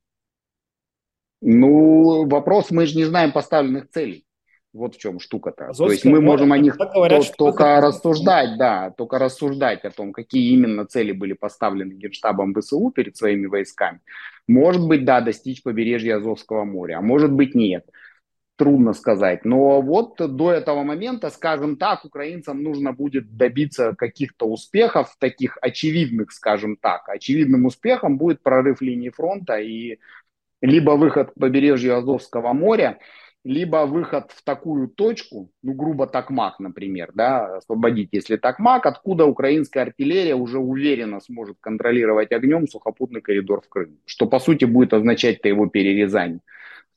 Ну, 1.40 2.28
вопрос, 2.28 2.70
мы 2.70 2.86
же 2.86 2.98
не 2.98 3.06
знаем 3.06 3.32
поставленных 3.32 3.90
целей. 3.90 4.26
Вот 4.74 4.96
в 4.96 5.00
чем 5.00 5.20
штука-то. 5.20 5.70
Азовское 5.70 5.88
То 5.88 5.94
есть 5.94 6.06
мы 6.06 6.20
можем 6.20 6.52
о 6.52 6.58
них 6.58 6.78
говорят, 6.78 7.24
то, 7.24 7.34
только 7.38 7.80
рассуждать, 7.80 8.58
да, 8.58 8.90
только 8.90 9.20
рассуждать 9.20 9.86
о 9.86 9.92
том, 9.92 10.12
какие 10.14 10.52
именно 10.54 10.86
цели 10.86 11.12
были 11.12 11.34
поставлены 11.34 11.94
Генштабом 11.94 12.56
ВСУ 12.56 12.90
перед 12.90 13.16
своими 13.16 13.46
войсками. 13.46 14.00
Может 14.48 14.88
быть, 14.88 15.06
да, 15.06 15.22
достичь 15.22 15.62
побережья 15.62 16.18
Азовского 16.18 16.64
моря, 16.64 16.98
а 16.98 17.02
может 17.02 17.32
быть, 17.32 17.54
нет. 17.54 17.86
Трудно 18.56 18.94
сказать. 18.94 19.46
Но 19.46 19.82
вот 19.82 20.16
до 20.18 20.52
этого 20.52 20.84
момента, 20.84 21.30
скажем 21.30 21.78
так, 21.78 22.06
украинцам 22.06 22.64
нужно 22.64 22.94
будет 22.94 23.36
добиться 23.36 23.94
каких-то 23.96 24.48
успехов, 24.48 25.16
таких 25.20 25.58
очевидных, 25.62 26.32
скажем 26.32 26.78
так. 26.78 27.10
Очевидным 27.10 27.66
успехом 27.66 28.18
будет 28.18 28.42
прорыв 28.42 28.82
линии 28.82 29.10
фронта 29.10 29.58
и 29.58 30.00
либо 30.62 30.92
выход 30.92 31.32
к 31.32 31.40
побережью 31.40 31.98
Азовского 31.98 32.54
моря, 32.54 33.00
либо 33.44 33.86
выход 33.86 34.32
в 34.32 34.44
такую 34.44 34.88
точку, 34.88 35.50
ну, 35.62 35.74
грубо 35.74 36.08
Токмак, 36.08 36.60
например, 36.60 37.12
да, 37.14 37.58
освободить, 37.58 38.10
если 38.12 38.38
Токмак, 38.38 38.86
откуда 38.86 39.26
украинская 39.26 39.84
артиллерия 39.84 40.36
уже 40.36 40.60
уверенно 40.60 41.20
сможет 41.20 41.58
контролировать 41.60 42.32
огнем 42.32 42.68
сухопутный 42.68 43.22
коридор 43.22 43.62
в 43.62 43.70
Крым, 43.70 43.98
что, 44.06 44.28
по 44.28 44.40
сути, 44.40 44.66
будет 44.66 44.94
означать-то 44.94 45.48
его 45.50 45.68
перерезание 45.68 46.40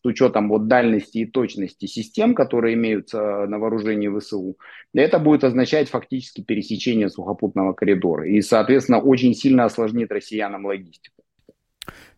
с 0.03 0.07
учетом 0.07 0.49
вот 0.49 0.69
дальности 0.69 1.19
и 1.19 1.27
точности 1.27 1.87
систем, 1.87 2.35
которые 2.35 2.75
имеются 2.75 3.47
на 3.47 3.59
вооружении 3.59 4.09
ВСУ, 4.17 4.57
это 4.95 5.19
будет 5.19 5.43
означать 5.43 5.89
фактически 5.89 6.43
пересечение 6.43 7.09
сухопутного 7.09 7.73
коридора 7.73 8.29
и, 8.29 8.41
соответственно, 8.41 9.01
очень 9.01 9.35
сильно 9.35 9.65
осложнит 9.65 10.13
россиянам 10.13 10.67
логистику. 10.67 11.16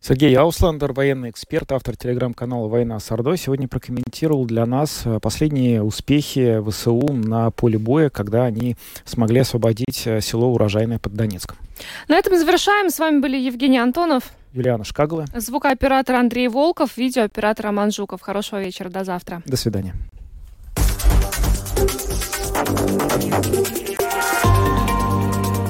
Сергей 0.01 0.33
Аусландер, 0.35 0.93
военный 0.93 1.29
эксперт, 1.29 1.71
автор 1.71 1.97
телеграм-канала 1.97 2.67
«Война 2.67 2.99
с 2.99 3.11
Ордой», 3.11 3.37
сегодня 3.37 3.67
прокомментировал 3.67 4.45
для 4.45 4.65
нас 4.65 5.01
э, 5.05 5.19
последние 5.19 5.83
успехи 5.83 6.61
ВСУ 6.69 7.11
на 7.11 7.51
поле 7.51 7.77
боя, 7.77 8.09
когда 8.09 8.45
они 8.45 8.75
смогли 9.05 9.41
освободить 9.41 10.03
э, 10.05 10.21
село 10.21 10.53
Урожайное 10.53 10.99
под 10.99 11.13
Донецком. 11.13 11.57
На 12.07 12.17
этом 12.17 12.37
завершаем. 12.37 12.89
С 12.89 12.99
вами 12.99 13.19
были 13.19 13.37
Евгений 13.37 13.77
Антонов. 13.77 14.31
Юлиана 14.53 14.83
Шкагла. 14.83 15.25
Звукооператор 15.35 16.15
Андрей 16.15 16.47
Волков, 16.47 16.97
видеооператор 16.97 17.65
Роман 17.65 17.91
Жуков. 17.91 18.21
Хорошего 18.21 18.61
вечера, 18.61 18.89
до 18.89 19.03
завтра. 19.03 19.41
До 19.45 19.57
свидания. 19.57 19.95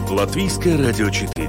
Латвийское 0.10 0.78
радио 0.78 1.10
4. 1.10 1.49